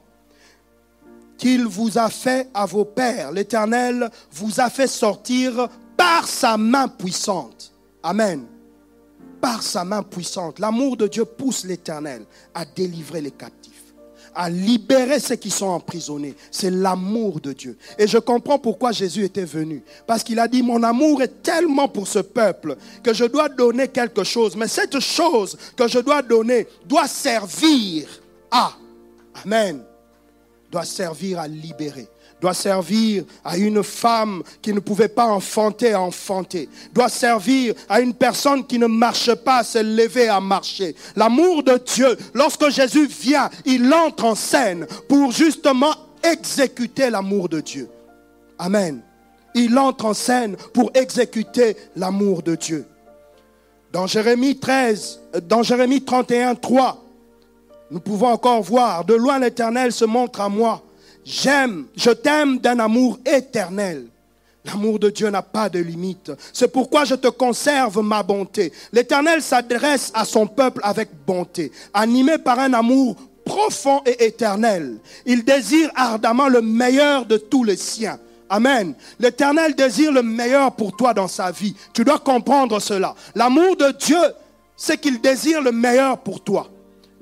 qu'il 1.37 1.67
vous 1.67 1.99
a 1.99 2.09
fait 2.09 2.49
à 2.55 2.67
vos 2.67 2.85
pères. 2.85 3.33
L'Éternel 3.33 4.11
vous 4.33 4.61
a 4.61 4.71
fait 4.71 4.87
sortir 4.87 5.69
par 5.97 6.27
sa 6.27 6.57
main 6.57 6.89
puissante. 6.89 7.73
Amen. 8.03 8.45
Par 9.41 9.63
sa 9.63 9.85
main 9.85 10.03
puissante. 10.03 10.59
L'amour 10.59 10.97
de 10.97 11.07
Dieu 11.07 11.25
pousse 11.25 11.65
l'Éternel 11.65 12.25
à 12.55 12.65
délivrer 12.65 13.21
les 13.21 13.31
captifs, 13.31 13.95
à 14.35 14.49
libérer 14.49 15.21
ceux 15.21 15.37
qui 15.37 15.51
sont 15.51 15.67
emprisonnés. 15.67 16.35
C'est 16.51 16.71
l'amour 16.71 17.41
de 17.41 17.53
Dieu. 17.53 17.77
Et 17.99 18.07
je 18.07 18.19
comprends 18.19 18.59
pourquoi 18.59 18.93
Jésus 18.93 19.25
était 19.25 19.45
venu. 19.45 19.83
Parce 20.07 20.23
qu'il 20.23 20.39
a 20.39 20.49
dit, 20.49 20.63
mon 20.63 20.83
amour 20.83 21.23
est 21.23 21.43
tellement 21.43 21.89
pour 21.89 22.09
ce 22.09 22.21
peuple 22.21 22.77
que 23.03 23.13
je 23.13 23.25
dois 23.25 23.49
donner 23.49 23.89
quelque 23.89 24.25
chose. 24.25 24.57
Mais 24.57 24.69
cette 24.69 25.01
chose 25.01 25.57
que 25.77 25.87
je 25.87 25.99
dois 25.99 26.23
donner 26.23 26.67
doit 26.87 27.09
servir 27.09 28.09
à... 28.51 28.73
Amen 29.45 29.83
doit 30.71 30.85
servir 30.85 31.39
à 31.39 31.49
libérer, 31.49 32.09
doit 32.41 32.55
servir 32.55 33.25
à 33.45 33.57
une 33.57 33.83
femme 33.83 34.43
qui 34.61 34.73
ne 34.73 34.81
pouvait 34.81 35.09
pas 35.09 35.27
enfanter 35.27 35.95
enfanter, 35.95 36.69
doit 36.93 37.09
servir 37.09 37.75
à 37.89 38.01
une 38.01 38.15
personne 38.15 38.67
qui 38.67 38.79
ne 38.79 38.87
marche 38.87 39.35
pas 39.35 39.59
à 39.59 39.65
se 39.65 39.79
lever 39.79 40.29
à 40.29 40.41
marcher. 40.41 40.95
L'amour 41.15 41.63
de 41.63 41.81
Dieu, 41.95 42.17
lorsque 42.35 42.69
Jésus 42.71 43.07
vient, 43.07 43.49
il 43.65 43.93
entre 43.93 44.25
en 44.25 44.35
scène 44.35 44.87
pour 45.09 45.33
justement 45.33 45.95
exécuter 46.23 47.11
l'amour 47.11 47.49
de 47.49 47.61
Dieu. 47.61 47.89
Amen. 48.59 49.03
Il 49.55 49.79
entre 49.79 50.07
en 50.07 50.15
scène 50.15 50.57
pour 50.75 50.91
exécuter 50.95 51.77
l'amour 51.95 52.43
de 52.43 52.57
Dieu. 52.57 52.87
Dans 53.93 54.07
Jérémie 54.07 54.59
13, 54.59 55.21
dans 55.49 55.63
Jérémie 55.63 56.05
31, 56.05 56.55
3, 56.57 57.06
nous 57.91 58.01
pouvons 58.01 58.29
encore 58.29 58.63
voir, 58.63 59.05
de 59.05 59.15
loin 59.15 59.39
l'Éternel 59.39 59.93
se 59.93 60.05
montre 60.05 60.41
à 60.41 60.49
moi. 60.49 60.83
J'aime, 61.25 61.87
je 61.97 62.11
t'aime 62.11 62.59
d'un 62.59 62.79
amour 62.79 63.19
éternel. 63.25 64.07
L'amour 64.65 64.99
de 64.99 65.11
Dieu 65.11 65.31
n'a 65.31 65.43
pas 65.43 65.69
de 65.69 65.79
limite. 65.79 66.33
C'est 66.53 66.73
pourquoi 66.73 67.05
je 67.05 67.15
te 67.15 67.29
conserve 67.29 68.03
ma 68.03 68.23
bonté. 68.23 68.73
L'Éternel 68.93 69.41
s'adresse 69.41 70.11
à 70.15 70.25
son 70.25 70.47
peuple 70.47 70.81
avec 70.83 71.11
bonté, 71.27 71.71
animé 71.95 72.39
par 72.39 72.59
un 72.59 72.73
amour 72.73 73.17
profond 73.45 74.03
et 74.05 74.27
éternel. 74.27 74.99
Il 75.25 75.45
désire 75.45 75.91
ardemment 75.95 76.49
le 76.49 76.63
meilleur 76.63 77.27
de 77.27 77.37
tous 77.37 77.63
les 77.63 77.77
siens. 77.77 78.19
Amen. 78.49 78.95
L'Éternel 79.19 79.75
désire 79.75 80.13
le 80.13 80.23
meilleur 80.23 80.73
pour 80.73 80.97
toi 80.97 81.15
dans 81.15 81.29
sa 81.29 81.51
vie. 81.51 81.75
Tu 81.93 82.05
dois 82.05 82.19
comprendre 82.19 82.81
cela. 82.81 83.15
L'amour 83.35 83.77
de 83.77 83.93
Dieu, 83.93 84.23
c'est 84.77 85.01
qu'il 85.01 85.21
désire 85.21 85.63
le 85.63 85.73
meilleur 85.73 86.19
pour 86.19 86.41
toi. 86.43 86.69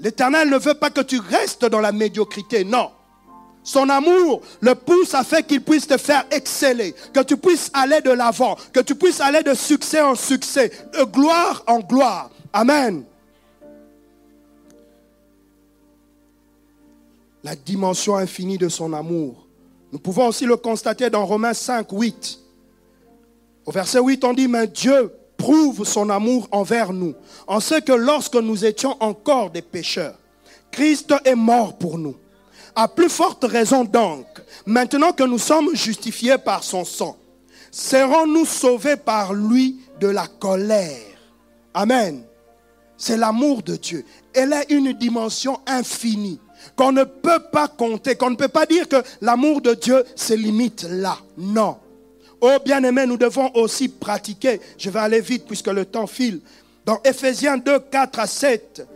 L'Éternel 0.05 0.51
ne 0.51 0.59
veut 0.59 0.75
pas 0.75 0.91
que 0.91 1.01
tu 1.01 1.19
restes 1.19 1.65
dans 1.65 1.81
la 1.81 1.91
médiocrité, 1.91 2.63
non. 2.63 2.91
Son 3.63 3.89
amour 3.89 4.43
le 4.61 4.75
pousse 4.75 5.15
à 5.15 5.25
faire 5.25 5.47
qu'il 5.47 5.63
puisse 5.63 5.87
te 5.87 5.97
faire 5.97 6.27
exceller, 6.31 6.95
que 7.15 7.21
tu 7.21 7.39
puisses 7.39 7.71
aller 7.73 8.03
de 8.03 8.11
l'avant, 8.11 8.55
que 8.75 8.81
tu 8.81 8.95
puisses 8.95 9.21
aller 9.21 9.43
de 9.43 9.55
succès 9.55 10.03
en 10.03 10.15
succès, 10.15 10.71
de 10.93 11.05
gloire 11.05 11.65
en 11.67 11.79
gloire. 11.81 12.31
Amen. 12.53 13.05
La 17.43 17.57
dimension 17.57 18.17
infinie 18.17 18.59
de 18.59 18.69
son 18.69 18.93
amour. 18.93 19.47
Nous 19.91 19.99
pouvons 19.99 20.27
aussi 20.27 20.45
le 20.45 20.59
constater 20.59 21.09
dans 21.09 21.25
Romains 21.25 21.55
5, 21.55 21.87
8. 21.91 22.41
Au 23.65 23.73
verset 23.73 24.01
8, 24.01 24.23
on 24.25 24.35
dit, 24.35 24.49
mais 24.49 24.67
Dieu 24.67 25.11
prouve 25.45 25.85
son 25.85 26.09
amour 26.09 26.49
envers 26.53 26.95
nous, 26.95 27.15
en 27.47 27.61
ce 27.61 27.75
que 27.75 27.93
lorsque 27.93 28.37
nous 28.37 28.65
étions 28.65 28.97
encore 29.01 29.51
des 29.51 29.61
pécheurs, 29.61 30.17
Christ 30.71 31.13
est 31.27 31.35
mort 31.35 31.77
pour 31.77 31.99
nous. 31.99 32.17
À 32.75 32.89
plus 32.89 33.11
forte 33.11 33.45
raison 33.45 33.85
donc, 33.85 34.27
maintenant 34.65 35.13
que 35.13 35.23
nous 35.23 35.39
sommes 35.39 35.75
justifiés 35.75 36.39
par 36.39 36.65
son 36.65 36.87
sang, 36.87 37.19
serons-nous 37.71 38.47
sauvés 38.47 38.97
par 38.97 39.35
lui 39.35 39.81
de 40.01 40.09
la 40.09 40.27
colère? 40.27 41.19
Amen. 41.75 42.25
C'est 42.97 43.19
l'amour 43.19 43.63
de 43.63 43.77
Dieu. 43.77 44.07
Elle 44.33 44.55
a 44.55 44.65
une 44.73 44.95
dimension 44.95 45.61
infinie 45.67 46.41
qu'on 46.75 46.93
ne 46.93 47.05
peut 47.05 47.43
pas 47.53 47.69
compter, 47.69 48.15
qu'on 48.15 48.31
ne 48.31 48.37
peut 48.37 48.49
pas 48.49 48.65
dire 48.65 48.89
que 48.89 49.03
l'amour 49.21 49.61
de 49.61 49.75
Dieu 49.75 50.05
se 50.17 50.33
limite 50.33 50.87
là. 50.89 51.19
Non. 51.37 51.77
Oh 52.47 52.59
bien-aimés, 52.63 53.07
nous 53.07 53.17
devons 53.17 53.51
aussi 53.55 53.89
pratiquer. 53.89 54.61
Je 54.77 54.91
vais 54.91 55.01
aller 55.01 55.23
vite 55.23 55.47
puisque 55.47 55.69
le 55.69 55.87
temps 55.87 56.07
file. 56.07 56.43
Dans 56.85 57.01
Ephésiens 57.03 57.57
2, 57.57 57.79
4 57.91 58.19
à 58.19 58.27
7, 58.27 58.87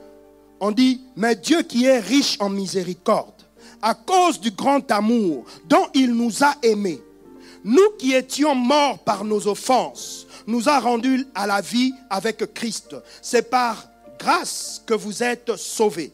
on 0.60 0.70
dit, 0.70 1.00
mais 1.16 1.34
Dieu 1.34 1.62
qui 1.62 1.86
est 1.86 1.98
riche 1.98 2.36
en 2.40 2.50
miséricorde, 2.50 3.42
à 3.80 3.94
cause 3.94 4.38
du 4.38 4.50
grand 4.50 4.90
amour 4.90 5.46
dont 5.64 5.86
il 5.94 6.12
nous 6.12 6.44
a 6.44 6.56
aimés, 6.62 7.00
nous 7.64 7.88
qui 7.98 8.12
étions 8.12 8.54
morts 8.54 8.98
par 8.98 9.24
nos 9.24 9.48
offenses, 9.48 10.26
nous 10.46 10.68
a 10.68 10.78
rendus 10.78 11.26
à 11.34 11.46
la 11.46 11.62
vie 11.62 11.94
avec 12.10 12.52
Christ. 12.52 12.96
C'est 13.22 13.48
par 13.48 13.88
grâce 14.18 14.82
que 14.84 14.92
vous 14.92 15.22
êtes 15.22 15.56
sauvés. 15.56 16.12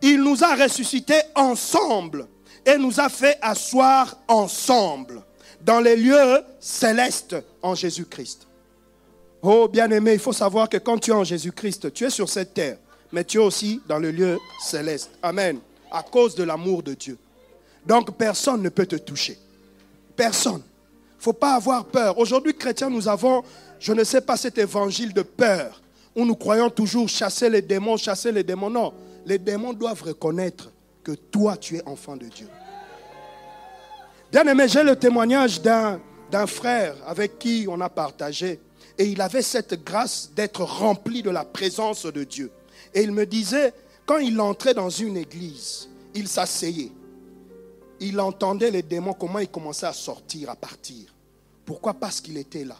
Il 0.00 0.22
nous 0.22 0.42
a 0.42 0.54
ressuscités 0.54 1.20
ensemble 1.34 2.26
et 2.64 2.78
nous 2.78 2.98
a 2.98 3.10
fait 3.10 3.36
asseoir 3.42 4.16
ensemble 4.26 5.22
dans 5.66 5.80
les 5.80 5.96
lieux 5.96 6.42
célestes 6.60 7.34
en 7.60 7.74
Jésus-Christ. 7.74 8.46
Oh 9.42 9.66
bien-aimé, 9.66 10.12
il 10.12 10.20
faut 10.20 10.32
savoir 10.32 10.68
que 10.68 10.76
quand 10.76 10.96
tu 10.96 11.10
es 11.10 11.14
en 11.14 11.24
Jésus-Christ, 11.24 11.92
tu 11.92 12.04
es 12.04 12.10
sur 12.10 12.28
cette 12.28 12.54
terre, 12.54 12.78
mais 13.10 13.24
tu 13.24 13.38
es 13.38 13.42
aussi 13.42 13.80
dans 13.88 13.98
le 13.98 14.12
lieu 14.12 14.38
céleste. 14.62 15.10
Amen. 15.20 15.58
À 15.90 16.04
cause 16.04 16.36
de 16.36 16.44
l'amour 16.44 16.84
de 16.84 16.94
Dieu. 16.94 17.18
Donc 17.84 18.16
personne 18.16 18.62
ne 18.62 18.68
peut 18.68 18.86
te 18.86 18.94
toucher. 18.94 19.36
Personne. 20.14 20.62
Il 20.62 21.18
ne 21.18 21.22
faut 21.22 21.32
pas 21.32 21.56
avoir 21.56 21.84
peur. 21.86 22.16
Aujourd'hui, 22.16 22.54
chrétiens, 22.56 22.88
nous 22.88 23.08
avons, 23.08 23.42
je 23.80 23.92
ne 23.92 24.04
sais 24.04 24.20
pas, 24.20 24.36
cet 24.36 24.58
évangile 24.58 25.12
de 25.12 25.22
peur, 25.22 25.82
où 26.14 26.24
nous 26.24 26.36
croyons 26.36 26.70
toujours 26.70 27.08
chasser 27.08 27.50
les 27.50 27.62
démons, 27.62 27.96
chasser 27.96 28.30
les 28.30 28.44
démons. 28.44 28.70
Non, 28.70 28.94
les 29.24 29.38
démons 29.38 29.72
doivent 29.72 30.02
reconnaître 30.02 30.70
que 31.02 31.12
toi, 31.12 31.56
tu 31.56 31.76
es 31.76 31.82
enfant 31.86 32.16
de 32.16 32.26
Dieu. 32.26 32.46
Bien 34.36 34.48
aimé, 34.48 34.68
j'ai 34.68 34.82
le 34.82 34.96
témoignage 34.96 35.62
d'un, 35.62 35.98
frère 36.46 36.94
avec 37.06 37.38
qui 37.38 37.64
on 37.70 37.80
a 37.80 37.88
partagé. 37.88 38.60
Et 38.98 39.06
il 39.06 39.22
avait 39.22 39.40
cette 39.40 39.82
grâce 39.82 40.30
d'être 40.36 40.60
rempli 40.60 41.22
de 41.22 41.30
la 41.30 41.42
présence 41.42 42.04
de 42.04 42.22
Dieu. 42.22 42.52
Et 42.92 43.00
il 43.00 43.12
me 43.12 43.24
disait, 43.24 43.72
quand 44.04 44.18
il 44.18 44.38
entrait 44.38 44.74
dans 44.74 44.90
une 44.90 45.16
église, 45.16 45.88
il 46.14 46.28
s'asseyait. 46.28 46.92
Il 48.00 48.20
entendait 48.20 48.70
les 48.70 48.82
démons, 48.82 49.14
comment 49.14 49.38
ils 49.38 49.48
commençaient 49.48 49.86
à 49.86 49.94
sortir, 49.94 50.50
à 50.50 50.54
partir. 50.54 51.14
Pourquoi? 51.64 51.94
Parce 51.94 52.20
qu'il 52.20 52.36
était 52.36 52.66
là. 52.66 52.76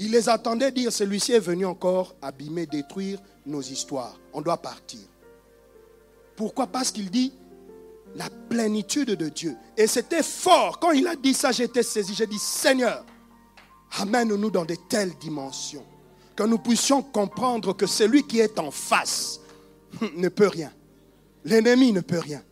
Il 0.00 0.10
les 0.10 0.28
attendait 0.28 0.72
dire, 0.72 0.92
celui-ci 0.92 1.34
est 1.34 1.38
venu 1.38 1.64
encore 1.64 2.16
abîmer, 2.20 2.66
détruire 2.66 3.20
nos 3.46 3.62
histoires. 3.62 4.18
On 4.32 4.40
doit 4.40 4.60
partir. 4.60 5.06
Pourquoi? 6.34 6.66
Parce 6.66 6.90
qu'il 6.90 7.08
dit, 7.08 7.32
la 8.14 8.28
plénitude 8.48 9.10
de 9.10 9.28
Dieu. 9.28 9.56
Et 9.76 9.86
c'était 9.86 10.22
fort. 10.22 10.78
Quand 10.78 10.92
il 10.92 11.06
a 11.06 11.16
dit 11.16 11.34
ça, 11.34 11.52
j'étais 11.52 11.82
saisi. 11.82 12.14
J'ai 12.14 12.26
dit, 12.26 12.38
Seigneur, 12.38 13.04
amène-nous 13.98 14.50
dans 14.50 14.64
de 14.64 14.74
telles 14.88 15.16
dimensions. 15.18 15.84
Que 16.36 16.44
nous 16.44 16.58
puissions 16.58 17.02
comprendre 17.02 17.74
que 17.74 17.86
celui 17.86 18.26
qui 18.26 18.40
est 18.40 18.58
en 18.58 18.70
face 18.70 19.40
ne 20.16 20.28
peut 20.28 20.48
rien. 20.48 20.72
L'ennemi 21.44 21.92
ne 21.92 22.00
peut 22.00 22.18
rien. 22.18 22.42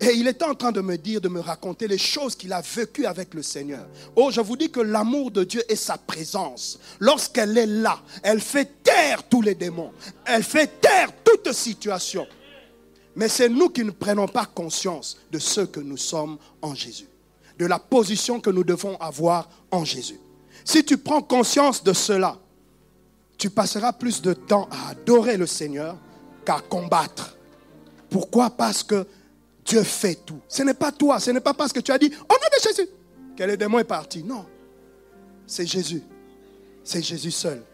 Et 0.00 0.12
il 0.12 0.28
était 0.28 0.44
en 0.44 0.54
train 0.54 0.70
de 0.70 0.80
me 0.80 0.96
dire, 0.96 1.20
de 1.20 1.28
me 1.28 1.40
raconter 1.40 1.88
les 1.88 1.98
choses 1.98 2.36
qu'il 2.36 2.52
a 2.52 2.60
vécues 2.60 3.04
avec 3.04 3.34
le 3.34 3.42
Seigneur. 3.42 3.88
Oh, 4.14 4.30
je 4.30 4.40
vous 4.40 4.56
dis 4.56 4.70
que 4.70 4.80
l'amour 4.80 5.32
de 5.32 5.42
Dieu 5.42 5.62
est 5.68 5.76
sa 5.76 5.98
présence. 5.98 6.78
Lorsqu'elle 7.00 7.58
est 7.58 7.66
là, 7.66 8.00
elle 8.22 8.40
fait 8.40 8.82
taire 8.84 9.24
tous 9.24 9.42
les 9.42 9.56
démons. 9.56 9.92
Elle 10.24 10.44
fait 10.44 10.80
taire 10.80 11.10
toute 11.24 11.52
situation. 11.52 12.26
Mais 13.18 13.28
c'est 13.28 13.48
nous 13.48 13.68
qui 13.68 13.82
ne 13.82 13.90
prenons 13.90 14.28
pas 14.28 14.46
conscience 14.46 15.18
de 15.32 15.40
ce 15.40 15.62
que 15.62 15.80
nous 15.80 15.96
sommes 15.96 16.38
en 16.62 16.72
Jésus, 16.72 17.08
de 17.58 17.66
la 17.66 17.80
position 17.80 18.38
que 18.38 18.48
nous 18.48 18.62
devons 18.62 18.96
avoir 18.98 19.50
en 19.72 19.84
Jésus. 19.84 20.20
Si 20.64 20.84
tu 20.84 20.96
prends 20.98 21.20
conscience 21.20 21.82
de 21.82 21.92
cela, 21.92 22.38
tu 23.36 23.50
passeras 23.50 23.92
plus 23.92 24.22
de 24.22 24.34
temps 24.34 24.68
à 24.70 24.90
adorer 24.90 25.36
le 25.36 25.46
Seigneur 25.46 25.96
qu'à 26.44 26.60
combattre. 26.60 27.36
Pourquoi? 28.08 28.50
Parce 28.50 28.84
que 28.84 29.04
Dieu 29.64 29.82
fait 29.82 30.14
tout. 30.24 30.38
Ce 30.46 30.62
n'est 30.62 30.72
pas 30.72 30.92
toi, 30.92 31.18
ce 31.18 31.32
n'est 31.32 31.40
pas 31.40 31.54
parce 31.54 31.72
que 31.72 31.80
tu 31.80 31.90
as 31.90 31.98
dit, 31.98 32.06
au 32.06 32.32
nom 32.34 32.48
de 32.56 32.62
Jésus, 32.62 32.88
que 33.36 33.42
le 33.42 33.56
démon 33.56 33.80
est 33.80 33.84
parti. 33.84 34.22
Non, 34.22 34.46
c'est 35.44 35.66
Jésus. 35.66 36.04
C'est 36.84 37.02
Jésus 37.02 37.32
seul. 37.32 37.64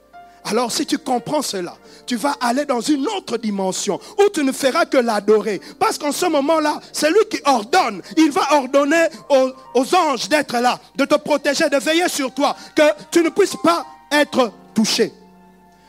Alors 0.44 0.70
si 0.70 0.84
tu 0.84 0.98
comprends 0.98 1.40
cela, 1.40 1.76
tu 2.06 2.16
vas 2.16 2.36
aller 2.40 2.66
dans 2.66 2.80
une 2.80 3.06
autre 3.08 3.38
dimension 3.38 3.98
où 4.18 4.28
tu 4.28 4.44
ne 4.44 4.52
feras 4.52 4.84
que 4.84 4.98
l'adorer. 4.98 5.60
Parce 5.78 5.96
qu'en 5.96 6.12
ce 6.12 6.26
moment-là, 6.26 6.80
c'est 6.92 7.10
lui 7.10 7.24
qui 7.30 7.40
ordonne. 7.46 8.02
Il 8.18 8.30
va 8.30 8.54
ordonner 8.54 9.06
aux, 9.30 9.94
anges 9.94 10.28
d'être 10.28 10.58
là, 10.58 10.78
de 10.96 11.06
te 11.06 11.14
protéger, 11.14 11.70
de 11.70 11.78
veiller 11.78 12.08
sur 12.08 12.32
toi, 12.32 12.54
que 12.76 12.82
tu 13.10 13.22
ne 13.22 13.30
puisses 13.30 13.56
pas 13.62 13.86
être 14.12 14.52
touché. 14.74 15.12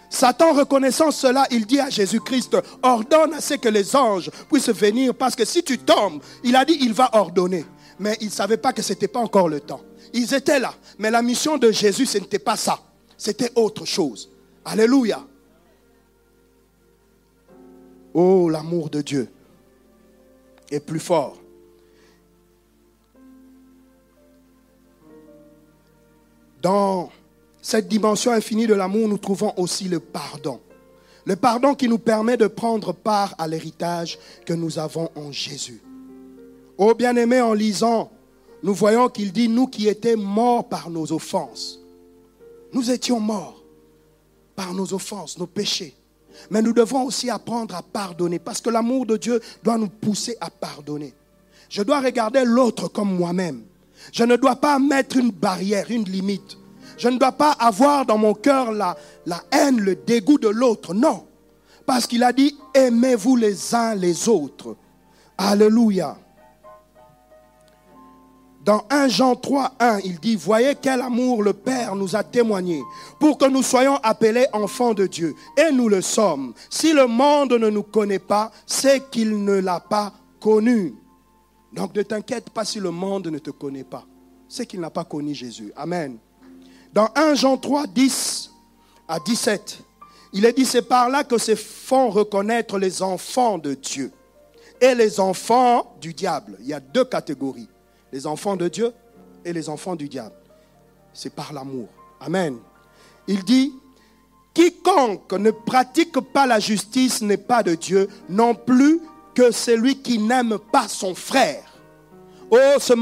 Satan 0.10 0.54
reconnaissant 0.54 1.12
cela, 1.12 1.46
il 1.52 1.66
dit 1.66 1.80
à 1.80 1.90
Jésus-Christ, 1.90 2.58
ordonne 2.82 3.34
à 3.34 3.42
ce 3.42 3.56
que 3.56 3.68
les 3.68 3.94
anges 3.94 4.32
puissent 4.50 4.70
venir, 4.70 5.14
parce 5.14 5.36
que 5.36 5.44
si 5.44 5.64
tu 5.64 5.80
tombes, 5.80 6.22
il 6.44 6.56
a 6.56 6.64
dit, 6.64 6.78
il 6.80 6.94
va 6.94 7.10
ordonner. 7.14 7.66
Mais 8.00 8.16
il 8.22 8.28
ne 8.28 8.32
savait 8.32 8.58
pas 8.58 8.72
que 8.72 8.82
ce 8.82 8.94
n'était 8.94 9.10
pas 9.10 9.20
encore 9.20 9.50
le 9.50 9.60
temps. 9.60 9.82
Ils 10.14 10.34
étaient 10.34 10.60
là, 10.60 10.74
mais 10.98 11.12
la 11.12 11.22
mission 11.22 11.58
de 11.58 11.72
Jésus, 11.72 12.06
ce 12.06 12.20
n'était 12.20 12.40
pas 12.40 12.56
ça. 12.56 12.80
C'était 13.18 13.52
autre 13.56 13.86
chose. 13.86 14.30
Alléluia. 14.66 15.24
Oh, 18.16 18.50
l'amour 18.50 18.90
de 18.90 19.02
Dieu 19.02 19.30
est 20.72 20.80
plus 20.80 21.00
fort. 21.00 21.38
Dans 26.62 27.12
cette 27.62 27.88
dimension 27.88 28.32
infinie 28.32 28.66
de 28.66 28.74
l'amour, 28.74 29.08
nous 29.08 29.20
trouvons 29.20 29.54
aussi 29.58 29.88
le 29.88 30.00
pardon. 30.00 30.60
Le 31.26 31.36
pardon 31.36 31.76
qui 31.76 31.88
nous 31.88 32.00
permet 32.00 32.38
de 32.38 32.48
prendre 32.48 32.92
part 32.94 33.36
à 33.38 33.48
l'héritage 33.48 34.18
que 34.46 34.54
nous 34.54 34.80
avons 34.80 35.10
en 35.16 35.32
Jésus. 35.32 35.82
Oh 36.78 36.96
bien-aimé, 36.96 37.42
en 37.42 37.54
lisant, 37.54 38.12
nous 38.64 38.74
voyons 38.74 39.10
qu'il 39.10 39.32
dit, 39.32 39.48
nous 39.48 39.68
qui 39.68 39.88
étions 39.88 40.18
morts 40.18 40.68
par 40.68 40.90
nos 40.90 41.12
offenses, 41.12 41.80
nous 42.74 42.90
étions 42.90 43.20
morts 43.20 43.65
par 44.56 44.74
nos 44.74 44.94
offenses, 44.94 45.38
nos 45.38 45.48
péchés. 45.48 45.96
Mais 46.50 46.62
nous 46.62 46.74
devons 46.74 47.04
aussi 47.04 47.30
apprendre 47.30 47.76
à 47.76 47.82
pardonner 47.82 48.40
parce 48.40 48.62
que 48.62 48.70
l'amour 48.70 49.06
de 49.06 49.18
Dieu 49.18 49.40
doit 49.64 49.78
nous 49.78 49.90
pousser 49.90 50.38
à 50.42 50.50
pardonner. 50.50 51.14
Je 51.70 51.82
dois 51.82 52.02
regarder 52.02 52.44
l'autre 52.46 52.88
comme 52.88 53.16
moi-même. 53.16 53.64
Je 54.12 54.24
ne 54.24 54.36
dois 54.36 54.56
pas 54.56 54.78
mettre 54.80 55.18
une 55.18 55.32
barrière, 55.32 55.90
une 55.90 56.04
limite. 56.04 56.58
Je 56.98 57.10
ne 57.10 57.18
dois 57.18 57.32
pas 57.32 57.52
avoir 57.52 58.06
dans 58.06 58.18
mon 58.18 58.34
cœur 58.34 58.72
la, 58.72 58.96
haine, 59.52 59.80
le 59.80 59.96
dégoût 59.96 60.38
de 60.38 60.48
l'autre. 60.48 60.94
Non. 60.94 61.26
Parce 61.86 62.08
qu'il 62.08 62.24
a 62.24 62.34
dit, 62.34 62.56
aimez-vous 62.74 63.36
les 63.36 63.76
uns 63.76 63.96
les 63.96 64.30
autres. 64.30 64.76
Alléluia. 65.38 66.18
Dans 68.66 68.84
1 68.90 69.10
Jean 69.10 69.36
3, 69.36 69.74
1, 69.80 70.00
il 70.06 70.20
dit, 70.20 70.36
voyez 70.36 70.74
quel 70.74 71.00
amour 71.02 71.44
le 71.44 71.54
Père 71.54 71.96
nous 71.96 72.16
a 72.16 72.24
témoigné 72.24 72.82
pour 73.20 73.38
que 73.38 73.46
nous 73.46 73.62
soyons 73.62 73.98
appelés 73.98 74.48
enfants 74.54 74.96
de 74.96 75.06
Dieu. 75.06 75.36
Et 75.56 75.72
nous 75.72 75.88
le 75.88 76.02
sommes. 76.02 76.56
Si 76.72 76.92
le 76.92 77.06
monde 77.06 77.54
ne 77.54 77.70
nous 77.70 77.84
connaît 77.84 78.18
pas, 78.18 78.52
c'est 78.66 79.12
qu'il 79.12 79.44
ne 79.44 79.60
l'a 79.60 79.80
pas 79.80 80.14
connu. 80.40 80.96
Donc 81.74 81.94
ne 81.96 82.02
t'inquiète 82.02 82.50
pas 82.50 82.66
si 82.66 82.80
le 82.80 82.90
monde 82.90 83.28
ne 83.28 83.38
te 83.38 83.52
connaît 83.52 83.84
pas. 83.84 84.04
C'est 84.50 84.66
qu'il 84.66 84.80
n'a 84.80 84.90
pas 84.90 85.04
connu 85.04 85.36
Jésus. 85.36 85.72
Amen. 85.76 86.18
Dans 86.92 87.10
1 87.14 87.36
Jean 87.36 87.58
3, 87.58 87.86
10 87.86 88.50
à 89.08 89.20
17, 89.20 89.78
il 90.34 90.44
est 90.44 90.54
dit, 90.54 90.66
c'est 90.66 90.82
par 90.82 91.10
là 91.10 91.24
que 91.24 91.38
se 91.38 91.54
font 91.54 92.10
reconnaître 92.10 92.80
les 92.80 93.04
enfants 93.04 93.60
de 93.60 93.76
Dieu 93.76 94.12
et 94.82 94.96
les 94.96 95.20
enfants 95.20 95.96
du 96.02 96.16
diable. 96.16 96.58
Il 96.62 96.68
y 96.68 96.74
a 96.74 96.80
deux 96.80 97.06
catégories 97.06 97.70
les 98.16 98.26
enfants 98.26 98.56
de 98.56 98.70
Dieu 98.70 98.94
et 99.44 99.52
les 99.52 99.68
enfants 99.68 99.94
du 99.94 100.08
diable. 100.08 100.36
C'est 101.14 101.36
par 101.36 101.52
l'amour. 101.52 101.90
Amen. 102.22 102.58
Il 103.28 103.44
dit, 103.44 103.74
quiconque 104.54 105.34
ne 105.34 105.52
pratique 105.52 106.22
pas 106.22 106.46
la 106.46 106.62
justice 106.62 107.22
n'est 107.22 107.36
pas 107.36 107.62
de 107.62 107.76
Dieu, 107.76 108.08
non 108.30 108.56
plus 108.56 109.02
que 109.34 109.52
celui 109.52 109.98
qui 109.98 110.18
n'aime 110.18 110.58
pas 110.72 110.88
son 110.88 111.14
frère. 111.14 111.66
Oh, 112.50 112.80
ce 112.80 112.94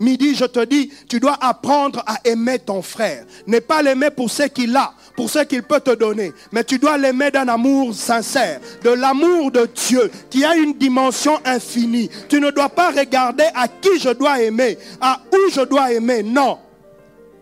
midi, 0.00 0.34
je 0.34 0.44
te 0.44 0.64
dis, 0.64 0.90
tu 1.08 1.20
dois 1.20 1.36
apprendre 1.40 2.02
à 2.06 2.16
aimer 2.24 2.58
ton 2.58 2.82
frère. 2.82 3.24
Ne 3.46 3.58
pas 3.58 3.82
l'aimer 3.82 4.10
pour 4.10 4.30
ce 4.30 4.44
qu'il 4.44 4.76
a, 4.76 4.92
pour 5.16 5.30
ce 5.30 5.40
qu'il 5.40 5.62
peut 5.62 5.80
te 5.80 5.94
donner, 5.94 6.32
mais 6.52 6.64
tu 6.64 6.78
dois 6.78 6.96
l'aimer 6.98 7.30
d'un 7.30 7.48
amour 7.48 7.94
sincère, 7.94 8.60
de 8.82 8.90
l'amour 8.90 9.50
de 9.50 9.68
Dieu 9.88 10.10
qui 10.30 10.44
a 10.44 10.56
une 10.56 10.74
dimension 10.74 11.38
infinie. 11.44 12.10
Tu 12.28 12.40
ne 12.40 12.50
dois 12.50 12.68
pas 12.68 12.90
regarder 12.90 13.46
à 13.54 13.68
qui 13.68 13.98
je 13.98 14.10
dois 14.10 14.42
aimer, 14.42 14.78
à 15.00 15.20
où 15.32 15.50
je 15.50 15.62
dois 15.62 15.92
aimer. 15.92 16.22
Non. 16.22 16.58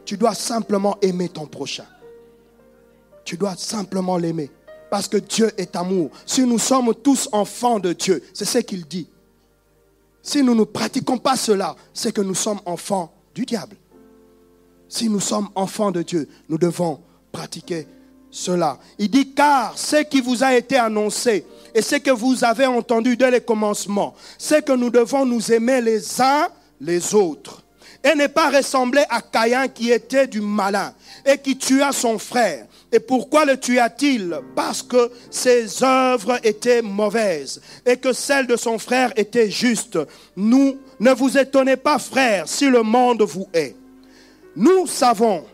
Tu 0.04 0.16
dois 0.16 0.34
simplement 0.34 0.96
aimer 1.02 1.28
ton 1.28 1.46
prochain. 1.46 1.86
Tu 3.24 3.36
dois 3.36 3.57
simplement 3.57 4.16
l'aimer. 4.16 4.50
Parce 4.88 5.09
que 5.09 5.16
Dieu 5.16 5.50
est 5.59 5.74
amour. 5.74 6.11
Si 6.24 6.42
nous 6.42 6.61
sommes 6.61 6.94
tous 6.94 7.28
enfants 7.32 7.80
de 7.80 7.92
Dieu, 7.92 8.22
c'est 8.32 8.44
ce 8.44 8.59
qu'il 8.59 8.86
dit. 8.86 9.09
Si 10.27 10.43
nous 10.43 10.57
ne 10.57 10.64
pratiquons 10.64 11.18
pas 11.18 11.37
cela, 11.37 11.77
c'est 11.95 12.11
que 12.12 12.20
nous 12.20 12.35
sommes 12.35 12.59
enfants 12.66 13.12
du 13.33 13.45
diable. 13.45 13.77
Si 14.89 15.09
nous 15.09 15.20
sommes 15.20 15.49
enfants 15.55 15.93
de 15.93 16.03
Dieu, 16.03 16.29
nous 16.49 16.59
devons 16.59 16.99
pratiquer 17.31 17.87
cela. 18.29 18.77
Il 18.99 19.09
dit, 19.09 19.33
car 19.35 19.79
ce 19.79 20.03
qui 20.03 20.20
vous 20.20 20.43
a 20.43 20.57
été 20.57 20.79
annoncé 20.79 21.47
et 21.72 21.81
ce 21.81 21.95
que 21.95 22.11
vous 22.11 22.43
avez 22.43 22.66
entendu 22.66 23.16
dès 23.16 23.31
le 23.31 23.39
commencement, 23.39 24.16
c'est 24.37 24.64
que 24.64 24.72
nous 24.72 24.91
devons 24.91 25.24
nous 25.24 25.53
aimer 25.53 25.81
les 25.81 26.20
uns 26.20 26.49
les 26.81 27.14
autres. 27.14 27.62
Et 28.07 28.14
ne 28.14 28.28
pas 28.28 28.50
ressembler 28.50 29.02
à 29.11 29.20
Caïn 29.20 29.66
qui 29.66 29.90
était 29.90 30.28
du 30.28 30.40
malin 30.40 30.94
et 31.24 31.38
qui 31.38 31.59
tua 31.59 31.90
son 31.90 32.20
frère. 32.20 32.66
Et 32.92 33.00
pourquoi 33.00 33.44
le 33.44 33.59
tua-t-il? 33.59 34.38
Parce 34.54 34.80
que 34.80 35.11
ses 35.28 35.82
œuvres 35.82 36.38
étaient 36.44 36.82
mauvaises 36.82 37.61
et 37.84 37.96
que 37.96 38.12
celles 38.12 38.46
de 38.46 38.54
son 38.54 38.78
frère 38.78 39.12
étaient 39.16 39.50
justes. 39.50 39.98
Nous, 40.36 40.78
ne 41.00 41.11
vous 41.11 41.36
étonnez 41.36 41.76
pas, 41.76 41.98
frères, 41.98 42.46
si 42.46 42.68
le 42.68 42.84
monde 42.84 43.22
vous 43.22 43.48
est. 43.52 43.74
Nous 44.54 44.86
savons 44.86 45.44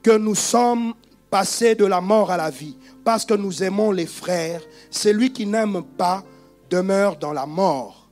que 0.00 0.16
nous 0.16 0.36
sommes 0.36 0.94
passer 1.28 1.74
de 1.74 1.86
la 1.86 2.00
mort 2.00 2.30
à 2.30 2.36
la 2.36 2.50
vie, 2.50 2.76
parce 3.04 3.24
que 3.24 3.34
nous 3.34 3.64
aimons 3.64 3.90
les 3.90 4.06
frères. 4.06 4.62
Celui 4.92 5.32
qui 5.32 5.44
n'aime 5.44 5.82
pas 5.82 6.22
demeure 6.70 7.16
dans 7.16 7.32
la 7.32 7.46
mort. 7.46 8.05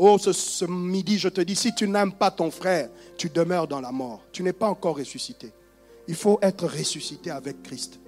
Oh, 0.00 0.16
ce, 0.16 0.64
midi, 0.64 1.18
je 1.18 1.28
te 1.28 1.40
dis, 1.40 1.56
si 1.56 1.74
tu 1.74 1.88
n'aimes 1.88 2.12
pas 2.12 2.30
ton 2.30 2.52
frère, 2.52 2.88
tu 3.16 3.28
demeures 3.28 3.66
dans 3.66 3.80
la 3.80 3.90
mort. 3.90 4.22
Tu 4.30 4.44
n'es 4.44 4.52
pas 4.52 4.68
encore 4.68 4.96
ressuscité. 4.96 5.52
Il 6.06 6.14
faut 6.14 6.38
être 6.40 6.66
ressuscité 6.66 7.32
avec 7.32 7.64
Christ. 7.64 7.98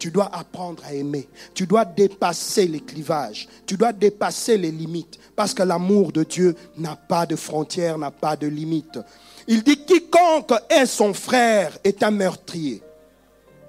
Tu 0.00 0.10
dois 0.10 0.30
apprendre 0.34 0.82
à 0.84 0.92
aimer. 0.92 1.28
Tu 1.54 1.66
dois 1.66 1.84
dépasser 1.84 2.66
les 2.66 2.80
clivages. 2.80 3.48
Tu 3.66 3.76
dois 3.76 3.92
dépasser 3.92 4.58
les 4.58 4.72
limites. 4.72 5.18
Parce 5.36 5.54
que 5.54 5.62
l'amour 5.62 6.10
de 6.12 6.24
Dieu 6.24 6.56
n'a 6.76 6.96
pas 6.96 7.24
de 7.24 7.36
frontières, 7.36 7.98
n'a 7.98 8.10
pas 8.10 8.36
de 8.36 8.48
limites. 8.48 8.98
Il 9.46 9.62
dit, 9.62 9.84
quiconque 9.84 10.52
est 10.68 10.86
son 10.86 11.14
frère 11.14 11.78
est 11.84 12.02
un 12.02 12.10
meurtrier. 12.10 12.82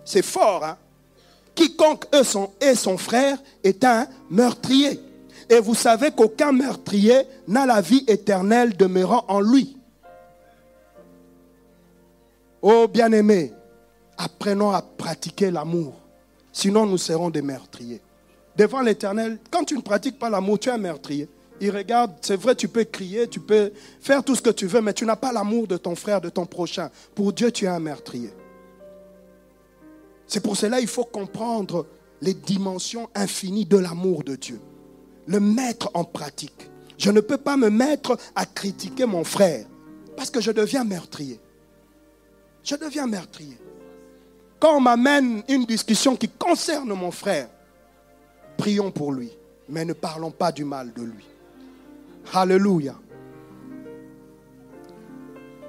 C'est 0.04 0.26
fort, 0.26 0.66
hein? 0.66 0.78
Quiconque 1.54 2.06
est 2.12 2.24
son, 2.24 2.52
est 2.60 2.76
son 2.76 2.98
frère 2.98 3.38
est 3.64 3.84
un 3.84 4.08
meurtrier. 4.30 5.00
Et 5.50 5.60
vous 5.60 5.74
savez 5.74 6.12
qu'aucun 6.12 6.52
meurtrier 6.52 7.24
n'a 7.48 7.66
la 7.66 7.82
vie 7.82 8.04
éternelle 8.08 8.78
demeurant 8.78 9.26
en 9.28 9.42
lui. 9.42 9.78
Oh 12.62 12.88
bien-aimés, 12.88 13.54
apprenons 14.18 14.72
à 14.72 14.82
pratiquer 14.82 15.50
l'amour. 15.50 15.94
Sinon, 16.52 16.86
nous 16.86 16.98
serons 16.98 17.30
des 17.30 17.42
meurtriers. 17.42 18.02
Devant 18.56 18.82
l'éternel, 18.82 19.40
quand 19.50 19.64
tu 19.64 19.76
ne 19.76 19.82
pratiques 19.82 20.20
pas 20.20 20.30
l'amour, 20.30 20.60
tu 20.60 20.70
es 20.70 20.74
un 20.74 20.78
meurtrier. 20.78 21.30
Il 21.62 21.72
regarde, 21.72 22.12
c'est 22.22 22.36
vrai, 22.36 22.56
tu 22.56 22.68
peux 22.68 22.84
crier, 22.84 23.28
tu 23.28 23.40
peux 23.40 23.72
faire 24.02 24.24
tout 24.24 24.36
ce 24.36 24.42
que 24.42 24.50
tu 24.50 24.68
veux, 24.68 24.82
mais 24.82 24.94
tu 24.94 25.06
n'as 25.06 25.16
pas 25.16 25.32
l'amour 25.32 25.68
de 25.68 25.78
ton 25.78 25.96
frère, 25.96 26.22
de 26.22 26.30
ton 26.30 26.46
prochain. 26.46 26.90
Pour 27.16 27.34
Dieu, 27.34 27.52
tu 27.52 27.66
es 27.66 27.70
un 27.70 27.80
meurtrier. 27.80 28.32
C'est 30.28 30.42
pour 30.42 30.56
cela 30.56 30.80
qu'il 30.80 30.88
faut 30.88 31.06
comprendre 31.06 31.88
les 32.22 32.34
dimensions 32.34 33.10
infinies 33.16 33.66
de 33.66 33.78
l'amour 33.78 34.24
de 34.24 34.36
Dieu. 34.36 34.60
Le 35.28 35.40
mettre 35.40 35.92
en 35.94 36.04
pratique. 36.04 36.70
Je 36.98 37.12
ne 37.12 37.22
peux 37.22 37.38
pas 37.38 37.56
me 37.56 37.70
mettre 37.70 38.18
à 38.36 38.46
critiquer 38.46 39.06
mon 39.06 39.24
frère 39.24 39.66
parce 40.18 40.30
que 40.30 40.42
je 40.42 40.52
deviens 40.52 40.84
meurtrier. 40.84 41.40
Je 42.64 42.76
deviens 42.76 43.08
meurtrier. 43.08 43.58
Quand 44.60 44.76
on 44.76 44.82
m'amène 44.82 45.42
une 45.48 45.66
discussion 45.66 46.16
qui 46.16 46.28
concerne 46.28 46.94
mon 46.94 47.12
frère, 47.12 47.48
prions 48.58 48.92
pour 48.92 49.14
lui, 49.14 49.32
mais 49.70 49.86
ne 49.86 49.94
parlons 49.94 50.32
pas 50.32 50.52
du 50.52 50.66
mal 50.66 50.92
de 50.94 51.04
lui. 51.04 51.26
Alléluia. 52.34 52.96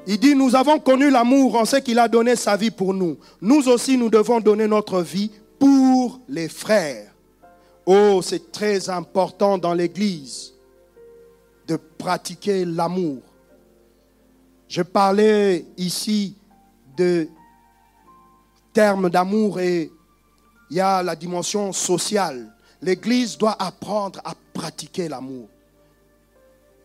Il 0.06 0.18
dit, 0.18 0.34
nous 0.34 0.56
avons 0.56 0.80
connu 0.80 1.10
l'amour 1.10 1.54
en 1.54 1.64
ce 1.64 1.76
qu'il 1.76 1.98
a 1.98 2.08
donné 2.08 2.34
sa 2.34 2.56
vie 2.56 2.72
pour 2.72 2.92
nous. 2.92 3.18
Nous 3.40 3.68
aussi, 3.68 3.96
nous 3.96 4.10
devons 4.10 4.40
donner 4.40 4.66
notre 4.66 5.02
vie 5.02 5.30
pour 5.58 6.20
les 6.28 6.48
frères. 6.48 7.09
Oh, 7.86 8.20
c'est 8.22 8.52
très 8.52 8.88
important 8.88 9.58
dans 9.58 9.74
l'Église 9.74 10.52
de 11.66 11.76
pratiquer 11.76 12.64
l'amour. 12.64 13.18
Je 14.68 14.82
parlais 14.82 15.64
ici 15.76 16.36
de 16.96 17.28
termes 18.72 19.10
d'amour 19.10 19.60
et 19.60 19.90
il 20.70 20.76
y 20.76 20.80
a 20.80 21.02
la 21.02 21.16
dimension 21.16 21.72
sociale. 21.72 22.54
L'Église 22.82 23.36
doit 23.36 23.56
apprendre 23.58 24.20
à 24.24 24.34
pratiquer 24.54 25.08
l'amour. 25.08 25.48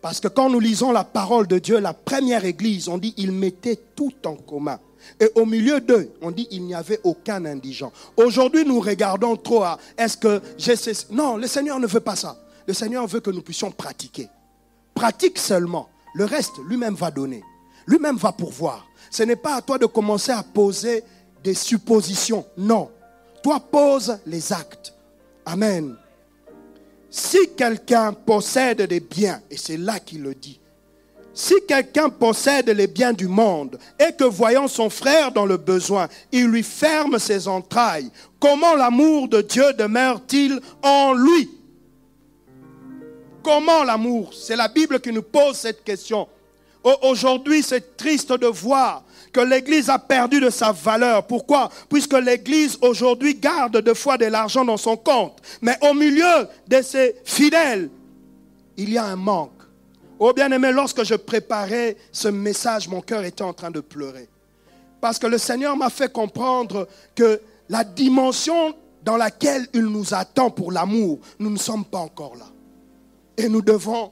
Parce 0.01 0.19
que 0.19 0.27
quand 0.27 0.49
nous 0.49 0.59
lisons 0.59 0.91
la 0.91 1.03
parole 1.03 1.47
de 1.47 1.57
Dieu, 1.57 1.79
la 1.79 1.93
première 1.93 2.45
église, 2.45 2.87
on 2.87 2.97
dit, 2.97 3.13
ils 3.17 3.31
mettaient 3.31 3.79
tout 3.95 4.13
en 4.25 4.35
commun. 4.35 4.79
Et 5.19 5.29
au 5.35 5.45
milieu 5.45 5.79
d'eux, 5.79 6.11
on 6.21 6.31
dit, 6.31 6.47
il 6.51 6.63
n'y 6.63 6.75
avait 6.75 6.99
aucun 7.03 7.45
indigent. 7.45 7.91
Aujourd'hui, 8.17 8.65
nous 8.65 8.79
regardons 8.79 9.35
trop 9.35 9.63
à, 9.63 9.79
est-ce 9.97 10.17
que 10.17 10.41
j'ai 10.57 10.75
Non, 11.11 11.37
le 11.37 11.47
Seigneur 11.47 11.79
ne 11.79 11.87
veut 11.87 11.99
pas 11.99 12.15
ça. 12.15 12.37
Le 12.67 12.73
Seigneur 12.73 13.05
veut 13.07 13.19
que 13.19 13.31
nous 13.31 13.41
puissions 13.41 13.71
pratiquer. 13.71 14.27
Pratique 14.93 15.37
seulement. 15.37 15.89
Le 16.13 16.25
reste, 16.25 16.53
lui-même 16.67 16.95
va 16.95 17.11
donner. 17.11 17.43
Lui-même 17.85 18.17
va 18.17 18.31
pourvoir. 18.31 18.87
Ce 19.11 19.23
n'est 19.23 19.35
pas 19.35 19.55
à 19.55 19.61
toi 19.61 19.77
de 19.77 19.85
commencer 19.85 20.31
à 20.31 20.43
poser 20.43 21.03
des 21.43 21.53
suppositions. 21.53 22.45
Non. 22.57 22.89
Toi, 23.43 23.59
pose 23.59 24.17
les 24.25 24.51
actes. 24.51 24.93
Amen. 25.45 25.95
Si 27.09 27.37
quelqu'un 27.55 28.11
possède 28.13 28.81
des 28.81 28.99
biens, 28.99 29.41
et 29.49 29.57
c'est 29.57 29.77
là 29.77 29.99
qu'il 29.99 30.23
le 30.23 30.33
dit, 30.33 30.59
si 31.35 31.53
quelqu'un 31.67 32.09
possède 32.09 32.69
les 32.69 32.87
biens 32.87 33.11
du 33.11 33.27
monde 33.27 33.77
et 33.99 34.13
que 34.13 34.23
voyant 34.23 34.69
son 34.69 34.89
frère 34.89 35.33
dans 35.33 35.45
le 35.45 35.57
besoin, 35.57 36.07
il 36.31 36.45
lui 36.45 36.63
ferme 36.63 37.19
ses 37.19 37.49
entrailles, 37.49 38.09
comment 38.39 38.73
l'amour 38.73 39.27
de 39.27 39.41
Dieu 39.41 39.73
demeure-t-il 39.73 40.59
en 40.81 41.13
lui? 41.13 41.51
Comment 43.43 43.83
l'amour? 43.83 44.33
C'est 44.33 44.55
la 44.55 44.69
Bible 44.69 45.01
qui 45.01 45.11
nous 45.11 45.21
pose 45.21 45.57
cette 45.57 45.83
question. 45.83 46.27
Aujourd'hui, 47.01 47.61
c'est 47.61 47.97
triste 47.97 48.31
de 48.31 48.47
voir 48.47 49.03
que 49.33 49.41
l'Église 49.41 49.89
a 49.89 49.99
perdu 49.99 50.39
de 50.39 50.49
sa 50.49 50.71
valeur. 50.71 51.27
Pourquoi? 51.27 51.69
Puisque 51.89 52.13
l'Église 52.13 52.77
aujourd'hui 52.81 53.35
garde 53.35 53.81
deux 53.81 53.93
fois 53.93 54.17
de 54.17 54.25
l'argent 54.25 54.63
dans 54.63 54.77
son 54.77 54.95
compte. 54.95 55.41
Mais 55.61 55.77
au 55.81 55.93
milieu 55.93 56.47
de 56.67 56.81
ses 56.81 57.15
fidèles, 57.25 57.89
il 58.77 58.93
y 58.93 58.97
a 58.97 59.03
un 59.03 59.15
manque. 59.15 59.51
Oh 60.19 60.31
bien-aimé, 60.33 60.71
lorsque 60.71 61.03
je 61.03 61.15
préparais 61.15 61.97
ce 62.11 62.29
message, 62.29 62.87
mon 62.87 63.01
cœur 63.01 63.23
était 63.23 63.43
en 63.43 63.53
train 63.53 63.71
de 63.71 63.81
pleurer. 63.81 64.29
Parce 65.01 65.19
que 65.19 65.27
le 65.27 65.37
Seigneur 65.37 65.75
m'a 65.75 65.89
fait 65.89 66.11
comprendre 66.11 66.87
que 67.15 67.41
la 67.69 67.83
dimension 67.83 68.73
dans 69.03 69.17
laquelle 69.17 69.67
il 69.73 69.83
nous 69.83 70.13
attend 70.13 70.49
pour 70.49 70.71
l'amour, 70.71 71.19
nous 71.39 71.49
ne 71.49 71.57
sommes 71.57 71.85
pas 71.85 71.99
encore 71.99 72.35
là. 72.35 72.47
Et 73.37 73.49
nous 73.49 73.61
devons 73.61 74.11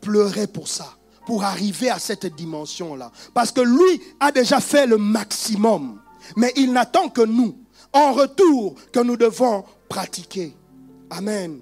pleurer 0.00 0.46
pour 0.46 0.68
ça 0.68 0.96
pour 1.26 1.42
arriver 1.42 1.90
à 1.90 1.98
cette 1.98 2.26
dimension-là. 2.26 3.10
Parce 3.34 3.50
que 3.50 3.60
lui 3.60 4.02
a 4.20 4.30
déjà 4.30 4.60
fait 4.60 4.86
le 4.86 4.96
maximum. 4.96 6.00
Mais 6.36 6.52
il 6.56 6.72
n'attend 6.72 7.08
que 7.08 7.22
nous, 7.22 7.56
en 7.92 8.12
retour, 8.12 8.74
que 8.92 9.00
nous 9.00 9.16
devons 9.16 9.64
pratiquer. 9.88 10.54
Amen. 11.10 11.60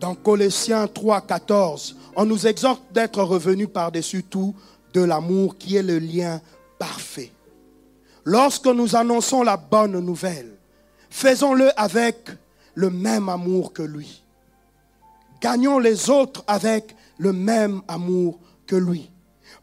Dans 0.00 0.14
Colossiens 0.14 0.86
3, 0.86 1.22
14, 1.22 1.96
on 2.14 2.24
nous 2.24 2.46
exhorte 2.46 2.82
d'être 2.92 3.22
revenus 3.22 3.68
par-dessus 3.72 4.22
tout 4.22 4.54
de 4.94 5.00
l'amour 5.00 5.58
qui 5.58 5.76
est 5.76 5.82
le 5.82 5.98
lien 5.98 6.40
parfait. 6.78 7.32
Lorsque 8.24 8.66
nous 8.66 8.94
annonçons 8.94 9.42
la 9.42 9.56
bonne 9.56 9.98
nouvelle, 9.98 10.56
faisons-le 11.10 11.70
avec 11.80 12.30
le 12.74 12.90
même 12.90 13.28
amour 13.28 13.72
que 13.72 13.82
lui. 13.82 14.22
Gagnons 15.40 15.78
les 15.78 16.10
autres 16.10 16.44
avec 16.46 16.94
le 17.18 17.32
même 17.32 17.82
amour 17.88 18.38
que 18.66 18.76
lui. 18.76 19.10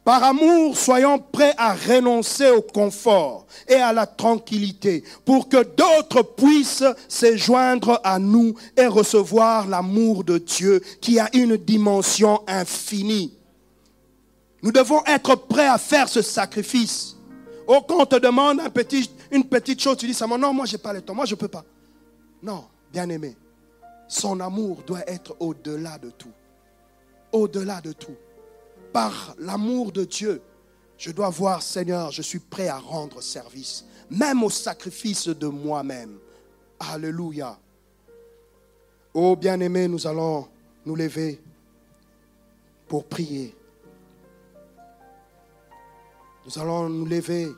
Par 0.05 0.23
amour, 0.23 0.77
soyons 0.77 1.17
prêts 1.17 1.55
à 1.57 1.73
renoncer 1.73 2.51
au 2.51 2.61
confort 2.61 3.47
et 3.67 3.73
à 3.73 3.91
la 3.91 4.05
tranquillité 4.05 5.03
pour 5.25 5.49
que 5.49 5.63
d'autres 5.63 6.21
puissent 6.21 6.83
se 7.07 7.35
joindre 7.35 7.99
à 8.03 8.19
nous 8.19 8.53
et 8.77 8.85
recevoir 8.85 9.67
l'amour 9.67 10.23
de 10.23 10.37
Dieu 10.37 10.79
qui 11.01 11.19
a 11.19 11.35
une 11.35 11.57
dimension 11.57 12.43
infinie. 12.47 13.33
Nous 14.61 14.71
devons 14.71 15.03
être 15.05 15.35
prêts 15.35 15.67
à 15.67 15.79
faire 15.79 16.07
ce 16.07 16.21
sacrifice. 16.21 17.15
Au 17.65 17.81
quand 17.81 18.01
on 18.01 18.05
te 18.05 18.17
demande 18.17 18.61
une 19.31 19.43
petite 19.43 19.81
chose, 19.81 19.97
tu 19.97 20.05
dis 20.05 20.13
ça, 20.13 20.27
non, 20.27 20.53
moi 20.53 20.67
je 20.67 20.73
n'ai 20.73 20.77
pas 20.77 20.93
le 20.93 21.01
temps, 21.01 21.15
moi 21.15 21.25
je 21.25 21.33
ne 21.33 21.39
peux 21.39 21.47
pas. 21.47 21.65
Non, 22.43 22.65
bien 22.93 23.09
aimé, 23.09 23.35
son 24.07 24.39
amour 24.39 24.83
doit 24.85 25.09
être 25.09 25.35
au-delà 25.39 25.97
de 25.97 26.11
tout. 26.11 26.31
Au-delà 27.31 27.81
de 27.81 27.91
tout 27.91 28.15
par 28.95 29.35
l'amour 29.39 29.91
de 29.91 30.05
Dieu, 30.05 30.41
je 30.97 31.11
dois 31.11 31.29
voir, 31.29 31.61
Seigneur, 31.61 32.11
je 32.11 32.21
suis 32.21 32.39
prêt 32.39 32.69
à 32.69 32.77
rendre 32.77 33.19
service, 33.19 33.83
même 34.09 34.41
au 34.41 34.49
sacrifice 34.49 35.27
de 35.27 35.47
moi-même. 35.47 36.17
Alléluia. 36.79 37.59
Oh 39.13 39.35
bien-aimé, 39.35 39.89
nous 39.89 40.07
allons 40.07 40.47
nous 40.85 40.95
lever 40.95 41.41
pour 42.87 43.03
prier. 43.03 43.53
Nous 46.45 46.57
allons 46.57 46.87
nous 46.87 47.05
lever. 47.05 47.49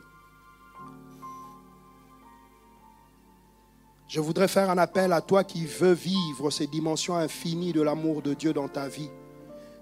Je 4.08 4.18
voudrais 4.18 4.48
faire 4.48 4.70
un 4.70 4.78
appel 4.78 5.12
à 5.12 5.20
toi 5.20 5.44
qui 5.44 5.66
veux 5.66 5.92
vivre 5.92 6.50
ces 6.50 6.66
dimensions 6.66 7.14
infinies 7.14 7.72
de 7.72 7.82
l'amour 7.82 8.22
de 8.22 8.34
Dieu 8.34 8.52
dans 8.52 8.66
ta 8.66 8.88
vie. 8.88 9.10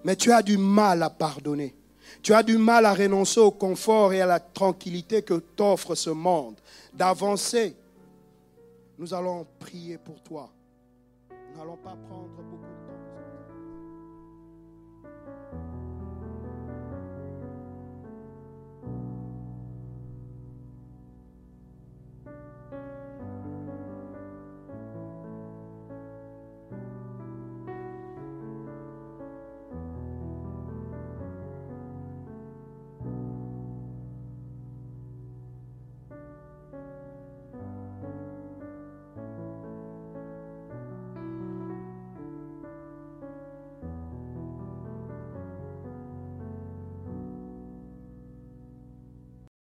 Mais 0.05 0.17
tu 0.17 0.33
as 0.33 0.43
du 0.43 0.59
mal 0.59 1.03
à 1.03 1.11
pardonner. 1.11 1.75
Tu 2.23 2.33
as 2.33 2.43
du 2.43 2.59
mal 2.59 2.87
à 2.87 2.95
renoncer 2.95 3.41
au 3.41 3.51
confort 3.51 4.13
et 4.13 4.21
à 4.21 4.27
la 4.27 4.41
tranquillité 4.41 5.23
que 5.23 5.35
t'offre 5.35 5.95
ce 5.95 6.11
monde, 6.11 6.57
d'avancer. 6.93 7.77
Nous 8.99 9.13
allons 9.13 9.47
prier 9.59 9.99
pour 9.99 10.23
toi. 10.23 10.51
Nous 11.31 11.59
n'allons 11.59 11.77
pas 11.77 11.97
prendre 12.09 12.29
beaucoup 12.37 12.66